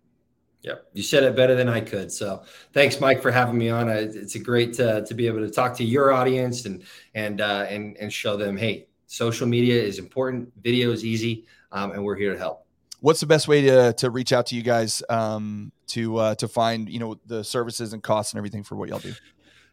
Yep, 0.66 0.88
you 0.94 1.02
said 1.04 1.22
it 1.22 1.36
better 1.36 1.54
than 1.54 1.68
I 1.68 1.80
could. 1.80 2.10
So 2.10 2.42
thanks, 2.72 3.00
Mike, 3.00 3.22
for 3.22 3.30
having 3.30 3.56
me 3.56 3.68
on. 3.68 3.88
It's 3.88 4.34
a 4.34 4.40
great 4.40 4.72
to, 4.74 5.04
to 5.06 5.14
be 5.14 5.28
able 5.28 5.38
to 5.38 5.48
talk 5.48 5.76
to 5.76 5.84
your 5.84 6.12
audience 6.12 6.66
and 6.66 6.82
and 7.14 7.40
uh, 7.40 7.66
and 7.68 7.96
and 7.98 8.12
show 8.12 8.36
them, 8.36 8.56
hey, 8.56 8.88
social 9.06 9.46
media 9.46 9.80
is 9.80 10.00
important, 10.00 10.52
video 10.60 10.90
is 10.90 11.04
easy, 11.04 11.44
um, 11.70 11.92
and 11.92 12.04
we're 12.04 12.16
here 12.16 12.32
to 12.32 12.38
help. 12.38 12.66
What's 13.00 13.20
the 13.20 13.26
best 13.26 13.46
way 13.46 13.62
to 13.62 13.92
to 13.92 14.10
reach 14.10 14.32
out 14.32 14.46
to 14.46 14.56
you 14.56 14.62
guys 14.62 15.04
um, 15.08 15.70
to 15.88 16.16
uh, 16.16 16.34
to 16.34 16.48
find 16.48 16.88
you 16.88 16.98
know 16.98 17.16
the 17.26 17.44
services 17.44 17.92
and 17.92 18.02
costs 18.02 18.32
and 18.32 18.38
everything 18.38 18.64
for 18.64 18.74
what 18.74 18.88
y'all 18.88 18.98
do? 18.98 19.12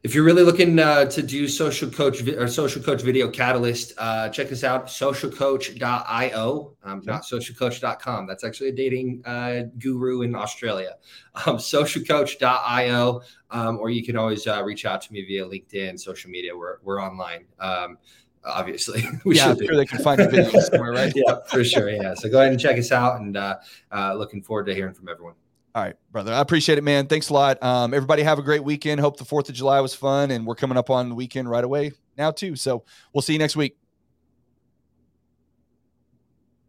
If 0.04 0.14
you're 0.14 0.26
really 0.26 0.44
looking 0.44 0.78
uh, 0.80 1.06
to 1.06 1.24
do 1.24 1.48
social 1.48 1.90
coach 1.90 2.22
or 2.28 2.48
social 2.48 2.84
coach 2.84 3.02
video 3.02 3.30
catalyst 3.30 3.94
uh, 3.98 4.28
check 4.30 4.52
us 4.52 4.64
out 4.64 4.88
socialcoach.io 4.88 6.76
um, 6.84 7.02
not 7.06 7.24
socialcoach.com 7.24 8.28
that's 8.28 8.44
actually 8.44 8.70
a 8.70 8.74
dating 8.74 9.22
uh, 9.26 9.64
guru 9.80 10.22
in 10.22 10.36
australia. 10.36 10.96
Um, 11.48 11.58
socialcoach.io 11.58 13.22
um, 13.50 13.80
or 13.80 13.90
you 13.90 14.06
can 14.06 14.16
always 14.16 14.46
uh, 14.46 14.62
reach 14.64 14.86
out 14.86 15.02
to 15.02 15.12
me 15.12 15.26
via 15.26 15.44
linkedin 15.44 16.00
social 16.00 16.30
media. 16.30 16.56
We're, 16.56 16.78
we're 16.84 17.02
online 17.02 17.46
um, 17.60 17.98
obviously. 18.46 19.04
We 19.26 19.38
yeah, 19.38 19.50
I'm 19.50 19.58
sure 19.58 19.76
they 19.76 19.88
can 19.88 20.04
find 20.04 20.20
the 20.20 20.30
video 20.30 20.60
somewhere 20.60 20.92
right? 20.92 21.12
Yeah 21.16 21.40
for 21.48 21.64
sure. 21.64 21.90
Yeah. 21.90 22.14
So 22.14 22.30
go 22.30 22.40
ahead 22.40 22.52
and 22.52 22.62
check 22.62 22.78
us 22.78 22.92
out 22.92 23.20
and 23.20 23.36
uh, 23.36 23.58
uh, 23.92 24.14
looking 24.14 24.44
forward 24.44 24.68
to 24.68 24.76
hearing 24.76 24.94
from 24.94 25.10
everyone 25.10 25.34
all 25.76 25.84
right, 25.84 25.96
brother. 26.12 26.32
I 26.34 26.40
appreciate 26.40 26.78
it, 26.78 26.84
man. 26.84 27.08
Thanks 27.08 27.30
a 27.30 27.34
lot. 27.34 27.62
Um, 27.64 27.94
everybody 27.94 28.22
have 28.24 28.38
a 28.38 28.44
great 28.44 28.64
weekend. 28.64 29.02
Hope 29.02 29.18
the 29.18 29.26
4th 29.26 29.50
of 29.50 29.56
July 29.56 29.80
was 29.80 29.96
fun. 29.96 30.30
And 30.30 30.46
we're 30.46 30.56
coming 30.56 30.78
up 30.78 30.92
on 30.92 31.10
the 31.10 31.16
weekend 31.16 31.50
right 31.50 31.64
away 31.64 31.94
now, 32.16 32.30
too. 32.30 32.56
So 32.56 32.84
we'll 33.12 33.24
see 33.24 33.34
you 33.34 33.40
next 33.40 33.56
week. 33.56 33.78